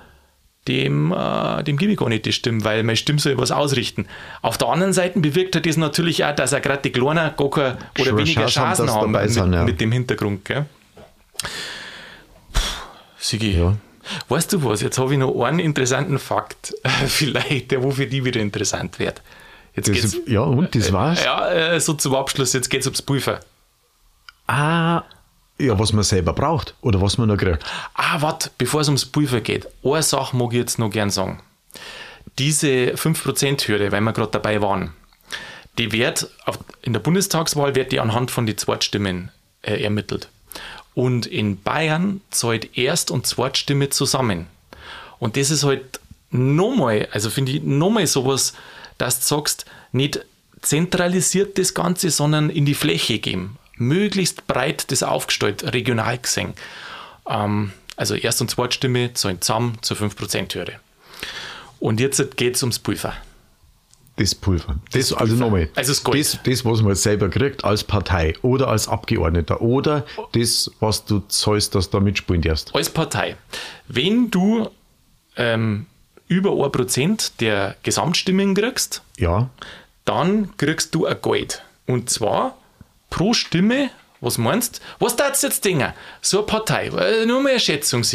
dem, 0.69 1.11
äh, 1.13 1.63
dem 1.65 1.77
gebe 1.77 1.93
ich 1.93 1.99
gar 1.99 2.09
nicht 2.09 2.25
die 2.27 2.33
Stimme, 2.33 2.63
weil 2.65 2.83
meine 2.85 2.97
Stimme 2.97 3.19
soll 3.19 3.37
was 3.39 3.51
ausrichten. 3.51 4.07
Auf 4.43 4.59
der 4.59 4.69
anderen 4.69 4.93
Seite 4.93 5.19
bewirkt 5.19 5.55
halt 5.57 5.67
das 5.67 5.77
natürlich 5.77 6.25
auch, 6.25 6.35
dass 6.37 6.53
er 6.53 6.61
gerade 6.61 6.83
die 6.83 6.93
Kleinen 6.93 7.33
gar 7.37 7.51
keine 7.51 7.79
oder 7.99 8.05
Schon 8.11 8.19
weniger 8.19 8.47
Chance 8.47 8.61
haben, 8.61 8.77
Chancen 8.77 8.91
haben 8.91 9.13
dabei 9.13 9.25
mit, 9.25 9.33
sind, 9.35 9.53
ja. 9.55 9.65
mit 9.65 9.81
dem 9.81 9.91
Hintergrund. 9.91 10.45
Gell? 10.45 10.67
Puh, 12.53 12.61
Sigi, 13.19 13.59
Ja. 13.59 13.77
Weißt 14.29 14.53
du 14.53 14.65
was? 14.65 14.81
Jetzt 14.81 14.99
habe 14.99 15.13
ich 15.13 15.19
noch 15.19 15.43
einen 15.43 15.59
interessanten 15.59 16.19
Fakt, 16.19 16.75
vielleicht, 17.07 17.71
der 17.71 17.83
wo 17.83 17.91
für 17.91 18.07
die 18.07 18.25
wieder 18.25 18.41
interessant 18.41 18.99
wird. 18.99 19.23
Jetzt 19.75 19.89
Das, 19.89 19.95
geht's, 19.95 20.17
ja, 20.27 20.41
und 20.41 20.75
das 20.75 20.93
war's. 20.93 21.23
ja, 21.25 21.49
äh, 21.49 21.81
so 21.81 21.95
zum 21.95 22.15
Abschluss, 22.15 22.53
jetzt 22.53 22.69
geht 22.71 22.81
es 22.81 22.87
ums 22.87 23.03
Pulver. 23.03 23.41
Ah, 24.47 25.03
ja, 25.59 25.79
was 25.79 25.93
man 25.93 26.03
selber 26.03 26.33
braucht 26.33 26.75
oder 26.81 27.01
was 27.01 27.19
man 27.19 27.29
noch 27.29 27.37
kriegt. 27.37 27.65
Ah, 27.95 28.21
warte, 28.21 28.51
bevor 28.59 28.81
es 28.81 28.89
ums 28.89 29.07
Pulver 29.07 29.41
geht, 29.41 29.69
eine 29.85 30.03
Sache 30.03 30.37
mag 30.37 30.53
ich 30.53 30.59
jetzt 30.59 30.79
noch 30.79 30.91
gern 30.91 31.11
sagen. 31.11 31.41
Diese 32.39 32.95
5%-Hürde, 32.95 33.93
weil 33.93 34.01
wir 34.01 34.13
gerade 34.13 34.31
dabei 34.33 34.61
waren, 34.63 34.93
die 35.79 35.93
wird 35.93 36.29
auf, 36.47 36.59
in 36.83 36.93
der 36.93 37.01
Bundestagswahl 37.01 37.75
wird 37.75 37.93
die 37.93 38.01
anhand 38.01 38.31
von 38.31 38.47
den 38.47 38.59
Zweitstimmen 38.59 39.31
äh, 39.63 39.83
ermittelt. 39.83 40.29
Und 40.95 41.27
in 41.27 41.63
Bayern 41.63 42.21
zahlt 42.31 42.77
Erst- 42.77 43.11
und 43.11 43.27
Zweitstimme 43.27 43.91
zusammen. 43.91 44.47
Und 45.19 45.37
das 45.37 45.51
ist 45.51 45.65
halt 45.65 46.01
nochmal, 46.31 47.09
also 47.13 47.31
finde 47.31 47.53
ich 47.53 47.63
nochmal 47.63 48.07
sowas, 48.07 48.55
dass 48.99 49.21
du 49.21 49.27
sagst, 49.27 49.67
nicht 49.93 50.25
zentralisiert 50.63 51.59
das 51.59 51.75
Ganze, 51.75 52.11
sondern 52.11 52.51
in 52.51 52.67
die 52.67 52.75
Fläche 52.75 53.19
geben. 53.19 53.59
Möglichst 53.77 54.47
breit 54.47 54.91
das 54.91 55.03
aufgestellt, 55.03 55.73
regional 55.73 56.19
gesehen. 56.19 56.53
Ähm, 57.29 57.73
also 57.97 58.15
Erst- 58.15 58.41
und 58.41 58.51
Zweitstimme 58.51 59.15
zahlen 59.15 59.41
zusammen 59.41 59.79
zur 59.83 59.97
5%-Hürde. 59.97 60.81
Und 61.79 62.01
jetzt 62.01 62.37
geht 62.37 62.57
es 62.57 62.63
ums 62.63 62.79
Pulver. 62.79 63.15
Das 64.21 64.35
Pulver. 64.35 64.77
Das, 64.93 65.15
also 65.15 65.35
nochmal. 65.35 65.71
Also 65.75 65.93
das 65.93 66.05
Gold. 66.05 66.19
Das, 66.19 66.39
das, 66.45 66.65
was 66.67 66.83
man 66.83 66.95
selber 66.95 67.31
kriegt 67.31 67.65
als 67.65 67.85
Partei 67.85 68.35
oder 68.43 68.69
als 68.69 68.87
Abgeordneter 68.87 69.63
oder 69.63 70.05
das, 70.33 70.71
was 70.79 71.07
du 71.07 71.21
zahlst, 71.21 71.75
dass 71.75 71.89
du 71.89 71.97
da 71.97 72.05
mitspielen 72.05 72.43
darfst. 72.43 72.75
als 72.75 72.91
Partei, 72.91 73.37
wenn 73.89 74.31
du 74.31 74.69
ähm, 75.37 75.87
über 76.29 76.51
1% 76.51 77.33
der 77.41 77.77
Gesamtstimmen 77.83 78.55
kriegst, 78.55 79.03
Ja, 79.17 79.49
dann 80.05 80.55
kriegst 80.59 80.95
du 80.95 81.07
ein 81.07 81.17
Gold. 81.23 81.63
Und 81.87 82.11
zwar 82.11 82.59
pro 83.09 83.33
Stimme, 83.33 83.89
Was 84.23 84.37
meinst 84.37 84.83
Was 84.99 85.17
darfst 85.17 85.43
du 85.43 85.47
jetzt 85.47 85.65
denken? 85.65 85.95
So 86.21 86.39
eine 86.39 86.47
Partei, 86.47 86.91
nur 87.27 87.41
mal 87.43 87.51
eine 87.53 87.61
Schätzung. 87.61 88.03
Was, 88.03 88.15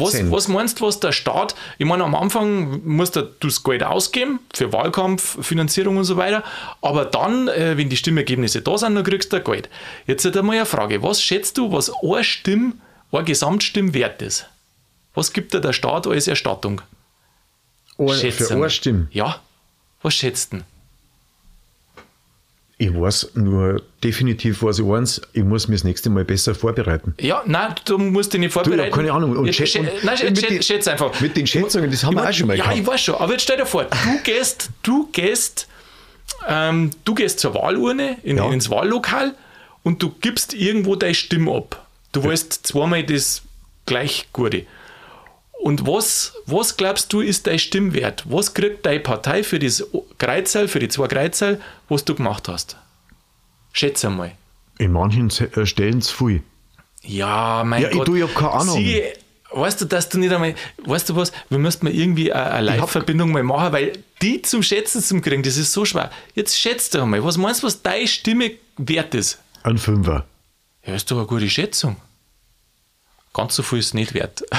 was, 0.00 0.12
was 0.30 0.48
meinst 0.48 0.78
du, 0.80 0.86
was 0.86 1.00
der 1.00 1.10
Staat, 1.10 1.56
ich 1.78 1.86
meine, 1.86 2.04
am 2.04 2.14
Anfang 2.14 2.80
musst 2.84 3.16
du 3.16 3.22
das 3.40 3.64
Geld 3.64 3.82
ausgeben 3.82 4.38
für 4.54 4.72
Wahlkampf, 4.72 5.44
Finanzierung 5.44 5.96
und 5.96 6.04
so 6.04 6.16
weiter, 6.16 6.44
aber 6.80 7.04
dann, 7.06 7.48
äh, 7.48 7.76
wenn 7.76 7.88
die 7.88 7.96
Stimmergebnisse 7.96 8.62
da 8.62 8.78
sind, 8.78 8.94
dann 8.94 9.02
kriegst 9.04 9.32
du 9.32 9.40
Geld. 9.40 9.68
Jetzt 10.06 10.24
hat 10.24 10.36
einmal 10.36 10.56
eine 10.56 10.66
Frage, 10.66 11.02
was 11.02 11.20
schätzt 11.20 11.58
du, 11.58 11.72
was 11.72 11.90
eine 12.02 12.22
Stimme, 12.22 12.74
eine 13.10 13.24
Gesamtstimme 13.24 13.94
wert 13.94 14.22
ist? 14.22 14.46
Was 15.14 15.32
gibt 15.32 15.52
dir 15.54 15.60
der 15.60 15.72
Staat 15.72 16.06
als 16.06 16.28
Erstattung? 16.28 16.82
Ein- 17.98 18.06
für 18.46 18.54
eine 18.54 18.70
Stimme. 18.70 19.08
Ja, 19.10 19.40
was 20.02 20.14
schätzt 20.14 20.52
du? 20.52 20.60
Ich 22.84 22.92
weiß 22.92 23.30
nur 23.34 23.80
definitiv, 24.02 24.60
was 24.64 24.80
ich 24.80 24.84
eins, 24.84 25.20
ich 25.34 25.44
muss 25.44 25.68
mich 25.68 25.80
das 25.82 25.84
nächste 25.84 26.10
Mal 26.10 26.24
besser 26.24 26.52
vorbereiten. 26.52 27.14
Ja, 27.20 27.40
nein, 27.46 27.76
du 27.84 27.96
musst 27.96 28.32
dich 28.32 28.40
nicht 28.40 28.48
Du, 28.50 28.54
vorbereiten. 28.54 28.90
ja, 28.90 28.96
keine 28.96 29.12
Ahnung. 29.12 29.36
Und 29.36 29.46
Ja, 29.46 29.52
schä- 29.52 29.78
und 29.78 29.88
nein, 30.02 30.16
schä- 30.16 30.26
schä- 30.36 30.48
den- 30.48 30.62
schätz 30.64 30.88
einfach. 30.88 31.20
Mit 31.20 31.36
den 31.36 31.46
Schätzungen, 31.46 31.88
das 31.92 32.02
haben 32.02 32.16
wir 32.16 32.28
auch 32.28 32.32
schon 32.32 32.48
mal 32.48 32.56
Ja, 32.56 32.64
gehabt. 32.64 32.78
ich 32.80 32.84
weiß 32.86 33.00
schon. 33.00 33.14
Aber 33.14 33.30
jetzt 33.32 33.42
stell 33.42 33.56
dir 33.56 33.66
vor, 33.66 33.84
du 33.84 34.18
gehst, 34.24 34.70
du 34.82 35.08
gehst, 35.12 35.68
ähm, 36.48 36.90
du 37.04 37.14
gehst 37.14 37.38
zur 37.38 37.54
Wahlurne, 37.54 38.16
in, 38.24 38.38
Ja. 38.38 38.50
ins 38.50 38.68
Wahllokal 38.68 39.36
und 39.84 40.02
du 40.02 40.12
gibst 40.20 40.52
irgendwo 40.52 40.96
deine 40.96 41.14
Stimme 41.14 41.52
ab. 41.54 41.86
Du 42.10 42.24
weißt 42.24 42.66
zweimal 42.66 43.04
das 43.04 43.42
gleich 43.86 44.26
Gute. 44.32 44.66
Und 45.62 45.86
was, 45.86 46.34
was 46.46 46.76
glaubst 46.76 47.12
du, 47.12 47.20
ist 47.20 47.46
dein 47.46 47.60
Stimmwert? 47.60 48.24
Was 48.28 48.52
kriegt 48.52 48.84
deine 48.84 48.98
Partei 48.98 49.44
für 49.44 49.60
das 49.60 49.84
Kreuzerl, 50.18 50.66
für 50.66 50.80
die 50.80 50.88
zwei 50.88 51.06
Kreuzerl, 51.06 51.60
was 51.88 52.04
du 52.04 52.16
gemacht 52.16 52.48
hast? 52.48 52.76
Schätze 53.72 54.10
mal. 54.10 54.32
In 54.78 54.90
manchen 54.90 55.30
äh, 55.30 55.64
Stellen 55.64 56.02
zu 56.02 56.16
viel. 56.16 56.42
Ja, 57.02 57.62
mein 57.64 57.80
Ja, 57.80 57.90
ich 57.90 57.96
Gott. 57.96 58.06
tu, 58.06 58.16
ich 58.16 58.24
hab 58.24 58.34
keine 58.34 58.50
Ahnung. 58.50 58.74
Sie, 58.76 59.04
weißt 59.52 59.80
du, 59.80 59.84
dass 59.84 60.08
du 60.08 60.18
nicht 60.18 60.32
einmal, 60.32 60.56
weißt 60.84 61.10
du 61.10 61.14
was, 61.14 61.30
wir 61.48 61.58
müssten 61.58 61.86
mal 61.86 61.94
irgendwie 61.94 62.32
eine, 62.32 62.50
eine 62.50 62.66
Live-Verbindung 62.78 63.30
mal 63.30 63.44
machen, 63.44 63.72
weil 63.72 63.92
die 64.20 64.42
zum 64.42 64.64
Schätzen 64.64 65.00
zu 65.00 65.20
kriegen, 65.20 65.44
das 65.44 65.56
ist 65.56 65.72
so 65.72 65.84
schwer. 65.84 66.10
Jetzt 66.34 66.58
schätzt 66.58 66.96
doch 66.96 67.06
mal, 67.06 67.22
was 67.22 67.36
meinst 67.36 67.62
du, 67.62 67.68
was 67.68 67.80
deine 67.82 68.08
Stimme 68.08 68.50
wert 68.78 69.14
ist? 69.14 69.38
Ein 69.62 69.78
Fünfer. 69.78 70.26
Ja, 70.84 70.96
ist 70.96 71.08
doch 71.08 71.18
eine 71.18 71.26
gute 71.26 71.48
Schätzung. 71.48 71.96
Ganz 73.34 73.56
so 73.56 73.62
viel 73.62 73.78
ist 73.78 73.94
nicht 73.94 74.12
wert. 74.12 74.42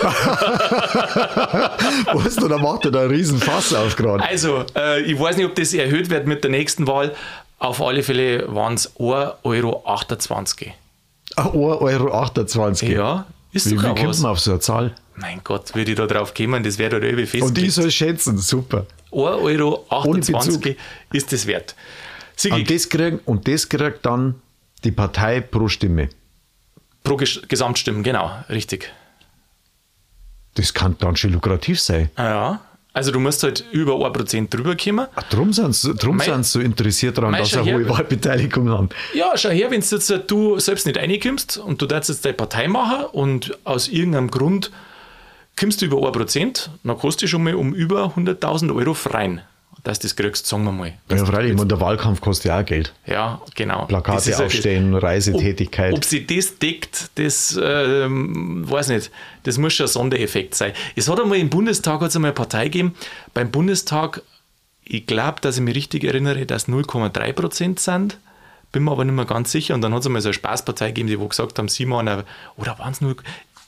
weißt 2.13 2.41
du, 2.41 2.47
da 2.47 2.57
macht 2.57 2.85
er 2.85 2.91
da 2.91 3.01
einen 3.01 3.11
riesen 3.11 3.39
Fass 3.39 3.71
auf 3.73 3.95
gerade. 3.95 4.23
Also, 4.23 4.65
äh, 4.75 5.01
ich 5.01 5.19
weiß 5.19 5.37
nicht, 5.37 5.45
ob 5.45 5.53
das 5.53 5.73
erhöht 5.73 6.09
wird 6.09 6.25
mit 6.25 6.43
der 6.43 6.49
nächsten 6.49 6.87
Wahl. 6.87 7.13
Auf 7.59 7.81
alle 7.81 8.01
Fälle 8.01 8.53
waren 8.53 8.73
es 8.73 8.95
1,28 8.97 9.35
Euro. 9.43 9.83
1,28 9.85 10.67
Euro. 12.83 12.91
Ja, 12.91 13.25
ist 13.51 13.67
Wie, 13.67 13.71
wie 13.71 13.75
sogar 13.75 13.95
kommt 13.95 14.09
was. 14.09 14.19
man 14.21 14.31
auf 14.31 14.39
so 14.39 14.51
eine 14.51 14.59
Zahl? 14.59 14.95
Mein 15.15 15.41
Gott, 15.43 15.75
würde 15.75 15.91
ich 15.91 15.97
da 15.97 16.07
drauf 16.07 16.33
kommen, 16.33 16.63
das 16.63 16.79
wäre 16.79 16.99
da 16.99 17.05
irgendwie 17.05 17.27
fest. 17.27 17.43
Und 17.43 17.57
ich 17.59 17.73
soll 17.73 17.91
schätzen, 17.91 18.39
super. 18.39 18.87
1,28 19.11 20.65
Euro 20.65 20.75
ist 21.11 21.31
das 21.31 21.45
wert. 21.45 21.75
Kriegen, 22.35 23.19
und 23.25 23.47
das 23.47 23.69
kriegt 23.69 24.03
dann 24.05 24.41
die 24.83 24.91
Partei 24.91 25.41
pro 25.41 25.67
Stimme. 25.67 26.09
Pro 27.03 27.17
Ges 27.17 27.41
Gesamtstimmen, 27.47 28.03
genau, 28.03 28.31
richtig. 28.49 28.91
Das 30.55 30.73
kann 30.73 30.95
dann 30.99 31.15
schon 31.15 31.31
lukrativ 31.33 31.79
sein. 31.79 32.09
Ja, 32.17 32.61
also 32.93 33.11
du 33.11 33.19
musst 33.19 33.41
halt 33.41 33.65
über 33.71 33.93
1% 33.93 34.49
drüber 34.49 34.77
kommen. 34.77 35.07
Ach, 35.15 35.23
Drum 35.23 35.51
sind 35.51 35.73
sie 35.73 35.95
drum 35.95 36.21
so 36.43 36.59
interessiert 36.59 37.17
daran, 37.17 37.33
dass 37.33 37.49
sie 37.49 37.57
eine 37.57 37.65
her. 37.65 37.75
hohe 37.77 37.89
Wahlbeteiligung 37.89 38.69
haben. 38.69 38.89
Ja, 39.15 39.31
schau 39.35 39.49
her, 39.49 39.71
wenn 39.71 39.81
du 39.81 39.87
jetzt 39.87 40.09
äh, 40.11 40.19
du 40.19 40.59
selbst 40.59 40.85
nicht 40.85 40.99
reinkommst 40.99 41.57
und 41.57 41.81
du 41.81 41.87
darfst 41.87 42.09
jetzt 42.09 42.23
deine 42.23 42.35
Partei 42.35 42.67
machen 42.67 43.05
und 43.11 43.57
aus 43.63 43.87
irgendeinem 43.87 44.29
Grund 44.29 44.71
kommst 45.59 45.81
du 45.81 45.85
über 45.87 45.97
1%, 45.97 46.69
dann 46.83 46.97
kostet 46.99 47.29
schon 47.29 47.43
mal 47.43 47.55
um 47.55 47.73
über 47.73 48.13
100.000 48.15 48.75
Euro 48.75 48.93
freien, 48.93 49.41
dass 49.83 49.99
du 49.99 50.07
das 50.07 50.15
kriegst, 50.15 50.47
sagen 50.47 50.63
wir 50.63 50.71
mal. 50.71 50.93
Ja, 51.09 51.25
freilich, 51.25 51.59
und 51.59 51.69
der 51.69 51.79
Wahlkampf 51.81 52.21
kostet 52.21 52.45
ja 52.45 52.61
auch 52.61 52.65
Geld. 52.65 52.93
Ja, 53.05 53.41
genau. 53.55 53.85
Plakate 53.85 54.31
ja 54.31 54.37
das- 54.37 54.45
aufstellen, 54.45 54.95
Reisetätigkeit. 54.95 55.91
Ob, 55.91 55.97
ob 55.97 56.05
sie 56.05 56.25
das 56.25 56.57
deckt, 56.57 57.09
das 57.15 57.59
ähm, 57.61 58.63
weiß 58.69 58.87
nicht. 58.89 59.11
Das 59.43 59.57
muss 59.57 59.73
schon 59.73 59.85
ein 59.85 59.89
Sondereffekt 59.89 60.55
sein. 60.55 60.71
Es 60.95 61.09
hat 61.09 61.19
einmal 61.19 61.37
im 61.37 61.49
Bundestag 61.49 61.99
hat's 62.01 62.15
einmal 62.15 62.29
eine 62.29 62.35
Partei 62.35 62.65
gegeben. 62.65 62.95
Beim 63.33 63.51
Bundestag, 63.51 64.21
ich 64.85 65.05
glaube, 65.05 65.41
dass 65.41 65.57
ich 65.57 65.61
mich 65.61 65.75
richtig 65.75 66.05
erinnere, 66.05 66.45
dass 66.45 66.67
0,3 66.69 67.33
Prozent 67.33 67.79
sind. 67.79 68.17
Bin 68.71 68.85
mir 68.85 68.91
aber 68.91 69.05
nicht 69.05 69.13
mehr 69.15 69.25
ganz 69.25 69.51
sicher. 69.51 69.75
Und 69.75 69.81
dann 69.81 69.93
hat 69.93 69.99
es 69.99 70.05
einmal 70.07 70.21
so 70.21 70.29
eine 70.29 70.33
Spaßpartei 70.33 70.87
gegeben, 70.87 71.07
die 71.09 71.19
wo 71.19 71.27
gesagt 71.27 71.59
haben, 71.59 71.67
Simon, 71.67 72.07
äh, 72.07 72.23
oder 72.57 72.79
waren 72.79 72.91
es 72.93 73.01
nur. 73.01 73.15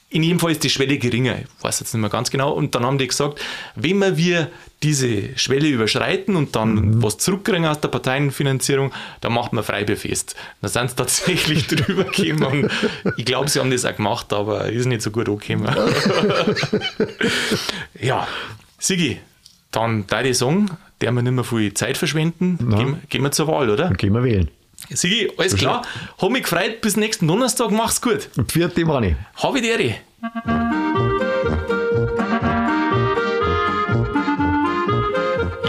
In 0.08 0.22
jedem 0.22 0.38
Fall 0.38 0.52
ist 0.52 0.62
die 0.62 0.70
Schwelle 0.70 0.98
geringer. 0.98 1.36
Ich 1.40 1.64
weiß 1.64 1.80
jetzt 1.80 1.92
nicht 1.92 2.00
mehr 2.00 2.10
ganz 2.10 2.30
genau. 2.30 2.52
Und 2.52 2.74
dann 2.74 2.84
haben 2.84 2.98
die 2.98 3.08
gesagt, 3.08 3.40
wenn 3.74 4.16
wir, 4.16 4.50
diese 4.82 5.36
Schwelle 5.38 5.68
überschreiten 5.68 6.36
und 6.36 6.54
dann 6.54 7.02
was 7.02 7.16
zurückkriegen 7.18 7.64
aus 7.64 7.80
der 7.80 7.88
Parteienfinanzierung, 7.88 8.92
dann 9.20 9.32
macht 9.32 9.52
man 9.52 9.64
Freibefest. 9.64 10.36
Dann 10.60 10.70
sind 10.70 10.90
sie 10.90 10.96
tatsächlich 10.96 11.66
drüber 11.66 12.04
gekommen. 12.04 12.70
Ich 13.16 13.24
glaube, 13.24 13.48
sie 13.48 13.58
haben 13.58 13.70
das 13.70 13.84
auch 13.84 13.96
gemacht, 13.96 14.32
aber 14.32 14.66
ist 14.66 14.86
nicht 14.86 15.02
so 15.02 15.10
gut 15.10 15.28
angekommen. 15.28 15.74
ja, 18.00 18.28
Sigi, 18.78 19.18
dann 19.70 20.06
da 20.06 20.22
ich 20.22 20.38
sagen, 20.38 20.70
der 21.00 21.12
wir 21.12 21.22
nicht 21.22 21.32
mehr 21.32 21.44
viel 21.44 21.72
Zeit 21.74 21.96
verschwenden, 21.96 22.58
gehen, 22.76 23.02
gehen 23.08 23.22
wir 23.22 23.32
zur 23.32 23.48
Wahl, 23.48 23.70
oder? 23.70 23.84
Dann 23.84 23.96
gehen 23.96 24.12
wir 24.12 24.24
wählen. 24.24 24.50
Sigi, 24.90 25.32
alles 25.36 25.56
klar. 25.56 25.82
Hab 26.18 26.30
mich 26.30 26.42
gefreut. 26.42 26.80
Bis 26.80 26.96
nächsten 26.96 27.26
Donnerstag. 27.26 27.70
Mach's 27.70 28.00
gut. 28.00 28.28
Und 28.36 28.52
vierte 28.52 28.84
Mani. 28.84 29.16
Habe 29.36 29.60
die 29.60 29.68
Ehre. 29.68 29.94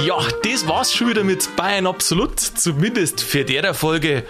Ja, 0.05 0.17
das 0.43 0.67
war's 0.67 0.93
schon 0.93 1.09
wieder 1.09 1.23
mit 1.23 1.55
Bayern 1.55 1.87
Absolut. 1.87 2.39
Zumindest 2.39 3.21
für 3.21 3.43
der 3.43 3.73
Folge. 3.73 4.23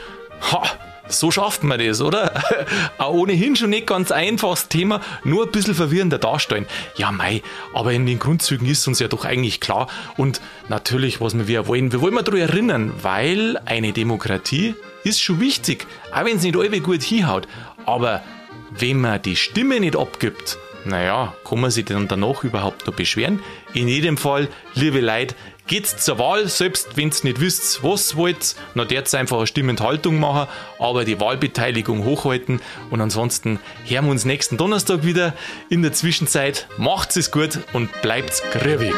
Ha, 0.52 0.64
so 1.10 1.32
schafft 1.32 1.64
man 1.64 1.80
das, 1.80 2.02
oder? 2.02 2.32
Auch 2.98 3.14
ohnehin 3.14 3.56
schon 3.56 3.70
nicht 3.70 3.88
ganz 3.88 4.12
einfaches 4.12 4.68
Thema, 4.68 5.02
nur 5.24 5.46
ein 5.46 5.52
bisschen 5.52 5.76
verwirrender 5.76 6.18
darstellen. 6.18 6.66
Ja, 6.96 7.12
mei, 7.12 7.42
aber 7.74 7.94
in 7.94 8.06
den 8.06 8.20
Grundzügen 8.20 8.68
ist 8.68 8.88
uns 8.88 9.00
ja 9.00 9.08
doch 9.08 9.26
eigentlich 9.26 9.60
klar. 9.60 9.88
Und 10.18 10.42
natürlich, 10.70 11.22
was 11.22 11.48
wir 11.48 11.68
wollen, 11.68 11.92
wir 11.92 12.02
wollen 12.02 12.14
mal 12.14 12.24
daran 12.24 12.42
erinnern, 12.42 12.94
weil 13.02 13.58
eine 13.66 13.94
Demokratie 13.94 14.76
ist 15.04 15.22
schon 15.22 15.40
wichtig, 15.40 15.88
auch 16.12 16.26
wenn 16.26 16.38
es 16.38 16.44
nicht 16.44 16.58
alle 16.58 16.82
gut 16.82 17.04
hinhaut. 17.04 17.48
Aber 17.86 18.24
wenn 18.72 19.00
man 19.00 19.22
die 19.22 19.36
Stimme 19.36 19.80
nicht 19.80 19.96
abgibt, 19.96 20.58
naja, 20.86 21.34
kann 21.44 21.60
man 21.60 21.72
sich 21.72 21.86
dann 21.86 22.08
danach 22.08 22.44
überhaupt 22.44 22.88
noch 22.88 22.94
beschweren? 22.94 23.42
In 23.74 23.88
jedem 23.88 24.18
Fall, 24.18 24.48
liebe 24.74 25.02
Leute, 25.02 25.36
geht's 25.68 25.98
zur 25.98 26.18
Wahl, 26.18 26.48
selbst 26.48 26.96
wenn 26.96 27.10
ihr 27.10 27.24
nicht 27.24 27.40
wisst, 27.40 27.84
was 27.84 28.16
wollt, 28.16 28.56
dürft 28.76 29.14
ihr 29.14 29.20
einfach 29.20 29.38
eine 29.38 29.48
Stimmenthaltung 29.48 30.20
machen, 30.20 30.50
aber 30.80 31.06
die 31.06 31.20
Wahlbeteiligung 31.20 32.04
hochhalten 32.06 32.62
und 32.90 33.02
ansonsten 33.02 33.60
hören 33.86 34.06
wir 34.06 34.12
uns 34.12 34.26
nächsten 34.26 34.58
Donnerstag 34.58 35.04
wieder. 35.04 35.34
In 35.70 35.82
der 35.82 35.94
Zwischenzeit 35.94 36.68
macht's 36.78 37.18
es 37.18 37.32
gut 37.32 37.60
und 37.74 37.90
bleibt's 38.02 38.42
grübig. 38.52 38.96